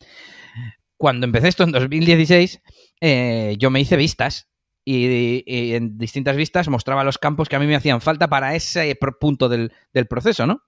Cuando 0.97 1.25
empecé 1.25 1.49
esto 1.49 1.63
en 1.63 1.71
2016, 1.71 2.61
eh, 3.01 3.55
yo 3.59 3.69
me 3.69 3.81
hice 3.81 3.97
vistas 3.97 4.47
y, 4.85 5.73
en 5.73 5.97
distintas 5.97 6.37
vistas 6.37 6.69
mostraba 6.69 7.03
los 7.03 7.17
campos 7.17 7.49
que 7.49 7.55
a 7.55 7.59
mí 7.59 7.65
me 7.65 7.75
hacían 7.75 8.01
falta 8.01 8.29
para 8.29 8.55
ese 8.55 8.97
punto 9.19 9.49
del, 9.49 9.71
proceso, 10.07 10.45
¿no? 10.45 10.61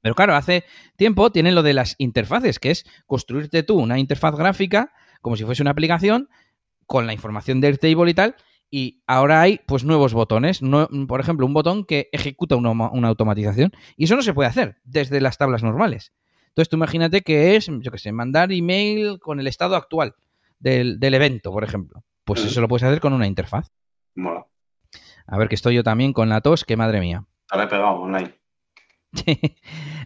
Pero 0.00 0.14
claro, 0.14 0.34
hace 0.34 0.64
tiempo 0.96 1.30
tienen 1.30 1.54
lo 1.54 1.62
de 1.62 1.74
las 1.74 1.94
interfaces, 1.98 2.58
que 2.58 2.70
es 2.70 2.84
construirte 3.06 3.62
tú 3.62 3.78
una 3.78 3.98
interfaz 3.98 4.36
gráfica 4.36 4.92
como 5.20 5.36
si 5.36 5.44
fuese 5.44 5.62
una 5.62 5.70
aplicación 5.70 6.28
con 6.86 7.06
la 7.06 7.14
información 7.14 7.60
del 7.60 7.78
table 7.78 8.10
y 8.10 8.14
tal, 8.14 8.36
y 8.70 9.02
ahora 9.06 9.40
hay 9.40 9.60
pues 9.66 9.84
nuevos 9.84 10.12
botones. 10.14 10.60
por 11.08 11.20
ejemplo, 11.20 11.46
un 11.46 11.54
botón 11.54 11.84
que 11.84 12.08
ejecuta 12.12 12.56
una, 12.56 13.08
automatización. 13.08 13.72
Y 13.96 14.04
eso 14.04 14.16
no 14.16 14.22
se 14.22 14.34
puede 14.34 14.48
hacer 14.48 14.76
desde 14.84 15.20
las 15.20 15.38
tablas 15.38 15.62
normales. 15.62 16.12
Entonces 16.48 16.68
tú 16.68 16.76
imagínate 16.76 17.22
que 17.22 17.56
es, 17.56 17.66
yo 17.66 17.90
qué 17.90 17.98
sé, 17.98 18.12
mandar 18.12 18.52
email 18.52 19.18
con 19.20 19.40
el 19.40 19.46
estado 19.46 19.76
actual 19.76 20.14
del, 20.58 20.98
evento, 21.00 21.52
por 21.52 21.64
ejemplo. 21.64 22.02
Pues 22.24 22.44
eso 22.44 22.60
lo 22.60 22.68
puedes 22.68 22.82
hacer 22.82 23.00
con 23.00 23.12
una 23.12 23.26
interfaz. 23.26 23.70
Mola. 24.14 24.46
A 25.26 25.38
ver 25.38 25.48
que 25.48 25.54
estoy 25.54 25.76
yo 25.76 25.84
también 25.84 26.12
con 26.12 26.28
la 26.28 26.40
tos, 26.40 26.64
que 26.64 26.76
madre 26.76 27.00
mía. 27.00 27.24
Ahora 27.50 27.64
he 27.64 27.68
pegado 27.68 27.92
online. 27.92 28.34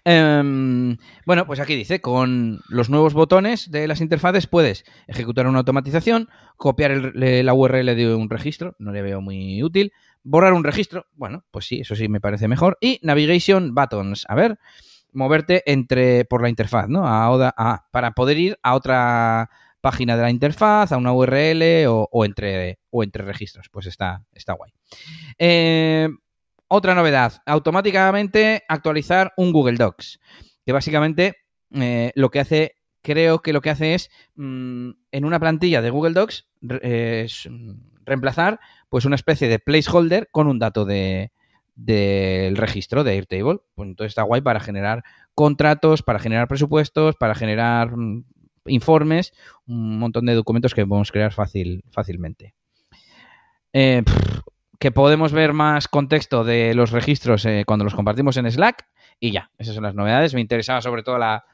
Em, 0.05 0.97
bueno, 1.27 1.47
pues 1.47 1.61
aquí 1.61 1.75
dice, 1.75 2.01
con 2.01 2.61
los 2.69 2.89
nuevos 2.89 3.15
botones 3.15 3.71
de 3.71 3.89
las 3.89 4.01
interfaces 4.01 4.47
puedes 4.47 4.85
ejecutar 5.07 5.47
una 5.47 5.59
automatización, 5.59 6.29
copiar 6.57 7.13
la 7.15 7.53
URL 7.53 7.97
de 7.97 8.15
un 8.15 8.31
registro, 8.31 8.75
no 8.79 8.93
le 8.93 9.03
veo 9.03 9.21
muy 9.21 9.63
útil, 9.63 9.93
borrar 10.23 10.53
un 10.53 10.65
registro, 10.65 11.07
bueno, 11.15 11.45
pues 11.51 11.67
sí, 11.67 11.81
eso 11.81 11.95
sí 11.95 12.09
me 12.09 12.21
parece 12.21 12.49
mejor, 12.49 12.79
y 12.81 13.01
navigation 13.03 13.75
buttons, 13.75 14.25
a 14.29 14.35
ver, 14.35 14.59
moverte 15.13 15.63
entre 15.67 16.25
por 16.25 16.43
la 16.43 16.49
interfaz, 16.49 16.89
¿no? 16.89 17.03
A, 17.05 17.87
para 17.91 18.13
poder 18.13 18.39
ir 18.39 18.59
a 18.63 18.75
otra 18.75 19.51
página 19.81 20.17
de 20.17 20.23
la 20.23 20.31
interfaz, 20.31 20.93
a 20.93 20.97
una 20.97 21.13
URL 21.13 21.87
o, 21.89 22.25
entre, 22.25 22.79
o 22.91 23.03
entre 23.03 23.25
registros, 23.25 23.69
pues 23.71 23.87
está, 23.87 24.25
está 24.33 24.55
guay. 24.55 24.73
Eh, 25.39 26.09
otra 26.69 26.95
novedad, 26.95 27.43
automáticamente 27.47 28.63
actualizar 28.69 29.33
un 29.37 29.53
Google 29.53 29.77
Docs, 29.77 30.21
que 30.65 30.73
básicamente 30.73 31.37
eh, 31.73 32.13
lo 32.15 32.31
que 32.31 32.41
hace, 32.41 32.77
creo 33.03 33.41
que 33.41 33.53
lo 33.53 33.61
que 33.61 33.71
hace 33.71 33.95
es 33.95 34.11
mm, 34.37 34.91
en 35.11 35.25
una 35.25 35.41
plantilla 35.41 35.83
de 35.83 35.91
Google 35.91 36.13
Docs 36.13 36.47
reemplazar 38.05 38.61
pues 38.89 39.05
una 39.05 39.17
especie 39.17 39.49
de 39.49 39.59
placeholder 39.59 40.29
con 40.31 40.47
un 40.47 40.59
dato 40.59 40.85
de 40.85 41.33
del 41.79 42.57
registro 42.57 43.05
de 43.05 43.13
Airtable. 43.13 43.61
Pues 43.75 43.89
entonces 43.89 44.11
está 44.11 44.23
guay 44.23 44.41
para 44.41 44.61
generar 44.61 45.05
contratos, 45.35 46.03
para 46.03 46.19
generar 46.19 46.49
presupuestos, 46.49 47.15
para 47.17 47.35
generar 47.35 47.97
mm, 47.97 48.25
informes, 48.67 49.33
un 49.67 49.99
montón 49.99 50.27
de 50.27 50.35
documentos 50.35 50.75
que 50.75 50.85
podemos 50.85 51.13
crear 51.13 51.33
fácil, 51.33 51.85
fácilmente. 51.91 52.55
Eh, 53.73 54.03
que 54.79 54.93
podemos 54.93 55.33
ver 55.33 55.53
más 55.53 55.89
contexto 55.89 56.45
de 56.45 56.75
los 56.75 56.93
registros 56.93 57.45
eh, 57.47 57.65
cuando 57.67 57.85
los 57.85 57.95
compartimos 57.95 58.37
en 58.37 58.51
Slack 58.51 58.87
y 59.21 59.33
ya, 59.33 59.51
esas 59.59 59.75
son 59.75 59.85
las 59.85 59.95
novedades. 59.95 60.35
Me 60.35 60.41
interesaba 60.41 60.81
sobre 60.81 61.03
todo 61.03 61.19
la, 61.19 61.45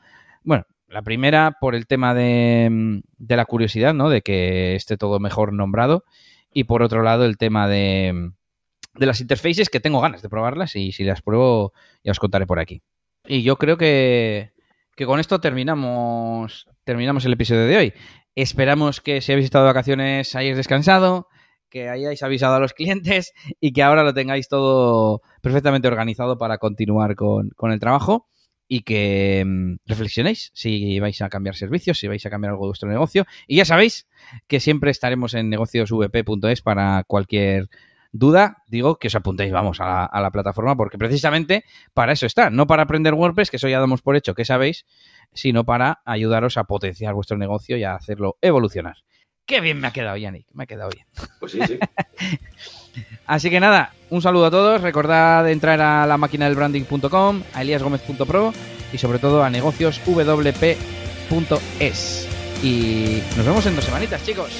bueno, 0.43 0.67
la 0.89 1.03
primera 1.03 1.57
por 1.61 1.75
el 1.75 1.87
tema 1.87 2.15
de, 2.15 2.69
mm, 2.71 3.01
de 3.17 3.37
la 3.37 3.47
curiosidad, 3.47 3.95
¿no? 3.95 4.11
De 4.11 4.23
que 4.23 4.75
esté 4.75 4.97
todo 4.97 5.21
mejor 5.21 5.53
nombrado 5.53 6.05
y 6.53 6.65
por 6.65 6.83
otro 6.83 7.03
lado 7.03 7.25
el 7.25 7.39
tema 7.39 7.67
de, 7.67 8.13
mm, 8.13 8.99
de 8.99 9.07
las 9.07 9.21
interfaces 9.21 9.71
que 9.71 9.81
tengo 9.81 10.01
ganas 10.01 10.23
de 10.23 10.29
probarlas 10.29 10.77
y 10.77 10.93
si 10.93 11.05
las 11.05 11.23
pruebo 11.23 11.73
ya 12.05 12.13
os 12.13 12.21
contaré 12.21 12.47
por 12.47 12.59
aquí. 12.59 12.83
Y 13.27 13.43
yo 13.43 13.57
creo 13.57 13.79
que, 13.79 14.53
que 14.97 15.07
con 15.07 15.19
esto 15.19 15.41
terminamos, 15.41 16.69
terminamos 16.85 17.25
el 17.25 17.33
episodio 17.33 17.65
de 17.67 17.77
hoy. 17.77 17.95
Esperamos 18.35 19.01
que 19.01 19.21
si 19.21 19.33
habéis 19.33 19.47
estado 19.47 19.65
de 19.65 19.71
vacaciones 19.71 20.35
hayáis 20.35 20.57
descansado, 20.57 21.29
que 21.75 21.89
hayáis 21.89 22.23
avisado 22.23 22.55
a 22.55 22.61
los 22.61 22.73
clientes 22.73 23.35
y 23.61 23.73
que 23.73 23.83
ahora 23.83 24.05
lo 24.05 24.15
tengáis 24.15 24.49
todo 24.49 25.23
perfectamente 25.43 25.89
organizado 25.89 26.39
para 26.39 26.59
continuar 26.59 27.17
con, 27.17 27.51
el 27.61 27.81
trabajo 27.81 28.29
y 28.69 28.83
que 28.83 29.43
mm, 29.45 29.79
reflexionéis 29.85 30.53
si 30.55 31.01
vais 31.01 31.21
a 31.21 31.29
cambiar 31.29 31.57
servicios, 31.57 31.99
si 31.99 32.07
vais 32.07 32.25
a 32.25 32.31
cambiar 32.31 32.53
algo 32.53 32.67
de 32.67 32.69
vuestro 32.69 32.89
negocio. 32.89 33.27
Y 33.49 33.57
ya 33.57 33.65
sabéis 33.65 34.07
que 34.47 34.61
siempre 34.61 34.93
estaremos 34.93 35.35
en 35.35 35.51
negociosvp.es 35.51 36.63
para 36.63 37.03
cualquier 37.09 37.69
duda, 38.13 38.59
digo 38.69 39.01
que 39.01 39.09
os 39.09 39.15
apuntéis, 39.17 39.51
vamos, 39.51 39.81
a 39.81 39.87
la, 39.87 40.05
a 40.05 40.21
la, 40.21 40.31
plataforma, 40.31 40.77
porque 40.77 40.97
precisamente 40.97 41.65
para 41.93 42.13
eso 42.13 42.27
está, 42.27 42.51
no 42.51 42.69
para 42.69 42.85
aprender 42.85 43.15
WordPress, 43.15 43.51
que 43.51 43.57
eso 43.57 43.69
ya 43.69 43.81
damos 43.81 44.01
por 44.01 44.15
hecho 44.15 44.37
que 44.37 44.45
sabéis, 44.45 44.87
sino 45.33 45.65
para 45.65 46.03
ayudaros 46.05 46.57
a 46.57 46.65
potenciar 46.65 47.15
vuestro 47.15 47.37
negocio 47.37 47.77
y 47.77 47.83
a 47.83 47.97
hacerlo 47.97 48.39
evolucionar. 48.41 48.99
Qué 49.47 49.61
bien 49.61 49.81
me 49.81 49.89
ha 49.89 49.93
quedado, 49.93 50.17
Yannick. 50.17 50.47
Me 50.55 50.65
ha 50.65 50.67
quedado 50.67 50.91
bien. 50.91 51.07
Pues 51.39 51.53
sí, 51.53 51.61
sí. 51.67 51.79
Así 53.27 53.51
que 53.51 53.61
nada, 53.61 53.93
un 54.11 54.23
saludo 54.23 54.47
a 54.47 54.51
todos. 54.51 54.81
Recordad 54.81 55.49
entrar 55.51 55.81
a 55.81 56.07
la 56.07 56.17
máquina 56.17 56.47
del 56.47 56.55
branding.com, 56.55 57.43
a 57.53 57.63
eliasgomez.pro 57.63 58.55
y 58.93 58.99
sobre 58.99 59.19
todo 59.19 59.43
a 59.43 59.51
negocioswp.es. 59.51 62.29
Y 62.63 63.23
nos 63.37 63.47
vemos 63.47 63.67
en 63.67 63.75
dos 63.77 63.85
semanitas, 63.85 64.25
chicos. 64.25 64.51